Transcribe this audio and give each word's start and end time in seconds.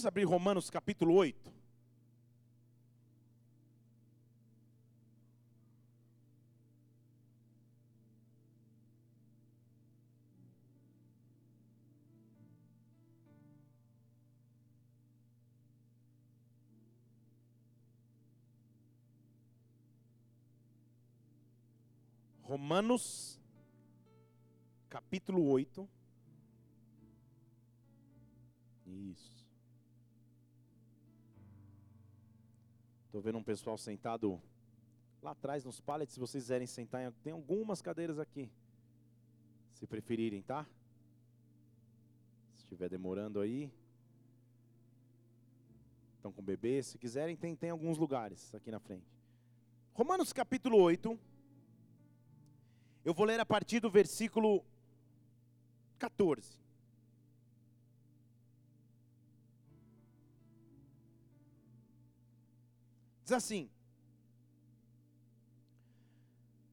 Vamos 0.00 0.06
abrir 0.06 0.24
Romanos 0.24 0.70
capítulo 0.70 1.14
8. 1.14 1.52
Romanos, 22.44 23.38
capítulo 24.88 25.46
8. 25.50 25.86
Isso. 28.86 29.39
Estou 33.10 33.20
vendo 33.20 33.38
um 33.38 33.42
pessoal 33.42 33.76
sentado 33.76 34.40
lá 35.20 35.32
atrás 35.32 35.64
nos 35.64 35.80
pallets. 35.80 36.14
Se 36.14 36.20
vocês 36.20 36.44
quiserem 36.44 36.64
sentar, 36.64 37.12
tem 37.24 37.32
algumas 37.32 37.82
cadeiras 37.82 38.20
aqui. 38.20 38.48
Se 39.72 39.84
preferirem, 39.84 40.42
tá? 40.42 40.64
Se 42.54 42.62
estiver 42.62 42.88
demorando 42.88 43.40
aí. 43.40 43.68
Estão 46.14 46.30
com 46.30 46.40
bebê. 46.40 46.80
Se 46.84 46.98
quiserem, 46.98 47.34
tem, 47.34 47.56
tem 47.56 47.70
alguns 47.70 47.98
lugares 47.98 48.54
aqui 48.54 48.70
na 48.70 48.78
frente. 48.78 49.12
Romanos 49.92 50.32
capítulo 50.32 50.78
8. 50.78 51.18
Eu 53.04 53.12
vou 53.12 53.26
ler 53.26 53.40
a 53.40 53.44
partir 53.44 53.80
do 53.80 53.90
versículo 53.90 54.64
14. 55.98 56.60
Diz 63.30 63.36
assim: 63.36 63.70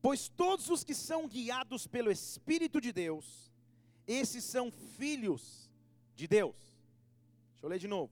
Pois 0.01 0.27
todos 0.27 0.69
os 0.69 0.83
que 0.83 0.95
são 0.95 1.27
guiados 1.27 1.85
pelo 1.85 2.11
Espírito 2.11 2.81
de 2.81 2.91
Deus, 2.91 3.51
esses 4.07 4.43
são 4.43 4.71
filhos 4.71 5.69
de 6.15 6.27
Deus. 6.27 6.55
Deixa 7.51 7.65
eu 7.65 7.69
ler 7.69 7.77
de 7.77 7.87
novo. 7.87 8.11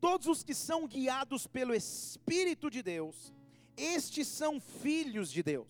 Todos 0.00 0.26
os 0.26 0.42
que 0.42 0.54
são 0.54 0.88
guiados 0.88 1.46
pelo 1.46 1.72
Espírito 1.72 2.68
de 2.68 2.82
Deus, 2.82 3.32
estes 3.76 4.26
são 4.26 4.60
filhos 4.60 5.30
de 5.30 5.42
Deus 5.42 5.68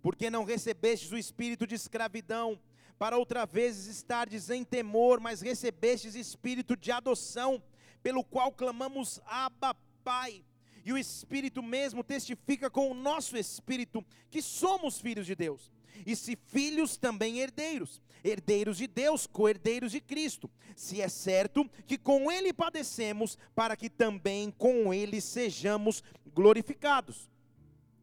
porque 0.00 0.30
não 0.30 0.44
recebestes 0.44 1.10
o 1.10 1.18
espírito 1.18 1.66
de 1.66 1.74
escravidão, 1.74 2.58
para 2.98 3.18
outra 3.18 3.44
vez 3.44 3.86
estardes 3.86 4.48
em 4.48 4.64
temor, 4.64 5.20
mas 5.20 5.40
recebestes 5.40 6.14
espírito 6.14 6.76
de 6.76 6.90
adoção, 6.90 7.62
pelo 8.02 8.24
qual 8.24 8.50
clamamos 8.52 9.20
Abba, 9.26 9.74
Pai. 10.02 10.44
E 10.88 10.92
o 10.92 10.96
Espírito 10.96 11.62
mesmo 11.62 12.02
testifica 12.02 12.70
com 12.70 12.90
o 12.90 12.94
nosso 12.94 13.36
espírito 13.36 14.02
que 14.30 14.40
somos 14.40 14.98
filhos 14.98 15.26
de 15.26 15.34
Deus. 15.34 15.70
E 16.06 16.16
se 16.16 16.34
filhos, 16.46 16.96
também 16.96 17.40
herdeiros, 17.40 18.00
herdeiros 18.24 18.78
de 18.78 18.86
Deus, 18.86 19.26
co-herdeiros 19.26 19.92
de 19.92 20.00
Cristo. 20.00 20.50
Se 20.74 21.02
é 21.02 21.08
certo 21.10 21.68
que 21.86 21.98
com 21.98 22.32
Ele 22.32 22.54
padecemos, 22.54 23.36
para 23.54 23.76
que 23.76 23.90
também 23.90 24.50
com 24.50 24.94
Ele 24.94 25.20
sejamos 25.20 26.02
glorificados 26.34 27.28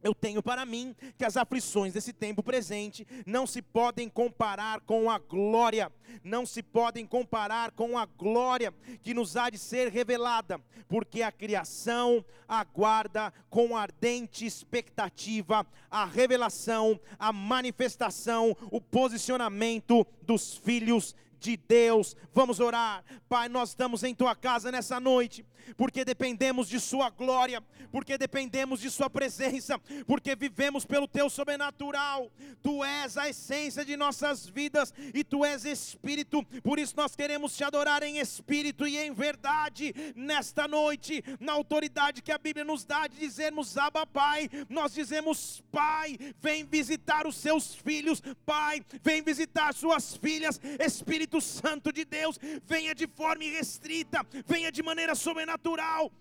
eu 0.06 0.14
tenho 0.14 0.44
para 0.44 0.64
mim 0.68 0.96
que 1.18 1.26
as 1.26 1.36
aflições 1.36 1.92
desse 1.92 2.14
tempo 2.14 2.44
presente 2.44 3.08
não 3.26 3.48
se 3.48 3.60
podem 3.60 4.08
comparar 4.08 4.80
com 4.82 5.10
a 5.10 5.18
glória, 5.18 5.92
não 6.24 6.46
se 6.46 6.62
podem 6.62 7.08
comparar 7.08 7.72
com 7.72 7.98
a 7.98 8.06
glória 8.06 8.72
que 9.02 9.16
nos 9.16 9.36
há 9.36 9.50
de 9.50 9.58
ser 9.58 9.92
revelada, 9.92 10.62
porque 10.88 11.24
a 11.24 11.32
criação 11.32 12.24
aguarda 12.48 13.34
com 13.50 13.76
ardente 13.76 14.46
expectativa 14.46 15.66
a 15.90 16.06
revelação, 16.06 17.00
a 17.18 17.34
manifestação, 17.34 18.56
o 18.70 18.80
posicionamento 18.80 20.06
dos 20.22 20.56
filhos 20.56 21.16
de 21.40 21.58
Deus. 21.58 22.16
Vamos 22.34 22.60
orar. 22.60 23.04
Pai, 23.28 23.50
nós 23.50 23.70
estamos 23.70 24.04
em 24.04 24.14
tua 24.14 24.36
casa 24.36 24.72
nessa 24.72 25.00
noite, 25.00 25.46
porque 25.78 26.06
dependemos 26.06 26.68
de 26.68 26.80
Sua 26.80 27.10
glória, 27.10 27.64
porque 27.92 28.18
dependemos 28.18 28.80
de 28.80 28.90
Sua 28.90 29.10
presença, 29.10 29.80
porque 30.06 30.36
vivemos 30.36 30.86
pelo 30.86 31.08
Teu 31.08 31.30
sobrenatural. 31.30 32.32
Tu 32.62 32.84
és 32.84 33.18
a 33.18 33.30
essência 33.30 33.86
de 33.86 33.96
nossas 33.96 34.48
vidas 34.48 34.94
e 35.14 35.24
Tu 35.24 35.44
és 35.46 35.66
Espírito, 35.66 36.44
por 36.64 36.80
isso 36.80 36.94
nós 36.96 37.16
queremos 37.16 37.56
te 37.56 37.64
adorar 37.64 38.04
em 38.04 38.20
espírito 38.20 38.88
e 38.88 38.98
em 38.98 39.14
verdade 39.14 39.94
nesta 40.16 40.68
noite, 40.68 41.24
na 41.40 41.54
autoridade 41.54 42.22
que 42.22 42.32
a 42.32 42.38
Bíblia 42.38 42.66
nos 42.66 42.86
dá 42.86 43.08
de 43.08 43.18
dizermos 43.18 43.78
Abba 43.78 44.06
Pai, 44.06 44.50
nós 44.70 44.94
dizemos 44.94 45.64
Pai, 45.72 46.18
vem 46.42 46.66
visitar 46.66 47.28
os 47.28 47.36
seus 47.36 47.76
filhos, 47.76 48.22
Pai, 48.46 48.82
vem 49.04 49.22
visitar 49.22 49.74
suas 49.74 50.16
filhas, 50.16 50.60
Espírito 50.80 51.35
Espírito 51.38 51.42
Santo 51.42 51.92
de 51.92 52.06
Deus 52.06 52.40
venha 52.66 52.94
de 52.94 53.08
forma 53.08 53.44
irrestrita, 53.44 54.26
venha 54.46 54.72
de 54.72 54.82
maneira 54.82 55.16
sobrenatural 55.16 56.12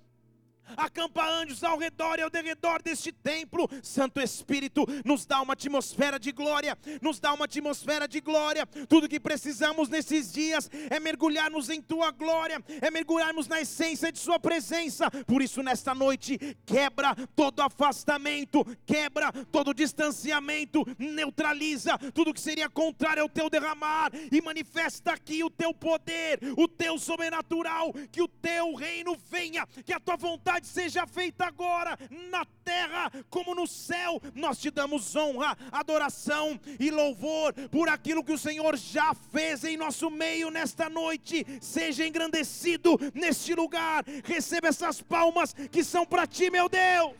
acampa 0.76 1.26
anjos 1.26 1.62
ao 1.62 1.78
redor 1.78 2.18
e 2.18 2.22
ao 2.22 2.30
derredor 2.30 2.82
deste 2.82 3.12
templo. 3.12 3.68
Santo 3.82 4.20
Espírito, 4.20 4.84
nos 5.04 5.26
dá 5.26 5.40
uma 5.40 5.52
atmosfera 5.52 6.18
de 6.18 6.32
glória, 6.32 6.76
nos 7.00 7.20
dá 7.20 7.32
uma 7.32 7.44
atmosfera 7.44 8.06
de 8.08 8.20
glória. 8.20 8.66
Tudo 8.88 9.08
que 9.08 9.20
precisamos 9.20 9.88
nesses 9.88 10.32
dias 10.32 10.70
é 10.90 10.98
mergulharmos 10.98 11.70
em 11.70 11.80
tua 11.80 12.10
glória, 12.10 12.62
é 12.80 12.90
mergulharmos 12.90 13.46
na 13.48 13.60
essência 13.60 14.10
de 14.10 14.18
Sua 14.18 14.38
presença. 14.38 15.10
Por 15.26 15.42
isso, 15.42 15.62
nesta 15.62 15.94
noite, 15.94 16.38
quebra 16.64 17.14
todo 17.34 17.60
afastamento, 17.60 18.64
quebra 18.86 19.32
todo 19.50 19.74
distanciamento, 19.74 20.84
neutraliza 20.98 21.98
tudo 22.12 22.32
que 22.34 22.40
seria 22.40 22.68
contrário 22.68 23.22
ao 23.22 23.28
teu 23.28 23.50
derramar 23.50 24.10
e 24.30 24.40
manifesta 24.40 25.12
aqui 25.12 25.42
o 25.42 25.50
teu 25.50 25.72
poder, 25.74 26.38
o 26.56 26.68
teu 26.68 26.98
sobrenatural, 26.98 27.92
que 28.10 28.22
o 28.22 28.28
teu 28.28 28.74
reino 28.74 29.16
venha, 29.30 29.66
que 29.84 29.92
a 29.92 30.00
tua 30.00 30.16
vontade 30.16 30.53
vontade 30.54 30.66
seja 30.66 31.06
feita 31.06 31.46
agora, 31.46 31.98
na 32.30 32.44
terra 32.64 33.10
como 33.28 33.54
no 33.54 33.66
céu. 33.66 34.20
Nós 34.34 34.58
te 34.58 34.70
damos 34.70 35.14
honra, 35.16 35.56
adoração 35.72 36.58
e 36.78 36.90
louvor 36.90 37.52
por 37.70 37.88
aquilo 37.88 38.22
que 38.22 38.32
o 38.32 38.38
Senhor 38.38 38.76
já 38.76 39.14
fez 39.14 39.64
em 39.64 39.76
nosso 39.76 40.10
meio 40.10 40.50
nesta 40.50 40.88
noite. 40.88 41.44
Seja 41.60 42.06
engrandecido 42.06 42.98
neste 43.14 43.54
lugar. 43.54 44.04
Receba 44.24 44.68
essas 44.68 45.02
palmas 45.02 45.52
que 45.52 45.82
são 45.82 46.06
para 46.06 46.26
ti, 46.26 46.50
meu 46.50 46.68
Deus. 46.68 47.12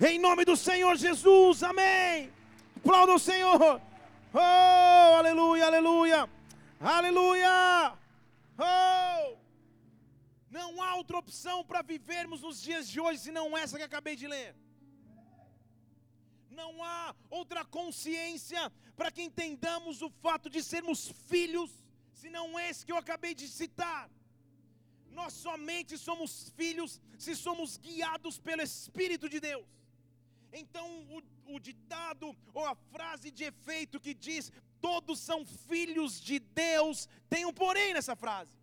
Em 0.00 0.18
nome 0.18 0.44
do 0.44 0.56
Senhor 0.56 0.96
Jesus, 0.96 1.62
amém. 1.62 2.30
Aplauda 2.76 3.14
o 3.14 3.18
Senhor. 3.18 3.80
Oh, 4.32 5.16
aleluia, 5.18 5.66
aleluia, 5.66 6.28
aleluia. 6.80 7.92
Oh. 8.58 9.39
Não 10.50 10.82
há 10.82 10.96
outra 10.96 11.16
opção 11.16 11.64
para 11.64 11.80
vivermos 11.80 12.42
nos 12.42 12.60
dias 12.60 12.88
de 12.88 12.98
hoje 13.00 13.20
senão 13.20 13.56
essa 13.56 13.76
que 13.78 13.84
acabei 13.84 14.16
de 14.16 14.26
ler. 14.26 14.56
Não 16.50 16.82
há 16.82 17.14
outra 17.30 17.64
consciência 17.64 18.62
para 18.96 19.12
que 19.12 19.22
entendamos 19.22 20.02
o 20.02 20.10
fato 20.10 20.50
de 20.50 20.60
sermos 20.60 21.08
filhos, 21.28 21.70
senão 22.12 22.58
esse 22.58 22.84
que 22.84 22.90
eu 22.90 22.96
acabei 22.96 23.32
de 23.32 23.46
citar. 23.46 24.10
Nós 25.12 25.32
somente 25.32 25.96
somos 25.96 26.50
filhos 26.56 27.00
se 27.16 27.36
somos 27.36 27.76
guiados 27.76 28.38
pelo 28.40 28.62
Espírito 28.62 29.28
de 29.28 29.38
Deus. 29.38 29.66
Então, 30.52 30.86
o, 31.16 31.54
o, 31.54 31.60
ditado 31.60 32.36
ou 32.52 32.66
a 32.66 32.74
frase 32.74 33.30
de 33.30 33.44
efeito 33.44 34.00
que 34.00 34.12
diz 34.12 34.52
todos 34.80 35.20
são 35.20 35.46
filhos 35.46 36.20
de 36.20 36.40
Deus, 36.40 37.08
tem 37.28 37.44
um 37.44 37.52
porém 37.52 37.94
nessa 37.94 38.16
frase 38.16 38.59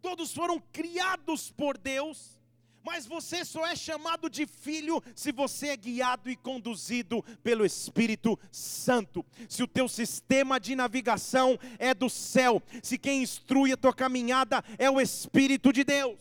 todos 0.00 0.32
foram 0.32 0.60
criados 0.72 1.50
por 1.50 1.78
Deus, 1.78 2.38
mas 2.82 3.06
você 3.06 3.44
só 3.44 3.66
é 3.66 3.76
chamado 3.76 4.30
de 4.30 4.46
filho 4.46 5.02
se 5.14 5.32
você 5.32 5.68
é 5.68 5.76
guiado 5.76 6.30
e 6.30 6.36
conduzido 6.36 7.22
pelo 7.42 7.64
Espírito 7.64 8.38
Santo. 8.50 9.24
Se 9.48 9.62
o 9.62 9.68
teu 9.68 9.88
sistema 9.88 10.58
de 10.58 10.74
navegação 10.74 11.58
é 11.78 11.92
do 11.92 12.08
céu, 12.08 12.62
se 12.82 12.98
quem 12.98 13.22
instrui 13.22 13.72
a 13.72 13.76
tua 13.76 13.92
caminhada 13.92 14.64
é 14.78 14.90
o 14.90 15.00
Espírito 15.00 15.72
de 15.72 15.84
Deus. 15.84 16.18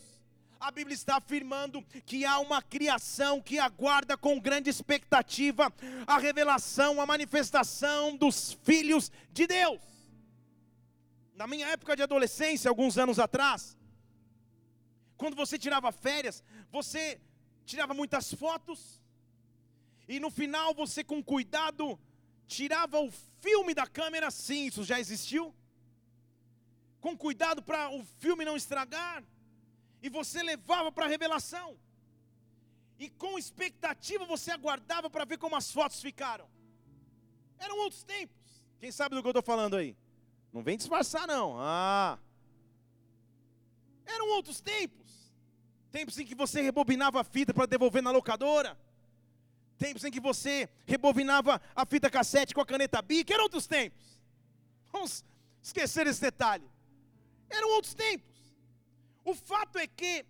A 0.59 0.71
Bíblia 0.71 0.93
está 0.93 1.15
afirmando 1.15 1.81
que 2.05 2.25
há 2.25 2.37
uma 2.39 2.61
criação 2.61 3.41
que 3.41 3.57
aguarda 3.57 4.17
com 4.17 4.37
grande 4.37 4.69
expectativa 4.69 5.73
a 6.05 6.17
revelação, 6.17 6.99
a 6.99 7.05
manifestação 7.05 8.17
dos 8.17 8.57
filhos 8.63 9.09
de 9.31 9.47
Deus. 9.47 9.79
Na 11.39 11.47
minha 11.47 11.67
época 11.75 11.95
de 11.95 12.03
adolescência, 12.03 12.67
alguns 12.67 12.97
anos 12.97 13.17
atrás, 13.17 13.77
quando 15.15 15.37
você 15.41 15.57
tirava 15.57 15.89
férias, 15.89 16.43
você 16.69 17.01
tirava 17.65 17.93
muitas 17.93 18.33
fotos, 18.33 19.01
e 20.05 20.19
no 20.19 20.29
final 20.29 20.73
você, 20.73 21.01
com 21.01 21.23
cuidado, 21.23 21.97
tirava 22.45 22.99
o 22.99 23.09
filme 23.39 23.73
da 23.73 23.87
câmera. 23.87 24.29
Sim, 24.29 24.65
isso 24.65 24.83
já 24.83 24.99
existiu. 24.99 25.45
com 26.99 27.15
cuidado 27.17 27.61
para 27.63 27.81
o 27.97 28.03
filme 28.23 28.43
não 28.43 28.57
estragar, 28.57 29.23
e 30.01 30.09
você 30.09 30.43
levava 30.43 30.91
para 30.91 31.05
a 31.05 31.07
revelação, 31.15 31.69
e 33.03 33.09
com 33.09 33.39
expectativa 33.39 34.25
você 34.25 34.51
aguardava 34.51 35.09
para 35.09 35.23
ver 35.23 35.37
como 35.37 35.55
as 35.55 35.71
fotos 35.71 36.01
ficaram. 36.01 36.49
Eram 37.57 37.77
outros 37.77 38.03
tempos. 38.03 38.61
Quem 38.81 38.91
sabe 38.91 39.15
do 39.15 39.21
que 39.21 39.27
eu 39.27 39.31
estou 39.31 39.49
falando 39.53 39.77
aí? 39.77 39.95
Não 40.51 40.63
vem 40.63 40.77
disfarçar, 40.77 41.27
não. 41.27 41.55
Ah. 41.57 42.17
Eram 44.05 44.29
outros 44.29 44.59
tempos. 44.59 45.09
Tempos 45.91 46.17
em 46.17 46.25
que 46.25 46.35
você 46.35 46.61
rebobinava 46.61 47.21
a 47.21 47.23
fita 47.23 47.53
para 47.53 47.65
devolver 47.65 48.01
na 48.01 48.11
locadora. 48.11 48.77
Tempos 49.77 50.03
em 50.03 50.11
que 50.11 50.19
você 50.19 50.69
rebobinava 50.85 51.61
a 51.75 51.85
fita 51.85 52.09
cassete 52.09 52.53
com 52.53 52.61
a 52.61 52.65
caneta 52.65 53.01
Bic. 53.01 53.31
Eram 53.31 53.43
outros 53.43 53.67
tempos. 53.67 54.19
Vamos 54.91 55.23
esquecer 55.61 56.05
esse 56.07 56.21
detalhe. 56.21 56.69
Eram 57.49 57.69
outros 57.69 57.93
tempos. 57.93 58.29
O 59.23 59.33
fato 59.33 59.77
é 59.77 59.87
que 59.87 60.25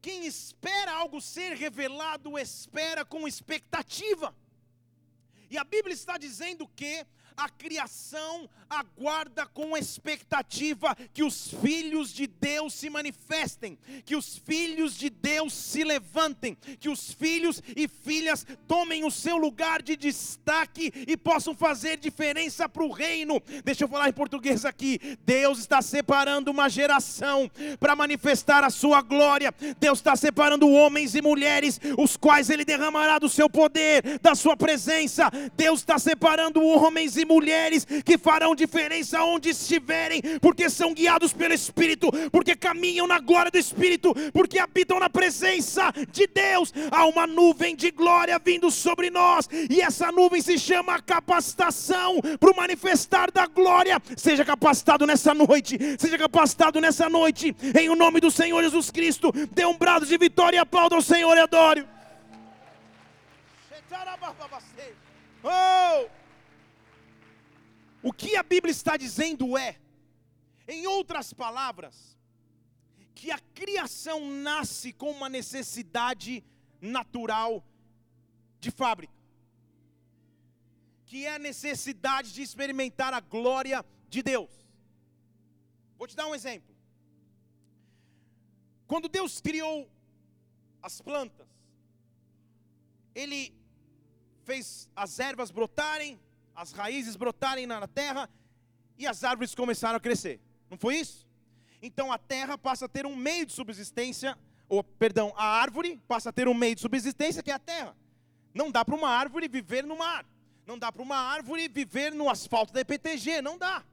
quem 0.00 0.26
espera 0.26 0.92
algo 0.92 1.20
ser 1.20 1.54
revelado, 1.56 2.38
espera 2.38 3.04
com 3.04 3.26
expectativa. 3.26 4.34
E 5.50 5.56
a 5.56 5.64
Bíblia 5.64 5.94
está 5.94 6.18
dizendo 6.18 6.68
que 6.68 7.06
a 7.36 7.48
criação 7.48 8.48
aguarda 8.68 9.46
com 9.46 9.76
expectativa 9.76 10.96
que 11.12 11.22
os 11.22 11.54
filhos 11.62 12.12
de 12.12 12.26
Deus 12.26 12.74
se 12.74 12.90
manifestem, 12.90 13.78
que 14.04 14.16
os 14.16 14.36
filhos 14.38 14.96
de 14.96 15.10
Deus 15.10 15.52
se 15.52 15.84
levantem, 15.84 16.56
que 16.80 16.88
os 16.88 17.12
filhos 17.12 17.62
e 17.76 17.86
filhas 17.86 18.46
tomem 18.66 19.04
o 19.04 19.10
seu 19.10 19.36
lugar 19.36 19.82
de 19.82 19.96
destaque 19.96 20.92
e 21.06 21.16
possam 21.16 21.54
fazer 21.54 21.98
diferença 21.98 22.68
para 22.68 22.84
o 22.84 22.90
reino. 22.90 23.40
Deixa 23.64 23.84
eu 23.84 23.88
falar 23.88 24.08
em 24.08 24.12
português 24.12 24.64
aqui. 24.64 25.00
Deus 25.24 25.58
está 25.58 25.80
separando 25.82 26.50
uma 26.50 26.68
geração 26.68 27.50
para 27.78 27.96
manifestar 27.96 28.64
a 28.64 28.70
sua 28.70 29.02
glória. 29.02 29.54
Deus 29.78 29.98
está 29.98 30.16
separando 30.16 30.68
homens 30.70 31.14
e 31.14 31.22
mulheres, 31.22 31.80
os 31.98 32.16
quais 32.16 32.50
Ele 32.50 32.64
derramará 32.64 33.18
do 33.18 33.28
seu 33.28 33.48
poder, 33.48 34.18
da 34.20 34.34
sua 34.34 34.56
presença. 34.56 35.30
Deus 35.56 35.80
está 35.80 35.98
separando 35.98 36.64
homens 36.64 37.16
e 37.16 37.23
e 37.24 37.26
mulheres 37.26 37.84
que 38.04 38.16
farão 38.16 38.54
diferença 38.54 39.22
onde 39.24 39.48
estiverem, 39.48 40.20
porque 40.40 40.70
são 40.70 40.94
guiados 40.94 41.32
pelo 41.32 41.54
Espírito, 41.54 42.10
porque 42.30 42.54
caminham 42.54 43.06
na 43.06 43.18
glória 43.18 43.50
do 43.50 43.58
Espírito, 43.58 44.14
porque 44.32 44.58
habitam 44.58 45.00
na 45.00 45.10
presença 45.10 45.92
de 46.10 46.26
Deus. 46.26 46.72
Há 46.90 47.06
uma 47.06 47.26
nuvem 47.26 47.74
de 47.74 47.90
glória 47.90 48.38
vindo 48.38 48.70
sobre 48.70 49.10
nós, 49.10 49.48
e 49.70 49.80
essa 49.80 50.12
nuvem 50.12 50.40
se 50.40 50.58
chama 50.58 51.00
capacitação 51.02 52.20
para 52.38 52.50
o 52.50 52.56
manifestar 52.56 53.30
da 53.30 53.46
glória. 53.46 54.00
Seja 54.16 54.44
capacitado 54.44 55.06
nessa 55.06 55.34
noite, 55.34 55.78
seja 55.98 56.18
capacitado 56.18 56.80
nessa 56.80 57.08
noite, 57.08 57.56
em 57.78 57.88
o 57.88 57.96
nome 57.96 58.20
do 58.20 58.30
Senhor 58.30 58.62
Jesus 58.62 58.90
Cristo. 58.90 59.32
Dê 59.52 59.64
um 59.64 59.76
brado 59.76 60.06
de 60.06 60.16
vitória 60.16 60.56
e 60.56 60.60
aplauda 60.60 60.94
ao 60.94 61.02
Senhor 61.02 61.36
e 61.36 61.40
adore. 61.40 61.86
Oh! 65.44 66.23
O 68.08 68.12
que 68.12 68.36
a 68.36 68.42
Bíblia 68.42 68.70
está 68.70 68.98
dizendo 68.98 69.56
é, 69.56 69.80
em 70.68 70.86
outras 70.86 71.32
palavras, 71.32 72.18
que 73.14 73.30
a 73.30 73.38
criação 73.54 74.30
nasce 74.30 74.92
com 74.92 75.10
uma 75.10 75.30
necessidade 75.30 76.44
natural 76.82 77.64
de 78.60 78.70
fábrica, 78.70 79.14
que 81.06 81.24
é 81.24 81.36
a 81.36 81.38
necessidade 81.38 82.34
de 82.34 82.42
experimentar 82.42 83.14
a 83.14 83.20
glória 83.20 83.82
de 84.10 84.22
Deus. 84.22 84.50
Vou 85.96 86.06
te 86.06 86.14
dar 86.14 86.26
um 86.26 86.34
exemplo. 86.34 86.76
Quando 88.86 89.08
Deus 89.08 89.40
criou 89.40 89.90
as 90.82 91.00
plantas, 91.00 91.48
Ele 93.14 93.54
fez 94.42 94.90
as 94.94 95.18
ervas 95.18 95.50
brotarem, 95.50 96.20
as 96.54 96.72
raízes 96.72 97.16
brotarem 97.16 97.66
na 97.66 97.86
terra 97.86 98.28
e 98.98 99.06
as 99.06 99.24
árvores 99.24 99.54
começaram 99.54 99.96
a 99.96 100.00
crescer. 100.00 100.40
Não 100.70 100.78
foi 100.78 100.96
isso? 100.96 101.26
Então 101.82 102.12
a 102.12 102.18
terra 102.18 102.56
passa 102.56 102.86
a 102.86 102.88
ter 102.88 103.04
um 103.06 103.14
meio 103.14 103.44
de 103.44 103.52
subsistência, 103.52 104.38
ou 104.68 104.82
perdão, 104.82 105.32
a 105.36 105.44
árvore 105.44 106.00
passa 106.08 106.30
a 106.30 106.32
ter 106.32 106.48
um 106.48 106.54
meio 106.54 106.74
de 106.74 106.80
subsistência 106.80 107.42
que 107.42 107.50
é 107.50 107.54
a 107.54 107.58
terra. 107.58 107.96
Não 108.54 108.70
dá 108.70 108.84
para 108.84 108.94
uma 108.94 109.08
árvore 109.08 109.48
viver 109.48 109.84
no 109.84 109.98
mar. 109.98 110.24
Não 110.66 110.78
dá 110.78 110.90
para 110.90 111.02
uma 111.02 111.16
árvore 111.16 111.68
viver 111.68 112.14
no 112.14 112.30
asfalto 112.30 112.72
da 112.72 112.80
EPTG, 112.80 113.42
não 113.42 113.58
dá. 113.58 113.84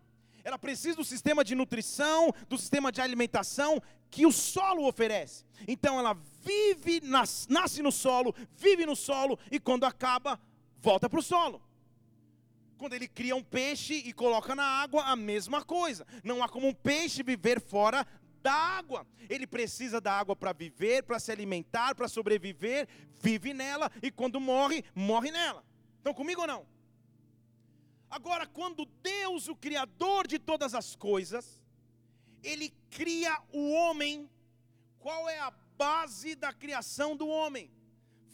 Ela 0.44 0.58
precisa 0.58 0.96
do 0.96 1.04
sistema 1.04 1.44
de 1.44 1.54
nutrição, 1.54 2.34
do 2.48 2.58
sistema 2.58 2.92
de 2.92 3.02
alimentação 3.02 3.82
que 4.10 4.26
o 4.26 4.32
solo 4.32 4.88
oferece. 4.88 5.44
Então 5.68 6.00
ela 6.00 6.18
vive, 6.44 7.02
nasce 7.04 7.82
no 7.82 7.92
solo, 7.92 8.34
vive 8.56 8.86
no 8.86 8.96
solo 8.96 9.38
e 9.52 9.60
quando 9.60 9.84
acaba, 9.84 10.40
volta 10.80 11.10
para 11.10 11.20
o 11.20 11.24
solo. 11.24 11.62
Quando 12.82 12.94
ele 12.94 13.08
cria 13.08 13.36
um 13.36 13.44
peixe 13.44 13.94
e 13.94 14.12
coloca 14.12 14.56
na 14.56 14.64
água, 14.64 15.04
a 15.04 15.16
mesma 15.16 15.64
coisa. 15.64 16.04
Não 16.24 16.42
há 16.42 16.50
como 16.50 16.68
um 16.68 16.74
peixe 16.74 17.22
viver 17.22 17.62
fora 17.62 18.08
da 18.42 18.52
água. 18.52 19.06
Ele 19.30 19.46
precisa 19.46 20.02
da 20.02 20.12
água 20.12 20.36
para 20.36 20.52
viver, 20.52 21.04
para 21.04 21.20
se 21.20 21.32
alimentar, 21.32 21.94
para 21.94 22.08
sobreviver, 22.08 22.88
vive 23.22 23.54
nela 23.54 23.92
e 24.02 24.10
quando 24.10 24.40
morre, 24.40 24.84
morre 24.96 25.30
nela. 25.30 25.64
Estão 25.98 26.12
comigo 26.12 26.42
ou 26.42 26.48
não? 26.48 26.66
Agora, 28.10 28.48
quando 28.48 28.88
Deus, 29.04 29.48
o 29.48 29.56
Criador 29.56 30.26
de 30.26 30.40
todas 30.40 30.74
as 30.74 30.96
coisas, 30.96 31.62
Ele 32.44 32.74
cria 32.90 33.40
o 33.54 33.74
homem, 33.74 34.28
qual 34.98 35.30
é 35.30 35.38
a 35.38 35.52
base 35.78 36.34
da 36.34 36.52
criação 36.52 37.16
do 37.16 37.28
homem? 37.28 37.70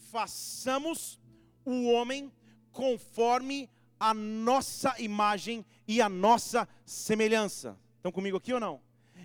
Façamos 0.09 1.19
o 1.65 1.91
homem 1.91 2.31
conforme 2.71 3.69
a 3.99 4.13
nossa 4.13 4.95
imagem 4.99 5.65
e 5.87 6.01
a 6.01 6.09
nossa 6.09 6.67
semelhança. 6.85 7.77
Estão 7.97 8.11
comigo 8.11 8.37
aqui 8.37 8.53
ou 8.53 8.59
não? 8.59 8.79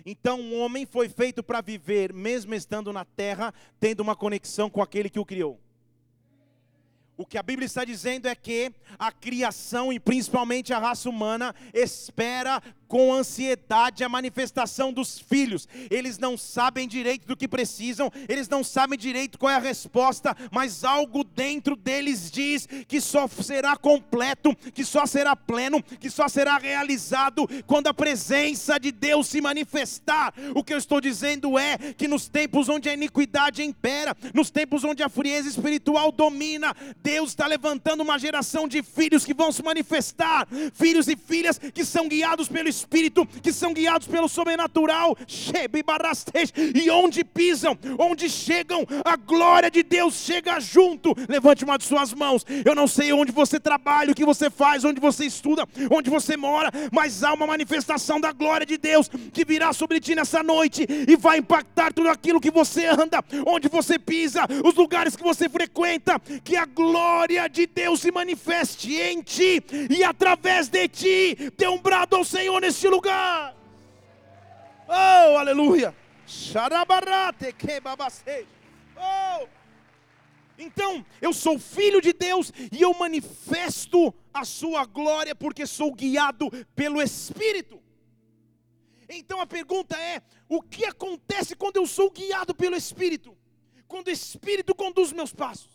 Então, 0.05 0.41
o 0.41 0.59
homem 0.59 0.85
foi 0.85 1.07
feito 1.07 1.41
para 1.41 1.61
viver, 1.61 2.11
mesmo 2.11 2.53
estando 2.53 2.91
na 2.91 3.05
terra, 3.05 3.53
tendo 3.79 4.01
uma 4.01 4.15
conexão 4.15 4.69
com 4.69 4.81
aquele 4.81 5.09
que 5.09 5.19
o 5.19 5.25
criou. 5.25 5.59
O 7.15 7.25
que 7.25 7.37
a 7.37 7.43
Bíblia 7.43 7.67
está 7.67 7.85
dizendo 7.85 8.27
é 8.27 8.33
que 8.33 8.73
a 8.97 9.11
criação 9.11 9.93
e 9.93 9.99
principalmente 9.99 10.73
a 10.73 10.79
raça 10.79 11.07
humana 11.07 11.53
espera 11.73 12.61
com 12.93 13.11
ansiedade 13.11 14.03
a 14.03 14.07
manifestação 14.07 14.93
dos 14.93 15.17
filhos. 15.17 15.67
Eles 15.89 16.19
não 16.19 16.37
sabem 16.37 16.87
direito 16.87 17.25
do 17.25 17.35
que 17.35 17.47
precisam, 17.47 18.11
eles 18.29 18.47
não 18.47 18.63
sabem 18.63 18.99
direito 18.99 19.39
qual 19.39 19.51
é 19.51 19.55
a 19.55 19.59
resposta, 19.59 20.37
mas 20.51 20.83
algo 20.83 21.23
dentro 21.23 21.75
deles 21.75 22.29
diz 22.29 22.67
que 22.87 23.01
só 23.01 23.27
será 23.27 23.75
completo, 23.75 24.55
que 24.75 24.85
só 24.85 25.07
será 25.07 25.35
pleno, 25.35 25.81
que 25.81 26.07
só 26.07 26.27
será 26.27 26.59
realizado 26.59 27.49
quando 27.65 27.87
a 27.87 27.95
presença 27.95 28.79
de 28.79 28.91
Deus 28.91 29.25
se 29.25 29.41
manifestar. 29.41 30.31
O 30.53 30.63
que 30.63 30.71
eu 30.71 30.77
estou 30.77 31.01
dizendo 31.01 31.57
é 31.57 31.79
que 31.97 32.07
nos 32.07 32.29
tempos 32.29 32.69
onde 32.69 32.89
a 32.89 32.93
iniquidade 32.93 33.63
impera, 33.63 34.15
nos 34.35 34.51
tempos 34.51 34.83
onde 34.83 35.01
a 35.01 35.09
frieza 35.09 35.49
espiritual 35.49 36.11
domina, 36.11 36.75
Deus 37.01 37.31
está 37.31 37.47
levantando 37.47 38.03
uma 38.03 38.19
geração 38.19 38.67
de 38.67 38.83
filhos 38.83 39.25
que 39.25 39.33
vão 39.33 39.51
se 39.51 39.63
manifestar, 39.63 40.47
filhos 40.75 41.07
e 41.07 41.17
filhas 41.17 41.57
que 41.57 41.83
são 41.83 42.07
guiados 42.07 42.47
pelo 42.47 42.69
Espírito 42.69 42.82
Espírito, 42.83 43.25
que 43.41 43.51
são 43.51 43.73
guiados 43.73 44.07
pelo 44.07 44.27
sobrenatural, 44.27 45.17
e 46.75 46.89
onde 46.89 47.23
pisam, 47.23 47.77
onde 47.97 48.29
chegam, 48.29 48.85
a 49.03 49.15
glória 49.15 49.71
de 49.71 49.81
Deus 49.83 50.15
chega 50.15 50.59
junto. 50.59 51.15
Levante 51.27 51.63
uma 51.63 51.77
de 51.77 51.85
suas 51.85 52.13
mãos. 52.13 52.45
Eu 52.65 52.75
não 52.75 52.87
sei 52.87 53.13
onde 53.13 53.31
você 53.31 53.59
trabalha, 53.59 54.11
o 54.11 54.15
que 54.15 54.25
você 54.25 54.49
faz, 54.49 54.83
onde 54.83 54.99
você 54.99 55.25
estuda, 55.25 55.67
onde 55.89 56.09
você 56.09 56.35
mora, 56.35 56.69
mas 56.91 57.23
há 57.23 57.33
uma 57.33 57.47
manifestação 57.47 58.19
da 58.19 58.31
glória 58.31 58.65
de 58.65 58.77
Deus 58.77 59.09
que 59.31 59.45
virá 59.45 59.71
sobre 59.73 59.99
ti 59.99 60.13
nessa 60.13 60.43
noite 60.43 60.85
e 61.07 61.15
vai 61.15 61.37
impactar 61.37 61.93
tudo 61.93 62.09
aquilo 62.09 62.41
que 62.41 62.51
você 62.51 62.85
anda, 62.85 63.23
onde 63.47 63.67
você 63.69 63.97
pisa, 63.97 64.41
os 64.63 64.75
lugares 64.75 65.15
que 65.15 65.23
você 65.23 65.47
frequenta, 65.47 66.19
que 66.43 66.55
a 66.55 66.65
glória 66.65 67.47
de 67.47 67.65
Deus 67.65 68.01
se 68.01 68.11
manifeste 68.11 68.93
em 68.95 69.21
ti 69.21 69.63
e 69.89 70.03
através 70.03 70.67
de 70.67 70.87
ti. 70.87 71.37
Dê 71.57 71.67
um 71.67 71.77
brado 71.77 72.15
ao 72.15 72.25
Senhor 72.25 72.59
nesse 72.59 72.72
neste 72.73 72.87
lugar. 72.89 73.55
Oh, 74.87 75.37
aleluia. 75.37 75.95
Oh. 78.97 79.47
Então, 80.57 81.05
eu 81.21 81.33
sou 81.33 81.59
filho 81.59 82.01
de 82.01 82.13
Deus 82.13 82.51
e 82.71 82.81
eu 82.81 82.93
manifesto 82.95 84.13
a 84.33 84.43
sua 84.43 84.85
glória 84.85 85.35
porque 85.35 85.67
sou 85.67 85.93
guiado 85.93 86.49
pelo 86.75 86.99
Espírito. 87.01 87.81
Então 89.07 89.39
a 89.39 89.45
pergunta 89.45 89.95
é: 89.95 90.21
o 90.49 90.61
que 90.61 90.85
acontece 90.85 91.55
quando 91.55 91.77
eu 91.77 91.85
sou 91.85 92.09
guiado 92.09 92.55
pelo 92.55 92.75
Espírito? 92.75 93.37
Quando 93.87 94.07
o 94.07 94.11
Espírito 94.11 94.73
conduz 94.73 95.11
meus 95.11 95.31
passos. 95.31 95.71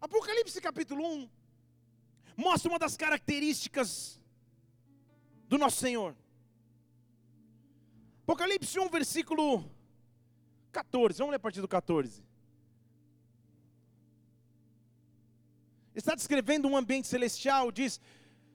Apocalipse 0.00 0.60
capítulo 0.60 1.04
1 1.04 1.28
mostra 2.36 2.70
uma 2.70 2.78
das 2.78 2.96
características 2.96 4.17
do 5.48 5.56
nosso 5.58 5.78
Senhor. 5.78 6.14
Apocalipse 8.22 8.78
1, 8.78 8.88
versículo 8.90 9.64
14. 10.70 11.18
Vamos 11.18 11.30
ler 11.30 11.36
a 11.36 11.40
partir 11.40 11.62
do 11.62 11.68
14. 11.68 12.22
Está 15.94 16.14
descrevendo 16.14 16.68
um 16.68 16.76
ambiente 16.76 17.08
celestial, 17.08 17.72
diz: 17.72 18.00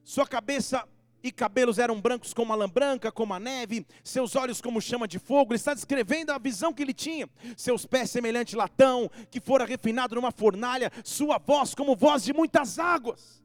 Sua 0.03 0.27
cabeça 0.27 0.87
e 1.23 1.31
cabelos 1.31 1.79
eram 1.79 1.99
brancos 1.99 2.33
como 2.33 2.53
a 2.53 2.55
lã 2.55 2.69
branca, 2.69 3.11
como 3.11 3.33
a 3.33 3.39
neve, 3.39 3.85
seus 4.03 4.35
olhos 4.35 4.61
como 4.61 4.79
chama 4.79 5.07
de 5.07 5.17
fogo. 5.17 5.51
Ele 5.51 5.57
está 5.57 5.73
descrevendo 5.73 6.31
a 6.31 6.37
visão 6.37 6.71
que 6.71 6.83
ele 6.83 6.93
tinha. 6.93 7.27
Seus 7.57 7.85
pés 7.85 8.11
semelhante 8.11 8.55
latão, 8.55 9.09
que 9.31 9.41
fora 9.41 9.65
refinado 9.65 10.15
numa 10.15 10.31
fornalha, 10.31 10.91
sua 11.03 11.37
voz 11.37 11.73
como 11.73 11.95
voz 11.95 12.23
de 12.23 12.31
muitas 12.31 12.77
águas. 12.77 13.42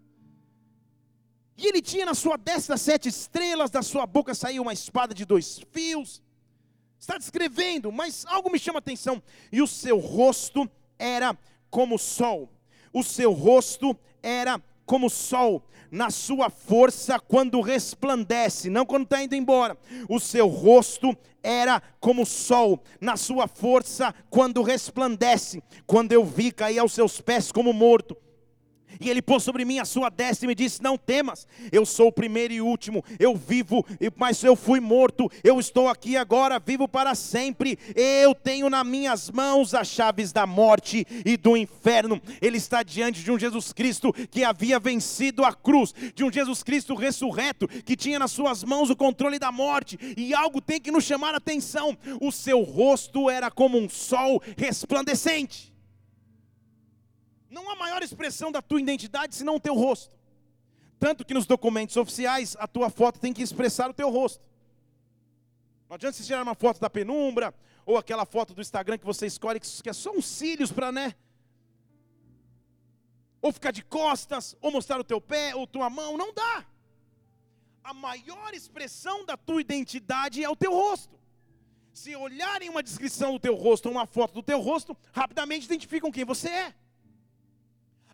E 1.59 1.67
ele 1.67 1.83
tinha 1.83 2.07
na 2.07 2.15
sua 2.15 2.37
destra 2.37 2.77
sete 2.77 3.09
estrelas, 3.09 3.69
da 3.69 3.83
sua 3.83 4.07
boca 4.07 4.33
saía 4.33 4.63
uma 4.63 4.73
espada 4.73 5.13
de 5.13 5.25
dois 5.25 5.61
fios. 5.73 6.23
Está 7.01 7.19
descrevendo, 7.19 7.91
mas 7.91 8.25
algo 8.27 8.49
me 8.49 8.61
chama 8.61 8.79
a 8.79 8.79
atenção. 8.79 9.21
E 9.51 9.61
o 9.61 9.67
seu 9.67 9.99
rosto 9.99 10.71
era 10.97 11.37
como 11.69 11.97
o 11.97 11.99
sol. 11.99 12.49
O 12.93 13.03
seu 13.03 13.33
rosto 13.33 13.99
era 14.23 14.63
como 14.87 15.09
o 15.09 15.11
sol, 15.11 15.67
na 15.91 16.11
sua 16.11 16.49
força 16.49 17.19
quando 17.19 17.61
resplandece, 17.61 18.71
não 18.71 18.87
quando 18.87 19.03
está 19.03 19.23
indo 19.23 19.35
embora. 19.35 19.77
O 20.09 20.21
seu 20.21 20.47
rosto 20.47 21.17
era 21.43 21.83
como 21.99 22.23
o 22.23 22.27
sol, 22.27 22.83
na 23.01 23.17
sua 23.17 23.49
força 23.49 24.15
quando 24.31 24.63
resplandece. 24.63 25.61
Quando 25.87 26.13
eu 26.13 26.25
vi 26.25 26.53
cair 26.53 26.79
aos 26.79 26.93
seus 26.93 27.21
pés 27.21 27.51
como 27.51 27.73
morto 27.73 28.17
e 29.01 29.09
ele 29.09 29.23
pôs 29.23 29.43
sobre 29.43 29.65
mim 29.65 29.79
a 29.79 29.85
sua 29.85 30.11
destra 30.11 30.47
e 30.47 30.49
me 30.49 30.55
disse: 30.55 30.83
Não 30.83 30.97
temas, 30.97 31.47
eu 31.71 31.85
sou 31.85 32.09
o 32.09 32.13
primeiro 32.13 32.53
e 32.53 32.61
último, 32.61 33.05
eu 33.19 33.37
vivo, 33.37 33.85
mas 34.17 34.43
eu 34.43 34.57
fui 34.57 34.81
morto, 34.81 35.31
eu 35.43 35.59
estou 35.61 35.89
aqui 35.89 36.17
agora, 36.17 36.59
vivo 36.59 36.89
para 36.89 37.15
sempre. 37.15 37.79
Eu 37.95 38.35
tenho 38.35 38.69
nas 38.69 38.87
minhas 38.87 39.31
mãos 39.31 39.75
as 39.75 39.89
chaves 39.89 40.33
da 40.33 40.47
morte 40.47 41.07
e 41.25 41.37
do 41.37 41.57
inferno. 41.57 42.21
Ele 42.41 42.57
está 42.57 42.83
diante 42.83 43.23
de 43.23 43.31
um 43.31 43.39
Jesus 43.39 43.73
Cristo 43.73 44.13
que 44.31 44.45
havia 44.45 44.79
vencido 44.79 45.45
a 45.45 45.53
cruz, 45.53 45.95
de 46.15 46.25
um 46.25 46.33
Jesus 46.33 46.63
Cristo 46.63 46.95
ressurreto, 46.95 47.69
que 47.69 47.97
tinha 47.97 48.19
nas 48.19 48.33
suas 48.33 48.65
mãos 48.65 48.91
o 48.91 48.97
controle 48.97 49.39
da 49.39 49.53
morte, 49.53 49.99
e 50.17 50.35
algo 50.35 50.61
tem 50.61 50.81
que 50.81 50.91
nos 50.91 51.05
chamar 51.05 51.35
a 51.35 51.39
atenção: 51.39 51.97
o 52.21 52.33
seu 52.33 52.63
rosto 52.63 53.31
era 53.31 53.51
como 53.51 53.79
um 53.79 53.89
sol 53.89 54.43
resplandecente. 54.57 55.78
Não 57.51 57.71
há 57.71 57.77
maior 57.77 58.03
expressão 58.03 58.53
da 58.53 58.61
tua 58.61 58.81
identidade 58.81 59.35
senão 59.35 59.57
o 59.57 59.61
teu 59.61 59.75
rosto. 59.75 60.17
Tanto 60.99 61.25
que 61.25 61.33
nos 61.33 61.47
documentos 61.47 61.97
oficiais 61.97 62.57
a 62.59 62.67
tua 62.67 62.91
foto 62.91 63.21
tem 63.21 63.33
que 63.33 63.43
expressar 63.43 63.89
o 63.89 63.95
teu 63.95 64.11
rosto. 64.11 64.45
Não 65.89 65.95
adianta 65.95 66.17
você 66.17 66.25
tirar 66.25 66.43
uma 66.43 66.55
foto 66.55 66.81
da 66.81 66.91
penumbra, 66.91 67.55
ou 67.87 67.97
aquela 67.97 68.27
foto 68.27 68.53
do 68.53 68.61
Instagram 68.61 68.99
que 68.99 69.07
você 69.07 69.27
escolhe 69.27 69.59
que 69.59 69.89
é 69.89 69.93
só 69.93 70.11
uns 70.11 70.27
cílios 70.27 70.71
para, 70.71 70.93
né? 70.93 71.15
Ou 73.41 73.53
ficar 73.53 73.71
de 73.71 73.83
costas, 73.83 74.55
ou 74.61 74.71
mostrar 74.71 75.01
o 75.01 75.05
teu 75.05 75.21
pé, 75.21 75.55
ou 75.55 75.67
tua 75.67 75.89
mão, 75.89 76.17
não 76.17 76.35
dá. 76.35 76.67
A 77.83 77.95
maior 77.95 78.53
expressão 78.53 79.25
da 79.25 79.37
tua 79.37 79.63
identidade 79.63 80.45
é 80.45 80.51
o 80.51 80.57
teu 80.57 80.73
rosto. 80.73 81.19
Se 81.95 82.15
olharem 82.15 82.69
uma 82.69 82.83
descrição 82.83 83.33
do 83.33 83.41
teu 83.41 83.55
rosto, 83.55 83.87
ou 83.87 83.93
uma 83.93 84.07
foto 84.07 84.35
do 84.35 84.43
teu 84.43 84.61
rosto, 84.61 84.95
rapidamente 85.13 85.65
identificam 85.65 86.11
quem 86.11 86.25
você 86.25 86.51
é. 86.51 86.75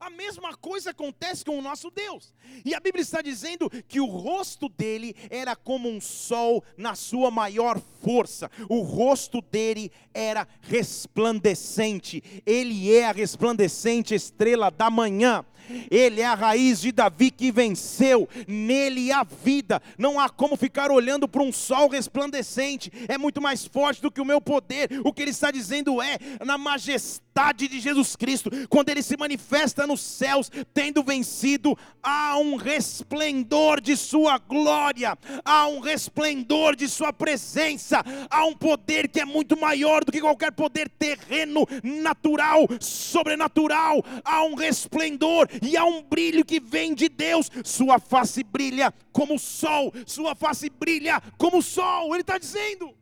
A 0.05 0.11
mesma 0.11 0.55
coisa 0.55 0.91
acontece 0.91 1.43
com 1.43 1.59
o 1.59 1.63
nosso 1.63 1.91
Deus. 1.91 2.35
E 2.63 2.75
a 2.75 2.79
Bíblia 2.79 3.01
está 3.01 3.23
dizendo 3.23 3.71
que 3.89 4.01
o 4.01 4.05
rosto 4.05 4.69
dele 4.69 5.17
era 5.31 5.57
como 5.57 5.89
um 5.89 5.99
sol 5.99 6.63
na 6.77 6.95
sua 6.95 7.31
maior 7.31 7.81
força. 8.03 8.51
O 8.69 8.83
rosto 8.83 9.41
dele 9.41 9.91
era 10.13 10.47
resplandecente. 10.61 12.23
Ele 12.45 12.95
é 12.95 13.07
a 13.07 13.13
resplandecente 13.13 14.15
estrela 14.15 14.71
da 14.71 14.91
manhã. 14.91 15.43
Ele 15.91 16.21
é 16.21 16.27
a 16.27 16.35
raiz 16.35 16.81
de 16.81 16.93
Davi 16.93 17.31
que 17.31 17.51
venceu, 17.51 18.29
nele 18.47 19.13
há 19.13 19.25
vida. 19.25 19.81
Não 19.99 20.19
há 20.19 20.29
como 20.29 20.57
ficar 20.57 20.91
olhando 20.91 21.29
para 21.29 21.43
um 21.43 21.53
sol 21.53 21.89
resplandecente, 21.89 22.91
é 23.09 23.17
muito 23.19 23.41
mais 23.41 23.67
forte 23.67 24.03
do 24.03 24.11
que 24.11 24.21
o 24.21 24.25
meu 24.25 24.41
poder. 24.41 24.89
O 25.05 25.13
que 25.13 25.23
ele 25.23 25.31
está 25.31 25.51
dizendo 25.51 26.01
é, 26.01 26.19
na 26.45 26.59
majestade 26.59 27.67
de 27.69 27.81
Jesus 27.81 28.15
Cristo, 28.15 28.51
quando 28.69 28.91
ele 28.91 29.03
se 29.03 29.17
manifesta 29.17 29.87
nos 29.87 30.01
céus, 30.01 30.51
tendo 30.73 31.03
vencido, 31.03 31.77
há 32.03 32.39
um 32.39 32.57
resplendor 32.57 33.81
de 33.81 33.97
Sua 33.97 34.39
glória, 34.39 35.19
há 35.45 35.67
um 35.67 35.81
resplendor 35.81 36.77
de 36.77 36.89
Sua 36.89 37.13
presença, 37.13 38.05
há 38.31 38.45
um 38.45 38.55
poder 38.55 39.09
que 39.09 39.21
é 39.21 39.25
muito 39.25 39.59
maior 39.59 40.05
do 40.05 40.13
que 40.13 40.21
qualquer 40.21 40.53
poder 40.53 40.89
terreno, 40.89 41.67
natural, 41.83 42.67
sobrenatural, 42.81 44.05
há 44.25 44.45
um 44.45 44.55
resplendor 44.55 45.49
e 45.63 45.77
há 45.77 45.85
um 45.85 46.03
brilho 46.03 46.45
que 46.45 46.61
vem 46.61 46.95
de 46.95 47.09
Deus. 47.09 47.51
Sua 47.65 47.99
face 47.99 48.43
brilha 48.43 48.93
como 49.13 49.35
o 49.35 49.39
sol, 49.39 49.93
sua 50.07 50.35
face 50.35 50.69
brilha 50.71 51.21
como 51.39 51.59
o 51.59 51.63
sol. 51.63 52.15
Ele 52.15 52.23
está 52.23 52.39
dizendo. 52.39 52.95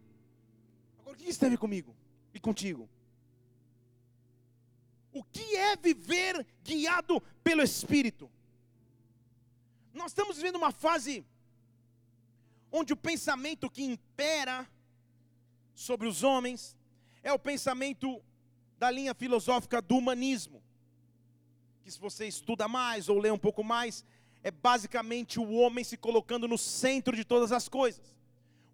Agora, 1.01 1.17
o 1.17 1.19
que 1.19 1.33
ver 1.33 1.59
comigo 1.59 1.95
e 2.35 2.41
contigo? 2.41 2.89
O 5.13 5.23
que 5.23 5.57
é 5.57 5.77
viver 5.77 6.47
guiado 6.65 7.21
pelo 7.45 7.63
Espírito? 7.63 8.31
Nós 9.93 10.13
estamos 10.13 10.37
vivendo 10.37 10.57
uma 10.57 10.73
fase 10.73 11.25
onde 12.71 12.95
o 12.95 12.97
pensamento 12.97 13.69
que 13.69 13.83
impera 13.83 14.67
sobre 15.75 16.09
os 16.09 16.23
homens 16.23 16.77
é 17.23 17.33
o 17.33 17.39
pensamento 17.39 18.23
da 18.79 18.91
linha 18.91 19.15
filosófica 19.15 19.83
do 19.83 19.97
humanismo 19.97 20.62
que 21.83 21.91
se 21.91 21.99
você 21.99 22.27
estuda 22.27 22.69
mais 22.69 23.09
ou 23.09 23.19
lê 23.19 23.31
um 23.31 23.39
pouco 23.39 23.65
mais, 23.65 24.05
é 24.43 24.51
basicamente 24.51 25.39
o 25.39 25.53
homem 25.53 25.85
se 25.85 25.97
colocando 25.97 26.47
no 26.49 26.57
centro 26.57 27.15
de 27.17 27.25
todas 27.25 27.53
as 27.53 27.69
coisas. 27.69 28.15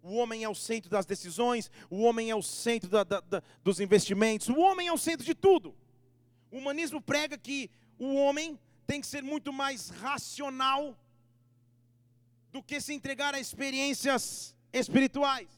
O 0.01 0.15
homem 0.15 0.43
é 0.43 0.49
o 0.49 0.55
centro 0.55 0.89
das 0.89 1.05
decisões, 1.05 1.69
o 1.89 2.01
homem 2.01 2.29
é 2.29 2.35
o 2.35 2.41
centro 2.41 2.89
da, 2.89 3.03
da, 3.03 3.19
da, 3.19 3.43
dos 3.63 3.79
investimentos, 3.79 4.47
o 4.47 4.59
homem 4.59 4.87
é 4.87 4.93
o 4.93 4.97
centro 4.97 5.25
de 5.25 5.35
tudo. 5.35 5.75
O 6.51 6.57
humanismo 6.57 7.01
prega 7.01 7.37
que 7.37 7.69
o 7.97 8.15
homem 8.15 8.57
tem 8.87 9.01
que 9.01 9.07
ser 9.07 9.21
muito 9.21 9.51
mais 9.51 9.89
racional 9.89 10.97
do 12.51 12.63
que 12.63 12.79
se 12.79 12.93
entregar 12.93 13.35
a 13.35 13.39
experiências 13.39 14.55
espirituais. 14.71 15.49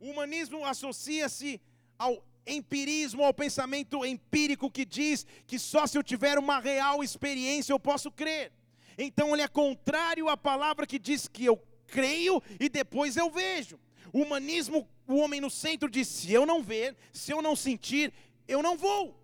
O 0.00 0.10
humanismo 0.10 0.64
associa-se 0.64 1.60
ao 1.98 2.22
empirismo, 2.48 3.22
ao 3.22 3.34
pensamento 3.34 4.04
empírico 4.04 4.70
que 4.70 4.84
diz 4.84 5.26
que 5.46 5.58
só 5.58 5.86
se 5.86 5.96
eu 5.96 6.02
tiver 6.02 6.38
uma 6.38 6.58
real 6.58 7.02
experiência 7.02 7.72
eu 7.72 7.80
posso 7.80 8.10
crer. 8.10 8.52
Então 8.96 9.32
ele 9.32 9.42
é 9.42 9.48
contrário 9.48 10.28
à 10.28 10.36
palavra 10.36 10.86
que 10.86 10.98
diz 10.98 11.28
que 11.28 11.44
eu 11.44 11.56
creio 11.86 12.42
e 12.58 12.68
depois 12.68 13.16
eu 13.16 13.30
vejo. 13.30 13.78
O 14.12 14.22
humanismo, 14.22 14.88
o 15.06 15.16
homem 15.16 15.40
no 15.40 15.50
centro 15.50 15.88
diz: 15.88 16.08
se 16.08 16.32
eu 16.32 16.44
não 16.44 16.62
ver, 16.62 16.96
se 17.12 17.32
eu 17.32 17.40
não 17.40 17.54
sentir, 17.54 18.12
eu 18.46 18.62
não 18.62 18.76
vou. 18.76 19.18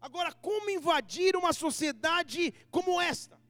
Agora, 0.00 0.32
como 0.32 0.70
invadir 0.70 1.34
uma 1.34 1.52
sociedade 1.52 2.52
como 2.70 3.00
esta? 3.00 3.40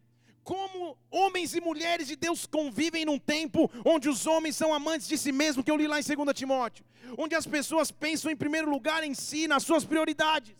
Como 0.45 0.97
homens 1.11 1.55
e 1.55 1.61
mulheres 1.61 2.07
de 2.07 2.17
Deus 2.17 2.47
convivem 2.47 3.05
num 3.05 3.19
tempo 3.19 3.71
onde 3.85 4.09
os 4.09 4.27
homens 4.27 4.55
são 4.55 4.73
amantes 4.73 5.09
de 5.09 5.17
si 5.17 5.33
mesmo, 5.33 5.65
que 5.65 5.71
eu 5.71 5.77
li 5.77 5.89
lá 5.89 5.99
em 5.99 6.03
2 6.03 6.37
Timóteo, 6.37 6.85
onde 7.17 7.35
as 7.35 7.47
pessoas 7.47 7.91
pensam 7.91 8.31
em 8.31 8.37
primeiro 8.37 8.71
lugar 8.71 9.03
em 9.03 9.15
si, 9.15 9.49
nas 9.49 9.63
suas 9.63 9.85
prioridades 9.85 10.55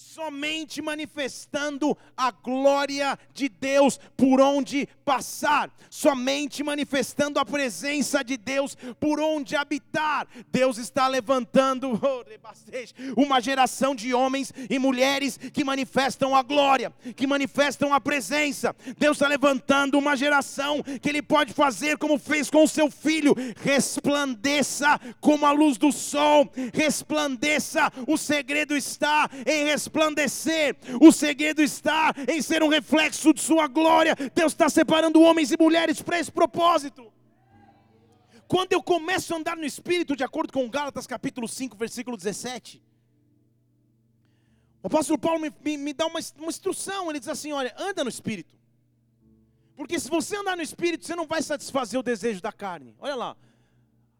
somente 0.00 0.80
manifestando 0.80 1.96
a 2.16 2.30
glória 2.30 3.18
de 3.34 3.50
Deus 3.50 4.00
por 4.16 4.40
onde 4.40 4.88
passar, 5.04 5.70
somente 5.90 6.62
manifestando 6.64 7.38
a 7.38 7.44
presença 7.44 8.24
de 8.24 8.38
Deus 8.38 8.76
por 8.98 9.20
onde 9.20 9.54
habitar. 9.54 10.26
Deus 10.50 10.78
está 10.78 11.06
levantando 11.06 11.92
oh, 12.02 13.20
uma 13.20 13.40
geração 13.40 13.94
de 13.94 14.14
homens 14.14 14.52
e 14.70 14.78
mulheres 14.78 15.36
que 15.36 15.62
manifestam 15.62 16.34
a 16.34 16.42
glória, 16.42 16.90
que 17.14 17.26
manifestam 17.26 17.92
a 17.92 18.00
presença. 18.00 18.74
Deus 18.98 19.18
está 19.18 19.28
levantando 19.28 19.98
uma 19.98 20.16
geração 20.16 20.82
que 20.82 21.10
Ele 21.10 21.20
pode 21.20 21.52
fazer 21.52 21.98
como 21.98 22.18
fez 22.18 22.48
com 22.48 22.64
o 22.64 22.68
seu 22.68 22.90
filho: 22.90 23.34
resplandeça 23.62 24.98
como 25.20 25.44
a 25.44 25.52
luz 25.52 25.76
do 25.76 25.92
sol, 25.92 26.50
resplandeça. 26.72 27.92
O 28.06 28.16
segredo 28.16 28.74
está 28.74 29.28
em 29.46 29.64
resplandecer 29.64 29.89
resplandecer. 29.90 30.76
O 31.00 31.10
segredo 31.10 31.60
está 31.60 32.14
em 32.28 32.40
ser 32.40 32.62
um 32.62 32.68
reflexo 32.68 33.34
de 33.34 33.40
Sua 33.40 33.66
glória. 33.66 34.14
Deus 34.34 34.52
está 34.52 34.68
separando 34.68 35.20
homens 35.20 35.50
e 35.50 35.56
mulheres 35.58 36.00
para 36.00 36.18
esse 36.18 36.30
propósito. 36.30 37.12
Quando 38.46 38.72
eu 38.72 38.82
começo 38.82 39.34
a 39.34 39.36
andar 39.36 39.56
no 39.56 39.64
Espírito, 39.64 40.16
de 40.16 40.24
acordo 40.24 40.52
com 40.52 40.68
Gálatas 40.68 41.06
capítulo 41.06 41.46
5, 41.46 41.76
versículo 41.76 42.16
17, 42.16 42.82
o 44.82 44.86
apóstolo 44.86 45.18
Paulo 45.18 45.40
me, 45.40 45.52
me, 45.62 45.76
me 45.76 45.92
dá 45.92 46.06
uma, 46.06 46.20
uma 46.38 46.48
instrução. 46.48 47.10
Ele 47.10 47.18
diz 47.18 47.28
assim: 47.28 47.52
Olha, 47.52 47.74
anda 47.78 48.02
no 48.02 48.10
Espírito. 48.10 48.58
Porque 49.76 49.98
se 49.98 50.10
você 50.10 50.36
andar 50.36 50.56
no 50.56 50.62
Espírito, 50.62 51.04
você 51.04 51.14
não 51.14 51.26
vai 51.26 51.42
satisfazer 51.42 51.98
o 51.98 52.02
desejo 52.02 52.40
da 52.40 52.52
carne. 52.52 52.94
Olha 52.98 53.14
lá. 53.14 53.36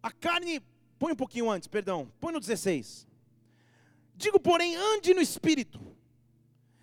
A 0.02 0.10
carne, 0.10 0.62
põe 0.98 1.12
um 1.12 1.16
pouquinho 1.16 1.50
antes, 1.50 1.68
perdão, 1.68 2.10
põe 2.18 2.32
no 2.32 2.40
16. 2.40 3.09
Digo, 4.20 4.38
porém, 4.38 4.76
ande 4.76 5.14
no 5.14 5.22
espírito. 5.22 5.80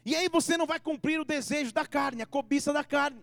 E 0.03 0.15
aí 0.15 0.27
você 0.27 0.57
não 0.57 0.65
vai 0.65 0.79
cumprir 0.79 1.19
o 1.19 1.23
desejo 1.23 1.71
da 1.71 1.85
carne, 1.85 2.23
a 2.23 2.25
cobiça 2.25 2.73
da 2.73 2.83
carne. 2.83 3.21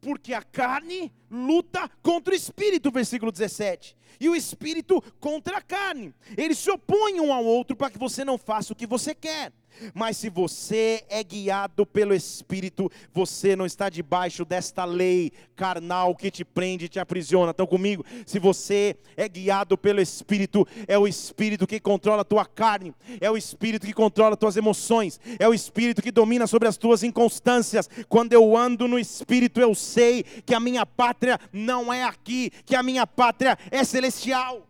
Porque 0.00 0.34
a 0.34 0.42
carne 0.42 1.12
luta 1.30 1.88
contra 2.02 2.34
o 2.34 2.36
espírito, 2.36 2.90
versículo 2.90 3.30
17. 3.30 3.96
E 4.18 4.28
o 4.28 4.34
espírito 4.34 5.00
contra 5.20 5.58
a 5.58 5.62
carne. 5.62 6.12
Eles 6.36 6.58
se 6.58 6.68
opõem 6.72 7.20
um 7.20 7.32
ao 7.32 7.44
outro 7.44 7.76
para 7.76 7.88
que 7.88 7.98
você 7.98 8.24
não 8.24 8.36
faça 8.36 8.72
o 8.72 8.76
que 8.76 8.84
você 8.84 9.14
quer. 9.14 9.52
Mas 9.94 10.16
se 10.16 10.28
você 10.28 11.04
é 11.08 11.22
guiado 11.22 11.86
pelo 11.86 12.14
Espírito, 12.14 12.90
você 13.12 13.56
não 13.56 13.66
está 13.66 13.88
debaixo 13.88 14.44
desta 14.44 14.84
lei 14.84 15.32
carnal 15.54 16.14
que 16.14 16.30
te 16.30 16.44
prende 16.44 16.86
e 16.86 16.88
te 16.88 16.98
aprisiona. 16.98 17.50
Estão 17.50 17.66
comigo? 17.66 18.04
Se 18.24 18.38
você 18.38 18.96
é 19.16 19.28
guiado 19.28 19.76
pelo 19.76 20.00
Espírito, 20.00 20.66
é 20.86 20.98
o 20.98 21.06
Espírito 21.06 21.66
que 21.66 21.80
controla 21.80 22.22
a 22.22 22.24
tua 22.24 22.44
carne, 22.44 22.94
é 23.20 23.30
o 23.30 23.36
Espírito 23.36 23.86
que 23.86 23.92
controla 23.92 24.34
as 24.34 24.38
tuas 24.38 24.56
emoções, 24.56 25.20
é 25.38 25.48
o 25.48 25.54
Espírito 25.54 26.02
que 26.02 26.10
domina 26.10 26.46
sobre 26.46 26.68
as 26.68 26.76
tuas 26.76 27.02
inconstâncias. 27.02 27.88
Quando 28.08 28.32
eu 28.32 28.56
ando 28.56 28.86
no 28.86 28.98
Espírito, 28.98 29.60
eu 29.60 29.74
sei 29.74 30.22
que 30.44 30.54
a 30.54 30.60
minha 30.60 30.84
pátria 30.84 31.38
não 31.52 31.92
é 31.92 32.04
aqui, 32.04 32.50
que 32.64 32.76
a 32.76 32.82
minha 32.82 33.06
pátria 33.06 33.58
é 33.70 33.84
celestial. 33.84 34.66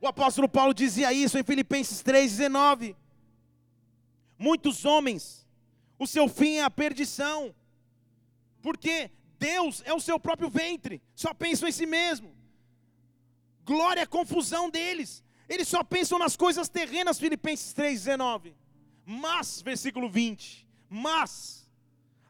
O 0.00 0.06
apóstolo 0.06 0.48
Paulo 0.48 0.74
dizia 0.74 1.12
isso 1.12 1.38
em 1.38 1.42
Filipenses 1.42 2.02
3,19. 2.02 2.94
Muitos 4.38 4.84
homens, 4.84 5.46
o 5.98 6.06
seu 6.06 6.28
fim 6.28 6.56
é 6.56 6.62
a 6.62 6.70
perdição, 6.70 7.54
porque 8.62 9.10
Deus 9.38 9.82
é 9.84 9.94
o 9.94 10.00
seu 10.00 10.18
próprio 10.18 10.50
ventre, 10.50 11.02
só 11.14 11.32
pensam 11.32 11.68
em 11.68 11.72
si 11.72 11.86
mesmo. 11.86 12.34
Glória 13.64 14.02
é 14.02 14.06
confusão 14.06 14.70
deles, 14.70 15.24
eles 15.48 15.68
só 15.68 15.82
pensam 15.82 16.18
nas 16.18 16.36
coisas 16.36 16.68
terrenas, 16.68 17.18
Filipenses 17.18 17.74
3,19. 17.74 18.54
Mas, 19.04 19.62
versículo 19.62 20.10
20: 20.10 20.66
Mas 20.88 21.68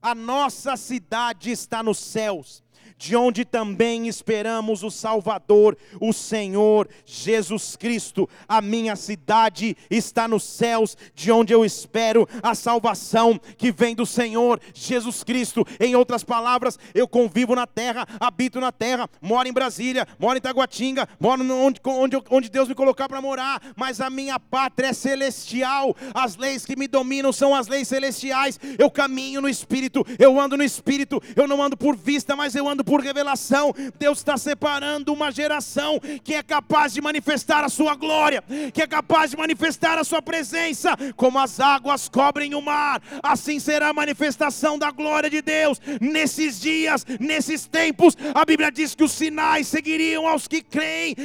a 0.00 0.14
nossa 0.14 0.76
cidade 0.76 1.50
está 1.50 1.82
nos 1.82 1.98
céus 1.98 2.62
de 2.98 3.14
onde 3.14 3.44
também 3.44 4.08
esperamos 4.08 4.82
o 4.82 4.90
Salvador, 4.90 5.76
o 6.00 6.12
Senhor 6.12 6.88
Jesus 7.04 7.76
Cristo. 7.76 8.28
A 8.48 8.60
minha 8.62 8.96
cidade 8.96 9.76
está 9.90 10.26
nos 10.26 10.44
céus, 10.44 10.96
de 11.14 11.30
onde 11.30 11.52
eu 11.52 11.64
espero 11.64 12.28
a 12.42 12.54
salvação 12.54 13.38
que 13.56 13.70
vem 13.70 13.94
do 13.94 14.06
Senhor 14.06 14.60
Jesus 14.74 15.22
Cristo. 15.22 15.66
Em 15.78 15.94
outras 15.94 16.24
palavras, 16.24 16.78
eu 16.94 17.06
convivo 17.06 17.54
na 17.54 17.66
terra, 17.66 18.06
habito 18.18 18.60
na 18.60 18.72
terra, 18.72 19.08
moro 19.20 19.48
em 19.48 19.52
Brasília, 19.52 20.06
moro 20.18 20.38
em 20.38 20.40
Taguatinga, 20.40 21.08
moro 21.20 21.42
onde, 21.52 21.80
onde, 21.84 22.16
onde 22.30 22.48
Deus 22.48 22.68
me 22.68 22.74
colocar 22.74 23.08
para 23.08 23.20
morar, 23.20 23.60
mas 23.76 24.00
a 24.00 24.08
minha 24.08 24.40
pátria 24.40 24.88
é 24.88 24.92
celestial. 24.92 25.94
As 26.14 26.36
leis 26.36 26.64
que 26.64 26.76
me 26.76 26.88
dominam 26.88 27.32
são 27.32 27.54
as 27.54 27.68
leis 27.68 27.88
celestiais. 27.88 28.58
Eu 28.78 28.90
caminho 28.90 29.40
no 29.40 29.48
Espírito, 29.48 30.04
eu 30.18 30.40
ando 30.40 30.56
no 30.56 30.64
Espírito, 30.64 31.22
eu 31.34 31.46
não 31.46 31.62
ando 31.62 31.76
por 31.76 31.96
vista, 31.96 32.34
mas 32.34 32.54
eu 32.54 32.68
ando 32.68 32.85
por 32.86 33.02
revelação. 33.02 33.74
Deus 33.98 34.18
está 34.18 34.38
separando 34.38 35.12
uma 35.12 35.32
geração 35.32 36.00
que 36.22 36.34
é 36.34 36.42
capaz 36.42 36.94
de 36.94 37.02
manifestar 37.02 37.64
a 37.64 37.68
sua 37.68 37.96
glória, 37.96 38.42
que 38.72 38.80
é 38.80 38.86
capaz 38.86 39.32
de 39.32 39.36
manifestar 39.36 39.98
a 39.98 40.04
sua 40.04 40.22
presença, 40.22 40.96
como 41.16 41.38
as 41.38 41.58
águas 41.58 42.08
cobrem 42.08 42.54
o 42.54 42.62
mar, 42.62 43.02
assim 43.22 43.58
será 43.58 43.88
a 43.88 43.92
manifestação 43.92 44.78
da 44.78 44.90
glória 44.90 45.28
de 45.28 45.42
Deus 45.42 45.80
nesses 46.00 46.60
dias, 46.60 47.04
nesses 47.18 47.66
tempos. 47.66 48.16
A 48.32 48.44
Bíblia 48.44 48.70
diz 48.70 48.94
que 48.94 49.02
os 49.02 49.12
sinais 49.12 49.66
seguiriam 49.66 50.26
aos 50.26 50.46
que 50.46 50.62
creem. 50.62 51.16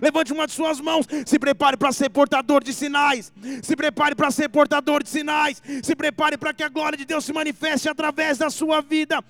Levante 0.00 0.32
uma 0.32 0.46
de 0.46 0.52
suas 0.54 0.80
mãos, 0.80 1.06
se 1.26 1.38
prepare 1.38 1.76
para 1.76 1.92
ser 1.92 2.08
portador 2.08 2.64
de 2.64 2.72
sinais. 2.72 3.32
Se 3.62 3.76
prepare 3.76 4.14
para 4.14 4.30
ser 4.30 4.48
portador 4.48 5.02
de 5.02 5.10
sinais. 5.10 5.62
Se 5.82 5.94
prepare 5.94 6.38
para 6.38 6.54
que 6.54 6.62
a 6.62 6.68
glória 6.68 6.96
de 6.96 7.04
Deus 7.04 7.24
se 7.24 7.32
manifeste 7.32 7.88
através 7.88 8.38
da 8.38 8.48
sua 8.48 8.80
vida. 8.80 9.22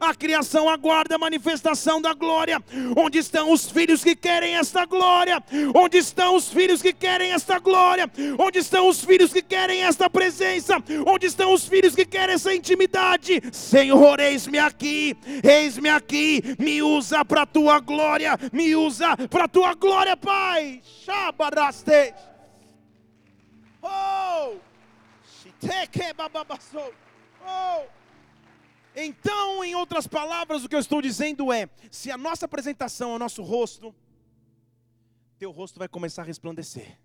A 0.00 0.14
criação 0.14 0.68
aguarda 0.68 1.14
a 1.14 1.18
manifestação 1.18 2.00
da 2.00 2.12
glória. 2.12 2.62
Onde 2.96 3.18
estão 3.18 3.52
os 3.52 3.70
filhos 3.70 4.02
que 4.02 4.16
querem 4.16 4.56
esta 4.56 4.84
glória? 4.84 5.42
Onde 5.74 5.98
estão 5.98 6.34
os 6.34 6.48
filhos 6.48 6.82
que 6.82 6.92
querem 6.92 7.32
esta 7.32 7.58
glória? 7.58 8.10
Onde 8.38 8.58
estão 8.58 8.88
os 8.88 9.04
filhos 9.04 9.32
que 9.32 9.42
querem 9.42 9.82
esta 9.82 10.10
presença? 10.10 10.82
Onde 11.06 11.26
estão 11.26 11.52
os 11.52 11.66
filhos 11.66 11.94
que 11.94 12.04
querem 12.04 12.34
essa 12.34 12.54
intimidade? 12.54 13.40
Senhor, 13.52 14.20
eis-me 14.20 14.58
aqui, 14.58 15.16
eis-me 15.42 15.88
aqui, 15.88 16.42
me 16.58 16.82
usa 16.82 17.24
para 17.24 17.42
a 17.42 17.46
tua 17.46 17.78
glória, 17.80 18.38
me 18.52 18.74
usa 18.74 19.16
para 19.28 19.44
a 19.44 19.48
tua 19.48 19.74
glória, 19.74 20.16
Pai. 20.16 20.80
Shabaraste. 21.04 22.14
Oh! 23.82 24.54
Oh! 27.46 27.86
Então, 28.98 29.62
em 29.62 29.74
outras 29.74 30.06
palavras, 30.06 30.64
o 30.64 30.68
que 30.70 30.74
eu 30.74 30.80
estou 30.80 31.02
dizendo 31.02 31.52
é: 31.52 31.68
se 31.90 32.10
a 32.10 32.16
nossa 32.16 32.46
apresentação 32.46 33.12
é 33.12 33.16
o 33.16 33.18
nosso 33.18 33.42
rosto, 33.42 33.94
teu 35.38 35.50
rosto 35.50 35.78
vai 35.78 35.86
começar 35.86 36.22
a 36.22 36.24
resplandecer. 36.24 36.98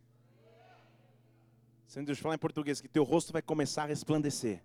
Sendo 1.86 2.06
Deus 2.06 2.20
falar 2.20 2.36
em 2.36 2.38
português, 2.38 2.80
que 2.80 2.88
teu 2.88 3.04
rosto 3.04 3.34
vai 3.34 3.42
começar 3.42 3.84
a 3.84 3.88
resplandecer. 3.88 4.64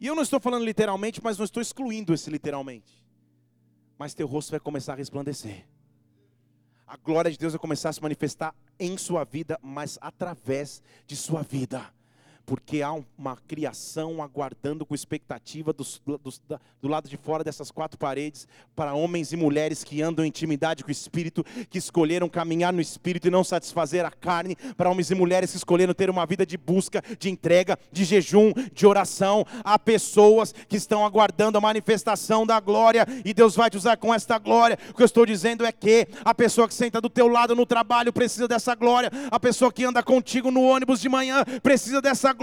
E 0.00 0.06
eu 0.06 0.14
não 0.14 0.22
estou 0.22 0.40
falando 0.40 0.64
literalmente, 0.64 1.22
mas 1.22 1.36
não 1.36 1.44
estou 1.44 1.60
excluindo 1.60 2.14
esse 2.14 2.30
literalmente. 2.30 3.04
Mas 3.98 4.14
teu 4.14 4.26
rosto 4.26 4.52
vai 4.52 4.60
começar 4.60 4.94
a 4.94 4.96
resplandecer. 4.96 5.68
A 6.86 6.96
glória 6.96 7.30
de 7.30 7.36
Deus 7.36 7.52
vai 7.52 7.60
começar 7.60 7.90
a 7.90 7.92
se 7.92 8.00
manifestar 8.00 8.54
em 8.78 8.96
sua 8.96 9.24
vida, 9.24 9.58
mas 9.62 9.98
através 10.00 10.82
de 11.06 11.14
sua 11.14 11.42
vida 11.42 11.92
porque 12.50 12.82
há 12.82 12.92
uma 13.16 13.36
criação 13.46 14.20
aguardando 14.20 14.84
com 14.84 14.92
expectativa 14.92 15.72
do 15.72 16.88
lado 16.88 17.08
de 17.08 17.16
fora 17.16 17.44
dessas 17.44 17.70
quatro 17.70 17.96
paredes, 17.96 18.48
para 18.74 18.92
homens 18.92 19.32
e 19.32 19.36
mulheres 19.36 19.84
que 19.84 20.02
andam 20.02 20.24
em 20.24 20.28
intimidade 20.28 20.82
com 20.82 20.88
o 20.88 20.90
Espírito, 20.90 21.44
que 21.68 21.78
escolheram 21.78 22.28
caminhar 22.28 22.72
no 22.72 22.80
Espírito 22.80 23.28
e 23.28 23.30
não 23.30 23.44
satisfazer 23.44 24.04
a 24.04 24.10
carne, 24.10 24.56
para 24.76 24.90
homens 24.90 25.12
e 25.12 25.14
mulheres 25.14 25.52
que 25.52 25.58
escolheram 25.58 25.94
ter 25.94 26.10
uma 26.10 26.26
vida 26.26 26.44
de 26.44 26.58
busca, 26.58 27.00
de 27.20 27.30
entrega, 27.30 27.78
de 27.92 28.04
jejum, 28.04 28.52
de 28.74 28.84
oração. 28.84 29.46
Há 29.62 29.78
pessoas 29.78 30.52
que 30.52 30.76
estão 30.76 31.06
aguardando 31.06 31.56
a 31.56 31.60
manifestação 31.60 32.44
da 32.44 32.58
glória, 32.58 33.06
e 33.24 33.32
Deus 33.32 33.54
vai 33.54 33.70
te 33.70 33.76
usar 33.76 33.96
com 33.96 34.12
esta 34.12 34.40
glória. 34.40 34.76
O 34.90 34.94
que 34.94 35.02
eu 35.02 35.06
estou 35.06 35.24
dizendo 35.24 35.64
é 35.64 35.70
que 35.70 36.08
a 36.24 36.34
pessoa 36.34 36.66
que 36.66 36.74
senta 36.74 37.00
do 37.00 37.08
teu 37.08 37.28
lado 37.28 37.54
no 37.54 37.64
trabalho 37.64 38.12
precisa 38.12 38.48
dessa 38.48 38.74
glória, 38.74 39.08
a 39.30 39.38
pessoa 39.38 39.72
que 39.72 39.84
anda 39.84 40.02
contigo 40.02 40.50
no 40.50 40.62
ônibus 40.62 41.00
de 41.00 41.08
manhã 41.08 41.44
precisa 41.62 42.02
dessa 42.02 42.32
glória. 42.32 42.39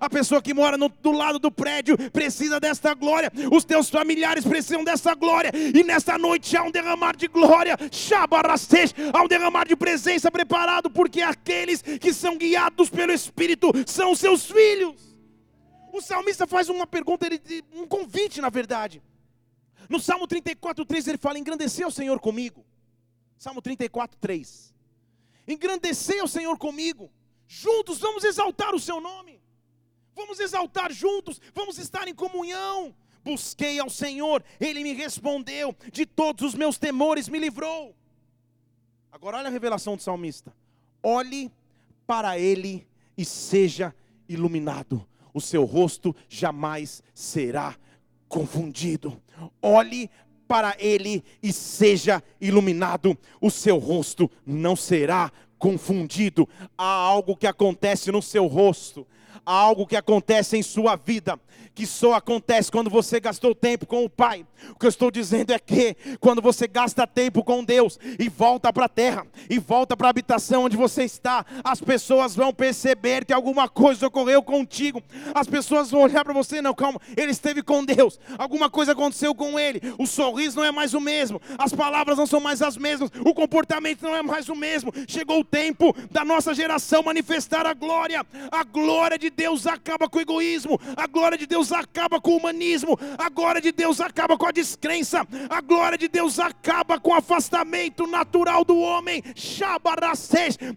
A 0.00 0.10
pessoa 0.10 0.42
que 0.42 0.52
mora 0.52 0.76
no, 0.76 0.88
do 0.88 1.12
lado 1.12 1.38
do 1.38 1.50
prédio 1.50 1.96
precisa 2.10 2.60
desta 2.60 2.94
glória. 2.94 3.32
Os 3.50 3.64
teus 3.64 3.88
familiares 3.88 4.44
precisam 4.44 4.84
dessa 4.84 5.14
glória. 5.14 5.50
E 5.54 5.82
nesta 5.82 6.18
noite 6.18 6.56
há 6.56 6.62
um 6.62 6.70
derramar 6.70 7.16
de 7.16 7.28
glória. 7.28 7.76
Shabarastej, 7.90 8.94
há 9.12 9.22
um 9.22 9.28
derramar 9.28 9.66
de 9.66 9.76
presença 9.76 10.30
preparado, 10.30 10.90
porque 10.90 11.22
aqueles 11.22 11.82
que 11.82 12.12
são 12.12 12.36
guiados 12.36 12.90
pelo 12.90 13.12
Espírito 13.12 13.70
são 13.86 14.14
seus 14.14 14.50
filhos. 14.50 15.16
O 15.92 16.00
salmista 16.00 16.46
faz 16.46 16.68
uma 16.68 16.86
pergunta, 16.86 17.26
ele, 17.26 17.40
um 17.74 17.86
convite, 17.86 18.40
na 18.40 18.50
verdade. 18.50 19.02
No 19.88 19.98
Salmo 19.98 20.26
34, 20.26 20.84
3, 20.84 21.08
ele 21.08 21.18
fala: 21.18 21.38
Engrandeceu 21.38 21.88
o 21.88 21.92
Senhor 21.92 22.20
comigo. 22.20 22.64
Salmo 23.38 23.62
34, 23.62 24.18
3. 24.20 24.74
Engrandecei 25.46 26.20
o 26.20 26.28
Senhor 26.28 26.58
comigo. 26.58 27.10
Juntos 27.48 27.98
vamos 27.98 28.22
exaltar 28.24 28.74
o 28.74 28.78
seu 28.78 29.00
nome. 29.00 29.40
Vamos 30.14 30.38
exaltar 30.38 30.92
juntos, 30.92 31.40
vamos 31.54 31.78
estar 31.78 32.06
em 32.06 32.14
comunhão. 32.14 32.94
Busquei 33.24 33.78
ao 33.78 33.88
Senhor, 33.88 34.44
ele 34.60 34.82
me 34.82 34.92
respondeu, 34.92 35.74
de 35.92 36.04
todos 36.04 36.46
os 36.46 36.54
meus 36.54 36.76
temores 36.76 37.28
me 37.28 37.38
livrou. 37.38 37.96
Agora 39.10 39.38
olha 39.38 39.48
a 39.48 39.50
revelação 39.50 39.96
do 39.96 40.02
salmista. 40.02 40.54
Olhe 41.02 41.50
para 42.06 42.38
ele 42.38 42.86
e 43.16 43.24
seja 43.24 43.94
iluminado. 44.28 45.06
O 45.32 45.40
seu 45.40 45.64
rosto 45.64 46.14
jamais 46.28 47.02
será 47.14 47.76
confundido. 48.28 49.20
Olhe 49.62 50.10
para 50.46 50.76
ele 50.78 51.22
e 51.42 51.52
seja 51.52 52.22
iluminado. 52.40 53.16
O 53.40 53.50
seu 53.50 53.78
rosto 53.78 54.30
não 54.44 54.74
será 54.74 55.32
confundido. 55.58 56.48
Há 56.76 56.84
algo 56.84 57.36
que 57.36 57.46
acontece 57.46 58.12
no 58.12 58.22
seu 58.22 58.46
rosto, 58.46 59.06
há 59.44 59.52
algo 59.52 59.86
que 59.86 59.96
acontece 59.96 60.56
em 60.56 60.62
sua 60.62 60.96
vida 60.96 61.38
que 61.78 61.86
só 61.86 62.14
acontece 62.14 62.72
quando 62.72 62.90
você 62.90 63.20
gastou 63.20 63.54
tempo 63.54 63.86
com 63.86 64.04
o 64.04 64.10
Pai. 64.10 64.44
O 64.72 64.78
que 64.80 64.84
eu 64.84 64.88
estou 64.88 65.12
dizendo 65.12 65.52
é 65.52 65.60
que 65.60 65.96
quando 66.18 66.42
você 66.42 66.66
gasta 66.66 67.06
tempo 67.06 67.44
com 67.44 67.62
Deus 67.62 68.00
e 68.18 68.28
volta 68.28 68.72
para 68.72 68.86
a 68.86 68.88
terra 68.88 69.24
e 69.48 69.60
volta 69.60 69.96
para 69.96 70.08
a 70.08 70.10
habitação 70.10 70.64
onde 70.64 70.76
você 70.76 71.04
está, 71.04 71.46
as 71.62 71.80
pessoas 71.80 72.34
vão 72.34 72.52
perceber 72.52 73.24
que 73.24 73.32
alguma 73.32 73.68
coisa 73.68 74.08
ocorreu 74.08 74.42
contigo. 74.42 75.00
As 75.32 75.46
pessoas 75.46 75.88
vão 75.88 76.00
olhar 76.00 76.24
para 76.24 76.34
você, 76.34 76.60
não, 76.60 76.74
calma, 76.74 77.00
ele 77.16 77.30
esteve 77.30 77.62
com 77.62 77.84
Deus. 77.84 78.18
Alguma 78.36 78.68
coisa 78.68 78.90
aconteceu 78.90 79.32
com 79.32 79.56
ele. 79.56 79.80
O 80.00 80.04
sorriso 80.04 80.56
não 80.56 80.64
é 80.64 80.72
mais 80.72 80.94
o 80.94 81.00
mesmo, 81.00 81.40
as 81.56 81.72
palavras 81.72 82.18
não 82.18 82.26
são 82.26 82.40
mais 82.40 82.60
as 82.60 82.76
mesmas, 82.76 83.08
o 83.24 83.32
comportamento 83.32 84.02
não 84.02 84.16
é 84.16 84.22
mais 84.22 84.48
o 84.48 84.56
mesmo. 84.56 84.92
Chegou 85.06 85.38
o 85.38 85.44
tempo 85.44 85.94
da 86.10 86.24
nossa 86.24 86.52
geração 86.52 87.04
manifestar 87.04 87.66
a 87.66 87.72
glória. 87.72 88.26
A 88.50 88.64
glória 88.64 89.16
de 89.16 89.30
Deus 89.30 89.64
acaba 89.64 90.08
com 90.08 90.18
o 90.18 90.22
egoísmo, 90.22 90.80
a 90.96 91.06
glória 91.06 91.38
de 91.38 91.46
Deus 91.46 91.67
acaba 91.72 92.20
com 92.20 92.32
o 92.32 92.36
humanismo, 92.36 92.98
a 93.16 93.28
glória 93.28 93.60
de 93.60 93.72
Deus 93.72 94.00
acaba 94.00 94.36
com 94.36 94.46
a 94.46 94.52
descrença, 94.52 95.26
a 95.48 95.60
glória 95.60 95.98
de 95.98 96.08
Deus 96.08 96.38
acaba 96.38 96.98
com 96.98 97.10
o 97.10 97.14
afastamento 97.14 98.06
natural 98.06 98.64
do 98.64 98.78
homem. 98.78 99.22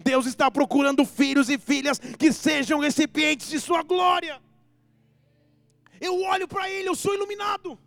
Deus 0.04 0.26
está 0.26 0.50
procurando 0.50 1.06
filhos 1.06 1.50
e 1.50 1.58
filhas 1.58 2.00
que 2.00 2.32
sejam 2.32 2.80
recipientes 2.80 3.50
de 3.50 3.60
sua 3.60 3.84
glória. 3.84 4.42
Eu 6.00 6.22
olho 6.24 6.48
para 6.48 6.70
Ele, 6.70 6.90
eu 6.90 6.96
sou 6.96 7.14
iluminado. 7.14 7.78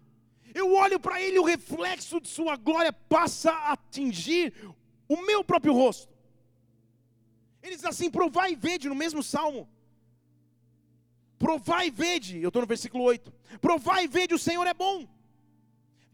Eu 0.55 0.73
olho 0.73 1.01
para 1.01 1.21
Ele, 1.21 1.39
o 1.41 1.45
reflexo 1.45 2.21
de 2.21 2.29
Sua 2.29 2.57
glória 2.57 2.93
passa 2.93 3.51
a 3.51 3.73
atingir 3.73 4.55
o 5.09 5.17
meu 5.27 5.43
próprio 5.43 5.73
rosto. 5.73 6.15
Ele 7.61 7.75
diz 7.75 7.85
assim: 7.85 8.09
provai 8.09 8.53
e 8.53 8.57
vede, 8.57 8.89
no 8.89 8.95
mesmo 8.95 9.23
salmo. 9.23 9.69
Provai 11.39 11.89
e 11.89 11.91
vede, 11.91 12.41
eu 12.41 12.49
estou 12.49 12.63
no 12.63 12.69
versículo 12.69 13.05
8. 13.05 13.33
Provai 13.61 14.05
e 14.05 14.09
vede, 14.09 14.35
o 14.35 14.39
Senhor 14.39 14.67
é 14.67 14.75
bom. 14.75 15.07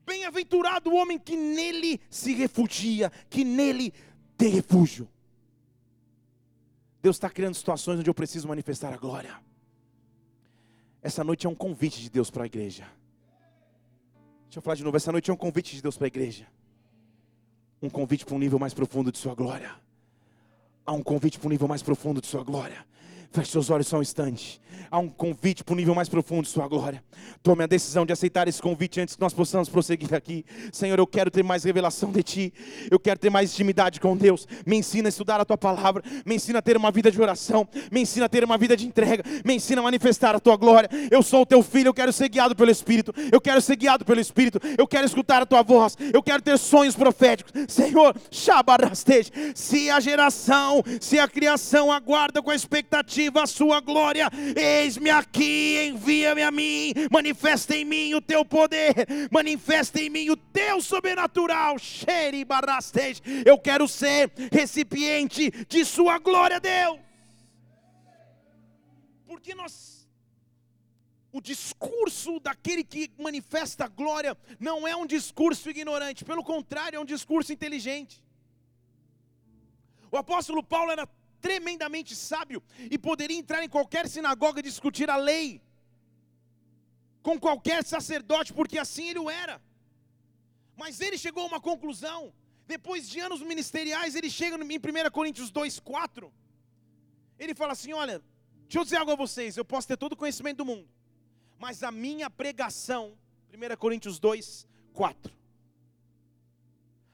Bem-aventurado 0.04 0.90
o 0.90 0.94
homem 0.94 1.18
que 1.18 1.36
nele 1.36 2.00
se 2.10 2.34
refugia, 2.34 3.10
que 3.28 3.44
nele 3.44 3.92
tem 4.36 4.48
refúgio. 4.48 5.08
Deus 7.02 7.16
está 7.16 7.30
criando 7.30 7.54
situações 7.54 7.98
onde 7.98 8.10
eu 8.10 8.14
preciso 8.14 8.48
manifestar 8.48 8.92
a 8.92 8.96
glória. 8.96 9.38
Essa 11.02 11.24
noite 11.24 11.46
é 11.46 11.50
um 11.50 11.54
convite 11.54 12.00
de 12.00 12.10
Deus 12.10 12.30
para 12.30 12.42
a 12.42 12.46
igreja. 12.46 12.86
Deixa 14.44 14.58
eu 14.58 14.62
falar 14.62 14.74
de 14.74 14.84
novo. 14.84 14.96
Essa 14.96 15.12
noite 15.12 15.30
é 15.30 15.32
um 15.32 15.36
convite 15.36 15.76
de 15.76 15.82
Deus 15.82 15.96
para 15.96 16.06
a 16.06 16.08
igreja. 16.08 16.46
Um 17.80 17.88
convite 17.88 18.26
para 18.26 18.34
um 18.34 18.38
nível 18.38 18.58
mais 18.58 18.74
profundo 18.74 19.10
de 19.10 19.18
Sua 19.18 19.34
glória. 19.34 19.74
Há 20.84 20.92
um 20.92 21.02
convite 21.02 21.38
para 21.38 21.46
um 21.46 21.50
nível 21.50 21.68
mais 21.68 21.82
profundo 21.82 22.20
de 22.20 22.26
Sua 22.26 22.42
glória. 22.42 22.84
Feche 23.32 23.52
seus 23.52 23.70
olhos 23.70 23.86
só 23.86 23.98
um 23.98 24.02
instante. 24.02 24.60
Há 24.90 24.98
um 24.98 25.08
convite 25.08 25.62
para 25.62 25.72
o 25.72 25.76
nível 25.76 25.94
mais 25.94 26.08
profundo 26.08 26.42
de 26.42 26.48
Sua 26.48 26.66
glória. 26.66 27.00
Tome 27.44 27.62
a 27.62 27.66
decisão 27.68 28.04
de 28.04 28.12
aceitar 28.12 28.48
esse 28.48 28.60
convite 28.60 29.00
antes 29.00 29.14
que 29.14 29.20
nós 29.20 29.32
possamos 29.32 29.68
prosseguir 29.68 30.12
aqui. 30.14 30.44
Senhor, 30.72 30.98
eu 30.98 31.06
quero 31.06 31.30
ter 31.30 31.44
mais 31.44 31.62
revelação 31.62 32.10
de 32.10 32.24
Ti. 32.24 32.52
Eu 32.90 32.98
quero 32.98 33.20
ter 33.20 33.30
mais 33.30 33.52
intimidade 33.52 34.00
com 34.00 34.16
Deus. 34.16 34.48
Me 34.66 34.76
ensina 34.76 35.06
a 35.06 35.10
estudar 35.10 35.40
a 35.40 35.44
Tua 35.44 35.56
palavra. 35.56 36.02
Me 36.26 36.34
ensina 36.34 36.58
a 36.58 36.62
ter 36.62 36.76
uma 36.76 36.90
vida 36.90 37.08
de 37.08 37.22
oração. 37.22 37.68
Me 37.92 38.00
ensina 38.00 38.26
a 38.26 38.28
ter 38.28 38.42
uma 38.42 38.58
vida 38.58 38.76
de 38.76 38.84
entrega. 38.84 39.22
Me 39.44 39.54
ensina 39.54 39.80
a 39.80 39.84
manifestar 39.84 40.34
a 40.34 40.40
Tua 40.40 40.56
glória. 40.56 40.88
Eu 41.08 41.22
sou 41.22 41.42
o 41.42 41.46
Teu 41.46 41.62
filho. 41.62 41.88
Eu 41.88 41.94
quero 41.94 42.12
ser 42.12 42.28
guiado 42.28 42.56
pelo 42.56 42.70
Espírito. 42.70 43.14
Eu 43.30 43.40
quero 43.40 43.60
ser 43.60 43.76
guiado 43.76 44.04
pelo 44.04 44.18
Espírito. 44.18 44.58
Eu 44.76 44.88
quero 44.88 45.06
escutar 45.06 45.42
a 45.42 45.46
Tua 45.46 45.62
voz. 45.62 45.96
Eu 46.12 46.22
quero 46.22 46.42
ter 46.42 46.58
sonhos 46.58 46.96
proféticos. 46.96 47.52
Senhor, 47.68 48.16
Shabarastej. 48.28 49.30
Se 49.54 49.88
a 49.88 50.00
geração, 50.00 50.82
se 51.00 51.20
a 51.20 51.28
criação 51.28 51.92
aguarda 51.92 52.42
com 52.42 52.50
a 52.50 52.56
expectativa 52.56 53.19
a 53.34 53.46
sua 53.46 53.80
glória. 53.80 54.30
Eis-me 54.56 55.10
aqui, 55.10 55.88
envia-me 55.88 56.42
a 56.42 56.50
mim, 56.50 56.92
manifesta 57.10 57.76
em 57.76 57.84
mim 57.84 58.14
o 58.14 58.20
teu 58.20 58.44
poder, 58.44 58.94
manifesta 59.30 60.00
em 60.00 60.08
mim 60.08 60.30
o 60.30 60.36
teu 60.36 60.80
sobrenatural. 60.80 61.76
Eu 63.44 63.58
quero 63.58 63.86
ser 63.88 64.30
recipiente 64.52 65.50
de 65.66 65.84
sua 65.84 66.18
glória, 66.18 66.58
Deus. 66.60 66.98
Porque 69.26 69.54
nós 69.54 70.00
o 71.32 71.40
discurso 71.40 72.40
daquele 72.40 72.82
que 72.82 73.10
manifesta 73.16 73.84
a 73.84 73.88
glória 73.88 74.36
não 74.58 74.86
é 74.86 74.96
um 74.96 75.06
discurso 75.06 75.70
ignorante, 75.70 76.24
pelo 76.24 76.42
contrário, 76.42 76.96
é 76.96 77.00
um 77.00 77.04
discurso 77.04 77.52
inteligente. 77.52 78.22
O 80.10 80.16
apóstolo 80.16 80.62
Paulo 80.62 80.90
era 80.90 81.08
tremendamente 81.46 82.14
sábio 82.14 82.62
e 82.90 82.96
poderia 82.98 83.38
entrar 83.42 83.62
em 83.64 83.68
qualquer 83.68 84.08
sinagoga 84.08 84.60
e 84.60 84.68
discutir 84.70 85.08
a 85.10 85.16
lei 85.16 85.62
com 87.22 87.38
qualquer 87.38 87.84
sacerdote, 87.84 88.52
porque 88.52 88.78
assim 88.78 89.08
ele 89.10 89.18
o 89.18 89.30
era. 89.30 89.60
Mas 90.76 91.00
ele 91.00 91.18
chegou 91.18 91.44
a 91.44 91.46
uma 91.46 91.60
conclusão. 91.60 92.32
Depois 92.66 93.08
de 93.08 93.18
anos 93.20 93.42
ministeriais, 93.42 94.14
ele 94.14 94.30
chega 94.30 94.56
em 94.56 94.78
1 94.78 95.10
Coríntios 95.10 95.50
2,4. 95.50 96.30
Ele 97.38 97.54
fala 97.54 97.72
assim: 97.72 97.92
Olha, 97.92 98.22
deixa 98.62 98.78
eu 98.78 98.84
dizer 98.84 98.96
algo 98.96 99.12
a 99.12 99.16
vocês. 99.16 99.56
Eu 99.56 99.64
posso 99.64 99.88
ter 99.88 99.96
todo 99.96 100.12
o 100.12 100.16
conhecimento 100.16 100.58
do 100.58 100.64
mundo, 100.64 100.88
mas 101.58 101.82
a 101.82 101.90
minha 101.90 102.30
pregação, 102.30 103.18
1 103.52 103.76
Coríntios 103.76 104.18
2, 104.18 104.66
4. 104.92 105.32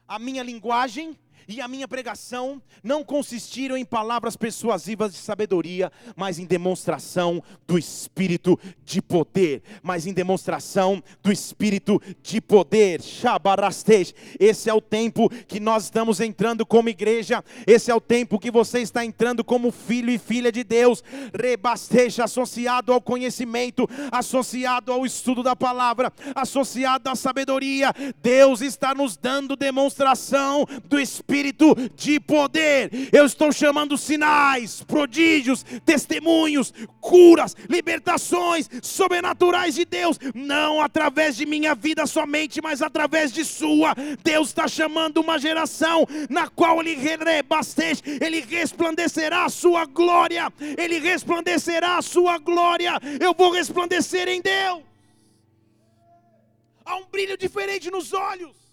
A 0.07 0.19
minha 0.19 0.43
linguagem 0.43 1.17
e 1.47 1.61
a 1.61 1.67
minha 1.67 1.87
pregação 1.87 2.61
não 2.83 3.03
consistiram 3.03 3.77
em 3.77 3.85
palavras 3.85 4.35
persuasivas 4.35 5.13
de 5.13 5.17
sabedoria, 5.17 5.91
mas 6.15 6.39
em 6.39 6.45
demonstração 6.45 7.41
do 7.65 7.77
Espírito 7.77 8.59
de 8.83 9.01
poder, 9.01 9.61
mas 9.81 10.05
em 10.05 10.13
demonstração 10.13 11.01
do 11.23 11.31
Espírito 11.31 12.01
de 12.21 12.41
poder. 12.41 13.01
Shabarastej. 13.01 14.13
Esse 14.39 14.69
é 14.69 14.73
o 14.73 14.81
tempo 14.81 15.29
que 15.47 15.59
nós 15.59 15.85
estamos 15.85 16.19
entrando 16.19 16.65
como 16.65 16.89
igreja, 16.89 17.43
esse 17.65 17.89
é 17.89 17.95
o 17.95 18.01
tempo 18.01 18.39
que 18.39 18.51
você 18.51 18.79
está 18.79 19.05
entrando 19.05 19.43
como 19.43 19.71
filho 19.71 20.09
e 20.09 20.17
filha 20.17 20.51
de 20.51 20.63
Deus. 20.63 21.03
Rebasteja 21.33 22.25
associado 22.25 22.91
ao 22.91 23.01
conhecimento, 23.01 23.87
associado 24.11 24.91
ao 24.91 25.05
estudo 25.05 25.41
da 25.41 25.55
palavra, 25.55 26.11
associado 26.35 27.09
à 27.09 27.15
sabedoria. 27.15 27.93
Deus 28.21 28.61
está 28.61 28.93
nos 28.93 29.15
dando 29.15 29.55
demonstração 29.55 30.65
do 30.85 30.99
Espírito 30.99 31.26
espírito 31.27 31.75
de 31.93 32.19
poder. 32.21 32.89
Eu 33.11 33.25
estou 33.25 33.51
chamando 33.51 33.97
sinais, 33.97 34.81
prodígios, 34.83 35.63
testemunhos, 35.85 36.73
curas, 37.01 37.55
libertações 37.69 38.69
sobrenaturais 38.81 39.75
de 39.75 39.83
Deus, 39.83 40.17
não 40.33 40.81
através 40.81 41.35
de 41.35 41.45
minha 41.45 41.75
vida 41.75 42.05
somente, 42.05 42.61
mas 42.61 42.81
através 42.81 43.33
de 43.33 43.43
sua. 43.43 43.93
Deus 44.23 44.47
está 44.47 44.67
chamando 44.69 45.17
uma 45.17 45.37
geração 45.37 46.07
na 46.29 46.47
qual 46.47 46.79
ele 46.79 46.95
rebastece, 46.95 48.01
ele 48.21 48.39
resplandecerá 48.39 49.43
a 49.43 49.49
sua 49.49 49.85
glória, 49.85 50.51
ele 50.77 50.97
resplandecerá 50.99 51.97
a 51.97 52.01
sua 52.01 52.37
glória. 52.37 52.93
Eu 53.19 53.33
vou 53.33 53.51
resplandecer 53.51 54.29
em 54.29 54.41
Deus. 54.41 54.81
Há 56.85 56.95
um 56.95 57.05
brilho 57.05 57.37
diferente 57.37 57.91
nos 57.91 58.13
olhos. 58.13 58.66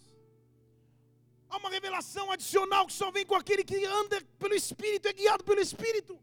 Há 1.55 1.57
uma 1.57 1.71
revelação 1.71 2.33
adicional 2.33 2.85
que 2.85 2.93
só 2.93 3.12
vem 3.12 3.25
com 3.25 3.37
aquele 3.37 3.62
que 3.62 3.85
anda 3.87 4.21
pelo 4.40 4.55
Espírito, 4.55 5.07
é 5.07 5.12
guiado 5.12 5.45
pelo 5.45 5.61
Espírito. 5.61 6.19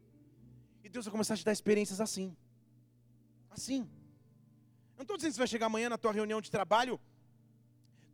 E 0.84 0.90
Deus 0.90 1.06
vai 1.06 1.12
começar 1.12 1.32
a 1.32 1.36
te 1.38 1.44
dar 1.44 1.52
experiências 1.52 2.02
assim. 2.02 2.36
Assim. 3.50 3.80
Eu 4.90 4.98
não 4.98 5.02
estou 5.04 5.16
dizendo 5.16 5.30
que 5.30 5.36
você 5.36 5.44
vai 5.44 5.46
chegar 5.48 5.66
amanhã 5.66 5.88
na 5.88 5.96
tua 5.96 6.12
reunião 6.12 6.38
de 6.38 6.50
trabalho, 6.50 7.00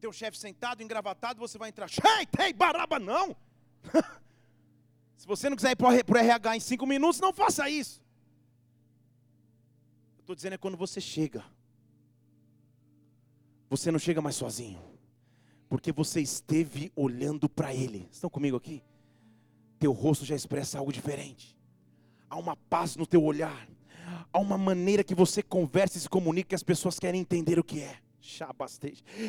teu 0.01 0.13
chefe 0.13 0.39
sentado, 0.39 0.81
engravatado, 0.81 1.41
você 1.41 1.59
vai 1.59 1.71
entrar, 1.71 1.91
Ei, 2.21 2.25
tem 2.25 2.55
baraba, 2.55 3.01
não. 3.01 3.37
Se 5.19 5.27
você 5.27 5.51
não 5.51 5.57
quiser 5.57 5.73
ir 5.73 5.77
para 5.77 5.89
o 5.89 6.17
RH 6.19 6.57
em 6.57 6.61
cinco 6.61 6.87
minutos, 6.87 7.19
não 7.19 7.33
faça 7.33 7.69
isso. 7.69 8.01
Estou 10.21 10.37
dizendo 10.37 10.53
é 10.53 10.59
quando 10.59 10.77
você 10.77 11.01
chega. 11.01 11.45
Você 13.69 13.91
não 13.91 13.99
chega 13.99 14.23
mais 14.23 14.37
sozinho 14.37 14.98
porque 15.69 15.93
você 15.93 16.21
esteve 16.21 16.91
olhando 16.97 17.49
para 17.49 17.75
Ele. 17.75 18.09
Estão 18.11 18.31
comigo 18.31 18.57
aqui? 18.57 18.83
Teu 19.79 19.93
rosto 19.93 20.25
já 20.25 20.35
expressa 20.35 20.79
algo 20.79 20.93
diferente. 20.93 21.57
Há 22.29 22.37
uma 22.37 22.57
paz 22.57 22.97
no 22.97 23.07
teu 23.07 23.23
olhar. 23.23 23.69
Há 24.33 24.39
uma 24.39 24.59
maneira 24.59 25.05
que 25.05 25.15
você 25.15 25.43
conversa 25.43 25.99
e 25.99 26.01
se 26.01 26.09
comunica 26.09 26.49
que 26.51 26.55
as 26.55 26.63
pessoas 26.63 26.99
querem 26.99 27.21
entender 27.21 27.59
o 27.59 27.65
que 27.65 27.81
é. 27.81 27.99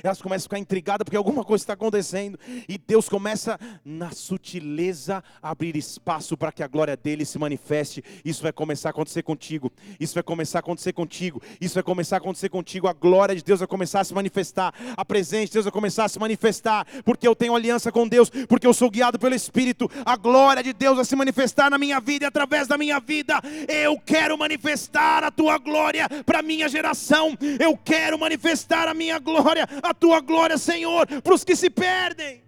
Elas 0.04 0.22
começam 0.22 0.46
a 0.46 0.50
ficar 0.50 0.60
intrigadas 0.60 1.04
porque 1.06 1.18
alguma 1.18 1.44
coisa 1.44 1.64
está 1.64 1.74
acontecendo. 1.74 2.40
E 2.68 2.78
Deus 2.78 3.08
começa, 3.08 3.58
na 3.86 4.12
sutileza, 4.12 5.24
a 5.42 5.52
abrir 5.52 5.76
espaço 5.76 6.36
para 6.36 6.52
que 6.52 6.64
a 6.64 6.68
glória 6.68 6.98
dele 6.98 7.24
se 7.26 7.38
manifeste. 7.38 8.04
Isso 8.26 8.42
vai 8.42 8.52
começar 8.52 8.90
a 8.90 8.92
acontecer 8.92 9.24
contigo. 9.24 9.72
Isso 10.00 10.14
vai 10.14 10.24
começar 10.24 10.58
a 10.58 10.62
acontecer 10.62 10.94
contigo. 10.94 11.42
Isso 11.62 11.76
vai 11.76 11.84
começar 11.84 12.18
a 12.18 12.20
acontecer 12.20 12.50
contigo. 12.50 12.88
A 12.88 12.94
glória 12.94 13.36
de 13.36 13.44
Deus 13.44 13.60
vai 13.60 13.68
começar 13.68 14.02
a 14.02 14.04
se 14.04 14.14
manifestar. 14.14 14.74
A 14.98 15.06
presença 15.06 15.46
de 15.46 15.54
Deus 15.54 15.66
vai 15.66 15.72
começar 15.72 16.06
a 16.06 16.10
se 16.10 16.20
manifestar. 16.20 16.86
Porque 17.04 17.28
eu 17.28 17.36
tenho 17.36 17.56
aliança 17.56 17.92
com 17.92 18.08
Deus. 18.08 18.30
Porque 18.48 18.68
eu 18.68 18.74
sou 18.74 18.90
guiado 18.90 19.20
pelo 19.20 19.36
Espírito. 19.36 19.90
A 20.06 20.16
glória 20.16 20.64
de 20.64 20.74
Deus 20.74 20.96
vai 20.96 21.06
se 21.06 21.16
manifestar 21.16 21.70
na 21.70 21.78
minha 21.78 22.00
vida 22.00 22.26
e 22.26 22.28
através 22.28 22.68
da 22.68 22.78
minha 22.78 23.00
vida. 23.00 23.40
Eu 23.68 24.00
quero 24.00 24.38
manifestar 24.38 25.24
a 25.24 25.32
tua 25.32 25.58
glória 25.58 26.08
para 26.26 26.40
a 26.40 26.44
minha 26.44 26.68
geração. 26.68 27.38
Eu 27.60 27.78
quero 27.78 28.18
manifestar 28.18 28.79
a 28.88 28.94
minha 28.94 29.20
glória, 29.20 29.68
a 29.84 29.94
tua 29.94 30.20
glória, 30.22 30.58
Senhor, 30.58 31.06
para 31.22 31.34
os 31.34 31.44
que 31.44 31.56
se 31.56 31.70
perdem. 31.70 32.44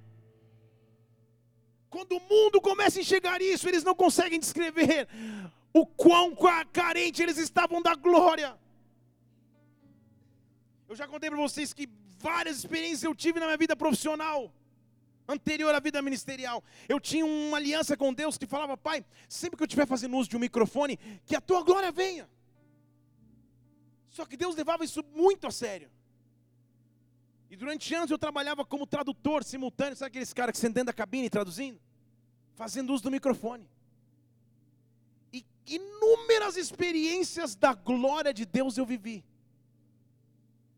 Quando 1.89 2.13
o 2.13 2.22
mundo 2.22 2.62
começa 2.62 3.00
a 3.00 3.02
enxergar 3.02 3.41
isso, 3.41 3.67
eles 3.67 3.84
não 3.84 3.94
conseguem 3.94 4.39
descrever 4.39 5.08
o 5.74 5.86
quão 5.86 6.36
carente 6.72 7.22
eles 7.22 7.38
estavam 7.38 7.82
da 7.82 7.96
glória. 7.96 8.58
Eu 10.88 10.96
já 10.96 11.08
contei 11.08 11.30
para 11.30 11.39
vocês 11.39 11.74
que 11.74 11.89
várias 12.17 12.58
experiências 12.58 13.04
eu 13.04 13.15
tive 13.15 13.39
na 13.39 13.46
minha 13.46 13.58
vida 13.58 13.76
profissional, 13.76 14.54
anterior 15.28 15.74
à 15.74 15.80
vida 15.80 16.02
ministerial. 16.02 16.63
Eu 16.88 17.00
tinha 17.00 17.26
uma 17.26 17.58
aliança 17.58 17.98
com 17.98 18.13
Deus 18.13 18.38
que 18.38 18.46
falava, 18.46 18.78
Pai, 18.78 19.06
sempre 19.28 19.58
que 19.58 19.63
eu 19.63 19.67
estiver 19.67 19.88
fazendo 19.88 20.15
uso 20.17 20.30
de 20.30 20.38
um 20.38 20.39
microfone, 20.39 20.98
que 21.26 21.36
a 21.36 21.41
tua 21.41 21.63
glória 21.63 21.91
venha. 21.91 22.30
Só 24.10 24.26
que 24.26 24.36
Deus 24.36 24.56
levava 24.56 24.84
isso 24.84 25.04
muito 25.15 25.48
a 25.48 25.52
sério. 25.52 25.89
E 27.51 27.55
durante 27.57 27.93
anos 27.93 28.09
eu 28.09 28.17
trabalhava 28.17 28.63
como 28.63 28.87
tradutor 28.87 29.43
simultâneo, 29.43 29.97
sabe 29.97 30.07
aqueles 30.07 30.31
caras 30.31 30.53
que 30.53 30.57
sentam 30.57 30.75
dentro 30.75 30.85
da 30.85 30.93
cabine 30.93 31.29
traduzindo? 31.29 31.77
Fazendo 32.55 32.93
uso 32.93 33.03
do 33.03 33.11
microfone. 33.11 33.69
E 35.33 35.45
inúmeras 35.67 36.55
experiências 36.55 37.53
da 37.53 37.73
glória 37.73 38.33
de 38.33 38.45
Deus 38.45 38.77
eu 38.77 38.85
vivi. 38.85 39.21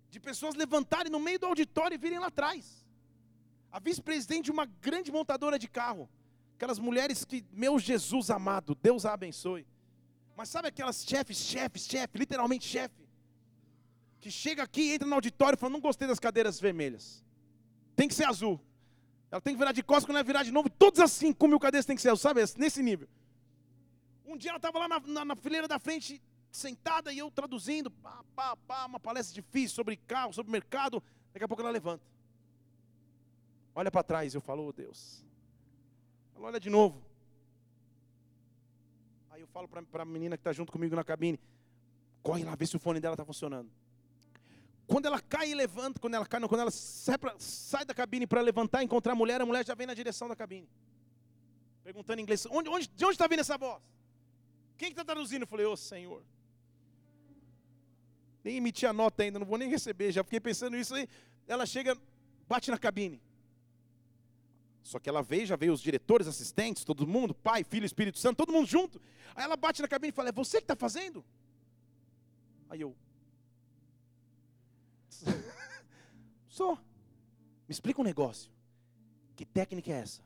De 0.10 0.20
pessoas 0.20 0.56
levantarem 0.56 1.12
no 1.12 1.20
meio 1.20 1.38
do 1.38 1.46
auditório 1.46 1.94
e 1.94 2.00
virem 2.00 2.18
lá 2.18 2.28
atrás. 2.28 2.84
A 3.72 3.80
vice-presidente 3.80 4.46
de 4.46 4.52
uma 4.52 4.66
grande 4.66 5.12
montadora 5.12 5.60
de 5.60 5.68
carro. 5.68 6.10
Aquelas 6.56 6.80
mulheres 6.80 7.24
que, 7.24 7.46
meu 7.52 7.78
Jesus 7.78 8.32
amado, 8.32 8.74
Deus 8.74 9.06
a 9.06 9.14
abençoe. 9.14 9.68
Mas 10.36 10.50
sabe 10.50 10.70
aquelas 10.70 11.06
chefes, 11.06 11.38
chefes, 11.38 11.86
chefe, 11.86 12.18
literalmente 12.18 12.66
chefe 12.66 13.03
que 14.24 14.32
chega 14.32 14.64
aqui, 14.64 14.94
entra 14.94 15.06
no 15.06 15.16
auditório 15.16 15.58
e 15.58 15.60
fala: 15.60 15.74
Não 15.74 15.82
gostei 15.82 16.08
das 16.08 16.18
cadeiras 16.18 16.58
vermelhas. 16.58 17.22
Tem 17.94 18.08
que 18.08 18.14
ser 18.14 18.24
azul. 18.24 18.58
Ela 19.30 19.42
tem 19.42 19.54
que 19.54 19.60
virar 19.60 19.74
de 19.74 19.84
costas, 19.84 20.06
quando 20.06 20.16
ela 20.16 20.24
virar 20.24 20.44
de 20.44 20.52
novo, 20.52 20.70
todas 20.70 21.02
as 21.02 21.12
5 21.12 21.48
mil 21.48 21.60
cadeiras 21.60 21.86
tem 21.86 21.96
que 21.96 22.02
ser 22.02 22.10
azul, 22.10 22.22
sabe? 22.22 22.42
Nesse 22.58 22.82
nível. 22.82 23.08
Um 24.26 24.38
dia 24.38 24.52
ela 24.52 24.58
estava 24.58 24.80
lá 24.80 24.88
na, 24.88 25.00
na, 25.02 25.26
na, 25.26 25.36
fileira 25.36 25.68
da 25.68 25.78
frente, 25.78 26.22
sentada, 26.50 27.12
e 27.12 27.18
eu 27.18 27.30
traduzindo, 27.30 27.92
pá, 27.92 28.24
pá, 28.34 28.56
pá, 28.56 28.86
uma 28.86 29.00
palestra 29.00 29.34
difícil 29.34 29.76
sobre 29.76 29.98
carro, 29.98 30.32
sobre 30.32 30.52
mercado. 30.52 31.04
Daqui 31.34 31.44
a 31.44 31.48
pouco 31.48 31.62
ela 31.62 31.72
levanta. 31.72 32.06
Olha 33.76 33.92
para 33.92 34.04
trás, 34.04 34.34
eu 34.34 34.40
falo, 34.40 34.68
oh 34.68 34.72
Deus. 34.72 35.26
Ela 36.36 36.48
olha 36.48 36.60
de 36.60 36.70
novo. 36.70 37.04
Aí 39.32 39.42
eu 39.42 39.48
falo 39.48 39.68
para 39.68 40.04
a 40.04 40.06
menina 40.06 40.38
que 40.38 40.42
está 40.42 40.54
junto 40.54 40.72
comigo 40.72 40.96
na 40.96 41.04
cabine: 41.04 41.40
corre 42.22 42.44
lá, 42.44 42.56
vê 42.56 42.66
se 42.66 42.76
o 42.76 42.80
fone 42.80 43.00
dela 43.00 43.16
está 43.16 43.26
funcionando. 43.26 43.70
Quando 44.88 45.06
ela 45.06 45.20
cai 45.22 45.52
e 45.52 45.56
levanta, 45.56 46.00
quando 46.00 46.16
ela 46.16 46.26
cai, 46.26 46.40
não, 46.40 46.48
quando 46.48 46.62
ela 46.62 46.72
sai, 46.72 47.18
pra, 47.18 47.36
sai 47.40 47.86
da 47.86 47.94
cabine 47.94 48.28
para 48.28 48.42
levantar 48.42 48.82
e 48.82 48.86
encontrar 48.86 49.14
a 49.14 49.16
mulher, 49.16 49.42
a 49.42 49.46
mulher 49.46 49.66
já 49.66 49.74
vem 49.74 49.88
na 49.88 49.94
direção 49.94 50.28
da 50.28 50.36
cabine. 50.36 50.68
Perguntando 51.84 52.20
em 52.20 52.24
inglês, 52.24 52.46
onde, 52.50 52.70
onde, 52.70 52.88
de 52.88 53.06
onde 53.06 53.14
está 53.14 53.28
vindo 53.28 53.40
essa 53.40 53.58
voz? 53.58 53.82
Quem 54.78 54.90
está 54.90 55.04
traduzindo? 55.04 55.44
Eu 55.44 55.48
falei, 55.48 55.66
ô 55.66 55.72
oh, 55.72 55.78
Senhor. 55.78 56.24
Nem 58.44 58.58
emiti 58.58 58.86
a 58.86 58.92
nota 58.92 59.24
ainda, 59.24 59.40
não 59.40 59.46
vou 59.46 59.58
nem 59.58 59.70
receber, 59.70 60.12
já 60.12 60.24
fiquei 60.24 60.40
pensando 60.40 60.76
nisso 60.76 60.94
aí. 60.94 61.08
Ela 61.48 61.66
chega, 61.66 61.98
bate 62.48 62.70
na 62.70 62.78
cabine. 62.78 63.22
Só 64.84 65.00
que 65.00 65.08
ela 65.08 65.24
veio, 65.24 65.46
já 65.46 65.56
veio 65.56 65.72
os 65.72 65.82
diretores, 65.82 66.28
assistentes, 66.28 66.84
todo 66.84 67.08
mundo, 67.08 67.34
Pai, 67.34 67.64
Filho, 67.64 67.86
Espírito 67.86 68.18
Santo, 68.18 68.38
todo 68.38 68.52
mundo 68.52 68.68
junto. 68.68 69.02
Aí 69.34 69.46
ela 69.46 69.56
bate 69.56 69.82
na 69.82 69.88
cabine 69.88 70.10
e 70.10 70.16
fala: 70.16 70.30
É 70.30 70.32
você 70.34 70.58
que 70.58 70.66
está 70.66 70.76
fazendo? 70.76 71.24
Aí 72.70 72.82
eu, 72.82 72.94
Sou. 76.54 76.76
Me 77.68 77.72
explica 77.72 78.00
um 78.00 78.04
negócio. 78.04 78.52
Que 79.36 79.44
técnica 79.44 79.92
é 79.92 79.96
essa? 79.96 80.22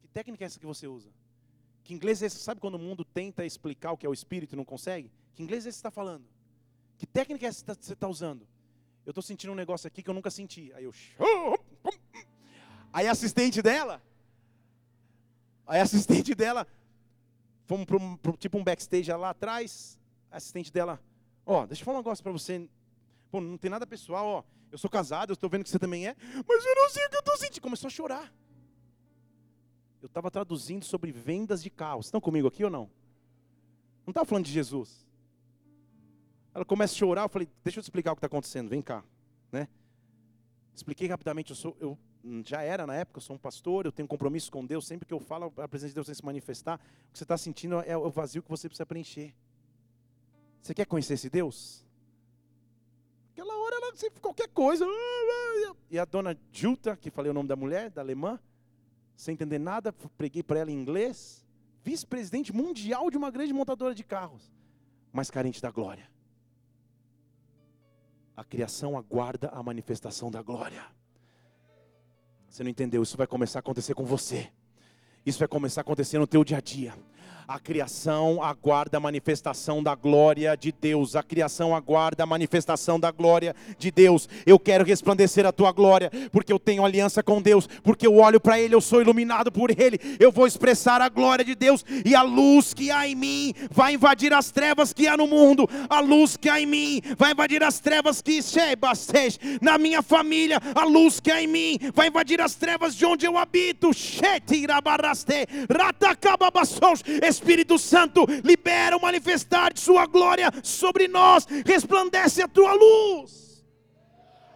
Que 0.00 0.06
técnica 0.06 0.44
é 0.44 0.46
essa 0.46 0.60
que 0.60 0.64
você 0.64 0.86
usa? 0.86 1.10
Que 1.82 1.92
inglês 1.92 2.22
é 2.22 2.26
esse? 2.26 2.38
Sabe 2.38 2.60
quando 2.60 2.76
o 2.76 2.78
mundo 2.78 3.04
tenta 3.04 3.44
explicar 3.44 3.90
o 3.90 3.96
que 3.96 4.06
é 4.06 4.08
o 4.08 4.12
espírito 4.12 4.54
e 4.54 4.56
não 4.56 4.64
consegue? 4.64 5.10
Que 5.34 5.42
inglês 5.42 5.66
é 5.66 5.70
esse 5.70 5.78
que 5.78 5.80
está 5.80 5.90
falando? 5.90 6.24
Que 6.96 7.04
técnica 7.04 7.46
é 7.46 7.48
essa 7.48 7.64
que 7.74 7.84
você 7.84 7.94
está 7.94 8.06
usando? 8.06 8.46
Eu 9.04 9.10
estou 9.10 9.22
sentindo 9.22 9.52
um 9.52 9.56
negócio 9.56 9.88
aqui 9.88 10.04
que 10.04 10.10
eu 10.10 10.14
nunca 10.14 10.30
senti. 10.30 10.72
Aí 10.74 10.84
eu. 10.84 10.92
Aí 12.92 13.08
a 13.08 13.10
assistente 13.10 13.60
dela. 13.60 14.00
Aí 15.66 15.80
a 15.80 15.82
assistente 15.82 16.32
dela. 16.36 16.64
Fomos 17.66 17.86
para 17.86 17.96
um, 17.96 18.16
tipo 18.38 18.56
um 18.56 18.62
backstage 18.62 19.10
lá 19.10 19.30
atrás. 19.30 19.98
A 20.30 20.36
assistente 20.36 20.72
dela. 20.72 21.02
Ó, 21.44 21.64
oh, 21.64 21.66
deixa 21.66 21.82
eu 21.82 21.84
falar 21.84 21.98
um 21.98 22.02
negócio 22.02 22.22
para 22.22 22.30
você. 22.30 22.68
Pô, 23.30 23.40
não 23.40 23.58
tem 23.58 23.70
nada 23.70 23.86
pessoal, 23.86 24.26
ó. 24.26 24.44
Eu 24.70 24.78
sou 24.78 24.90
casado, 24.90 25.30
eu 25.30 25.34
estou 25.34 25.48
vendo 25.48 25.64
que 25.64 25.70
você 25.70 25.78
também 25.78 26.06
é. 26.06 26.16
Mas 26.46 26.64
eu 26.64 26.74
não 26.74 26.90
sei 26.90 27.06
o 27.06 27.10
que 27.10 27.16
eu 27.16 27.20
estou 27.20 27.36
sentindo. 27.36 27.62
Começou 27.62 27.88
a 27.88 27.90
chorar. 27.90 28.32
Eu 30.00 30.06
estava 30.06 30.30
traduzindo 30.30 30.84
sobre 30.84 31.10
vendas 31.10 31.62
de 31.62 31.70
carros. 31.70 32.06
Estão 32.06 32.20
comigo 32.20 32.48
aqui 32.48 32.64
ou 32.64 32.70
não? 32.70 32.90
Não 34.06 34.10
estava 34.10 34.26
falando 34.26 34.44
de 34.44 34.52
Jesus. 34.52 35.06
Ela 36.54 36.64
começa 36.64 36.94
a 36.94 36.96
chorar, 36.96 37.22
eu 37.22 37.28
falei, 37.28 37.48
deixa 37.62 37.78
eu 37.78 37.82
te 37.82 37.86
explicar 37.86 38.12
o 38.12 38.14
que 38.14 38.18
está 38.18 38.26
acontecendo, 38.26 38.68
vem 38.68 38.82
cá. 38.82 39.04
Né? 39.52 39.68
Expliquei 40.74 41.06
rapidamente, 41.06 41.50
eu, 41.50 41.56
sou, 41.56 41.76
eu 41.78 41.98
já 42.44 42.62
era 42.62 42.86
na 42.86 42.94
época, 42.94 43.18
eu 43.18 43.22
sou 43.22 43.36
um 43.36 43.38
pastor, 43.38 43.86
eu 43.86 43.92
tenho 43.92 44.06
um 44.06 44.08
compromisso 44.08 44.50
com 44.50 44.64
Deus, 44.64 44.86
sempre 44.86 45.06
que 45.06 45.14
eu 45.14 45.20
falo, 45.20 45.52
a 45.56 45.68
presença 45.68 45.90
de 45.90 45.94
Deus 45.94 46.06
tem 46.06 46.14
se 46.14 46.24
manifestar. 46.24 46.80
O 47.08 47.12
que 47.12 47.18
você 47.18 47.24
está 47.24 47.36
sentindo 47.36 47.80
é 47.80 47.96
o 47.96 48.10
vazio 48.10 48.42
que 48.42 48.48
você 48.48 48.68
precisa 48.68 48.86
preencher. 48.86 49.34
Você 50.62 50.74
quer 50.74 50.86
conhecer 50.86 51.14
esse 51.14 51.30
Deus? 51.30 51.84
Aquela 53.38 53.56
hora 53.56 53.76
ela 53.76 53.94
sempre 53.94 54.20
qualquer 54.20 54.48
coisa. 54.48 54.84
E 55.88 55.96
a 55.96 56.04
dona 56.04 56.36
Juta, 56.50 56.96
que 56.96 57.08
falei 57.08 57.30
o 57.30 57.34
nome 57.34 57.48
da 57.48 57.54
mulher, 57.54 57.88
da 57.88 58.02
alemã, 58.02 58.36
sem 59.14 59.34
entender 59.34 59.60
nada, 59.60 59.92
preguei 59.92 60.42
para 60.42 60.58
ela 60.58 60.72
em 60.72 60.74
inglês, 60.74 61.46
vice-presidente 61.84 62.52
mundial 62.52 63.08
de 63.12 63.16
uma 63.16 63.30
grande 63.30 63.52
montadora 63.52 63.94
de 63.94 64.02
carros, 64.02 64.52
mas 65.12 65.30
carente 65.30 65.62
da 65.62 65.70
glória. 65.70 66.10
A 68.36 68.42
criação 68.42 68.98
aguarda 68.98 69.50
a 69.50 69.62
manifestação 69.62 70.32
da 70.32 70.42
glória. 70.42 70.84
Você 72.48 72.64
não 72.64 72.70
entendeu? 72.70 73.04
Isso 73.04 73.16
vai 73.16 73.28
começar 73.28 73.60
a 73.60 73.60
acontecer 73.60 73.94
com 73.94 74.04
você. 74.04 74.50
Isso 75.24 75.38
vai 75.38 75.46
começar 75.46 75.80
a 75.80 75.82
acontecer 75.82 76.18
no 76.18 76.26
teu 76.26 76.42
dia 76.42 76.56
a 76.58 76.60
dia. 76.60 76.92
A 77.48 77.58
criação 77.58 78.42
aguarda 78.42 78.98
a 78.98 79.00
manifestação 79.00 79.82
da 79.82 79.94
glória 79.94 80.54
de 80.54 80.70
Deus. 80.70 81.16
A 81.16 81.22
criação 81.22 81.74
aguarda 81.74 82.22
a 82.22 82.26
manifestação 82.26 83.00
da 83.00 83.10
glória 83.10 83.56
de 83.78 83.90
Deus. 83.90 84.28
Eu 84.44 84.58
quero 84.58 84.84
resplandecer 84.84 85.46
a 85.46 85.50
tua 85.50 85.72
glória, 85.72 86.12
porque 86.30 86.52
eu 86.52 86.58
tenho 86.58 86.84
aliança 86.84 87.22
com 87.22 87.40
Deus, 87.40 87.66
porque 87.82 88.06
eu 88.06 88.16
olho 88.16 88.38
para 88.38 88.60
Ele, 88.60 88.74
eu 88.74 88.82
sou 88.82 89.00
iluminado 89.00 89.50
por 89.50 89.70
Ele. 89.70 89.98
Eu 90.20 90.30
vou 90.30 90.46
expressar 90.46 91.00
a 91.00 91.08
glória 91.08 91.42
de 91.42 91.54
Deus 91.54 91.82
e 92.04 92.14
a 92.14 92.20
luz 92.20 92.74
que 92.74 92.90
há 92.90 93.08
em 93.08 93.14
mim 93.14 93.54
vai 93.70 93.94
invadir 93.94 94.34
as 94.34 94.50
trevas 94.50 94.92
que 94.92 95.08
há 95.08 95.16
no 95.16 95.26
mundo. 95.26 95.66
A 95.88 96.00
luz 96.00 96.36
que 96.36 96.50
há 96.50 96.60
em 96.60 96.66
mim 96.66 97.00
vai 97.16 97.32
invadir 97.32 97.62
as 97.62 97.80
trevas 97.80 98.20
que 98.20 98.40
na 99.62 99.78
minha 99.78 100.02
família. 100.02 100.60
A 100.74 100.84
luz 100.84 101.18
que 101.18 101.30
há 101.30 101.42
em 101.42 101.46
mim 101.46 101.78
vai 101.94 102.08
invadir 102.08 102.42
as 102.42 102.54
trevas 102.54 102.94
de 102.94 103.06
onde 103.06 103.24
eu 103.24 103.38
habito. 103.38 103.90
Espírito 107.38 107.78
Santo, 107.78 108.26
libera 108.44 108.96
o 108.96 109.00
manifestar 109.00 109.72
de 109.72 109.80
Sua 109.80 110.06
glória 110.06 110.50
sobre 110.62 111.06
nós, 111.06 111.46
resplandece 111.64 112.42
a 112.42 112.48
tua 112.48 112.72
luz. 112.74 113.64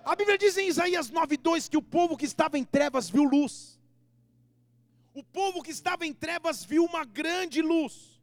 A 0.05 0.17
Bíblia 0.17 0.37
diz 0.37 0.57
em 0.57 0.69
Isaías 0.69 1.11
9,2 1.11 1.69
que 1.71 1.77
o 1.77 1.83
povo 1.83 2.17
que 2.17 2.25
estava 2.25 2.59
em 2.59 2.65
trevas 2.65 3.09
viu 3.09 3.23
luz. 3.23 3.81
O 5.15 5.23
povo 5.23 5.63
que 5.63 5.71
estava 5.71 6.05
em 6.05 6.13
trevas 6.13 6.65
viu 6.65 6.85
uma 6.85 7.05
grande 7.05 7.63
luz. 7.63 8.21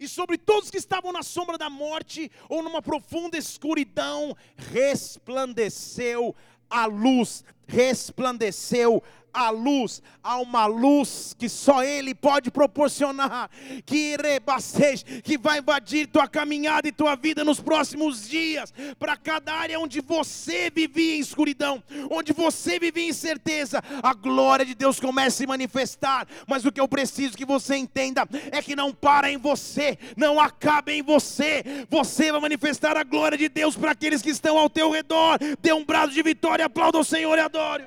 E 0.00 0.08
sobre 0.08 0.36
todos 0.36 0.70
que 0.70 0.76
estavam 0.78 1.12
na 1.12 1.22
sombra 1.22 1.56
da 1.56 1.70
morte 1.70 2.30
ou 2.48 2.62
numa 2.64 2.82
profunda 2.82 3.38
escuridão, 3.38 4.36
resplandeceu 4.56 6.34
a 6.68 6.86
luz 6.86 7.44
resplandeceu 7.66 9.02
a 9.34 9.50
luz, 9.50 10.00
há 10.22 10.38
uma 10.38 10.64
luz 10.66 11.34
que 11.36 11.48
só 11.48 11.82
Ele 11.82 12.14
pode 12.14 12.50
proporcionar, 12.50 13.50
que 13.84 14.16
rebasteje, 14.16 15.04
que 15.22 15.36
vai 15.36 15.58
invadir 15.58 16.06
tua 16.06 16.28
caminhada 16.28 16.86
e 16.86 16.92
tua 16.92 17.16
vida 17.16 17.44
nos 17.44 17.60
próximos 17.60 18.28
dias, 18.28 18.72
para 18.98 19.16
cada 19.16 19.52
área 19.52 19.80
onde 19.80 20.00
você 20.00 20.70
vivia 20.70 21.16
em 21.16 21.20
escuridão, 21.20 21.82
onde 22.10 22.32
você 22.32 22.78
vivia 22.78 23.04
em 23.04 23.08
incerteza, 23.08 23.82
a 24.02 24.14
glória 24.14 24.64
de 24.64 24.74
Deus 24.74 25.00
começa 25.00 25.28
a 25.28 25.38
se 25.38 25.46
manifestar. 25.46 26.26
Mas 26.46 26.64
o 26.64 26.70
que 26.70 26.80
eu 26.80 26.86
preciso 26.86 27.36
que 27.36 27.44
você 27.44 27.76
entenda 27.76 28.28
é 28.52 28.62
que 28.62 28.76
não 28.76 28.92
para 28.92 29.30
em 29.30 29.36
você, 29.36 29.98
não 30.16 30.38
acaba 30.38 30.92
em 30.92 31.02
você, 31.02 31.64
você 31.90 32.30
vai 32.30 32.40
manifestar 32.40 32.96
a 32.96 33.02
glória 33.02 33.36
de 33.36 33.48
Deus 33.48 33.76
para 33.76 33.90
aqueles 33.90 34.22
que 34.22 34.30
estão 34.30 34.56
ao 34.58 34.70
teu 34.70 34.90
redor. 34.90 35.38
Dê 35.60 35.72
um 35.72 35.84
brado 35.84 36.12
de 36.12 36.22
vitória, 36.22 36.66
aplauda 36.66 36.98
o 36.98 37.04
Senhor 37.04 37.36
e 37.36 37.40
adore. 37.40 37.84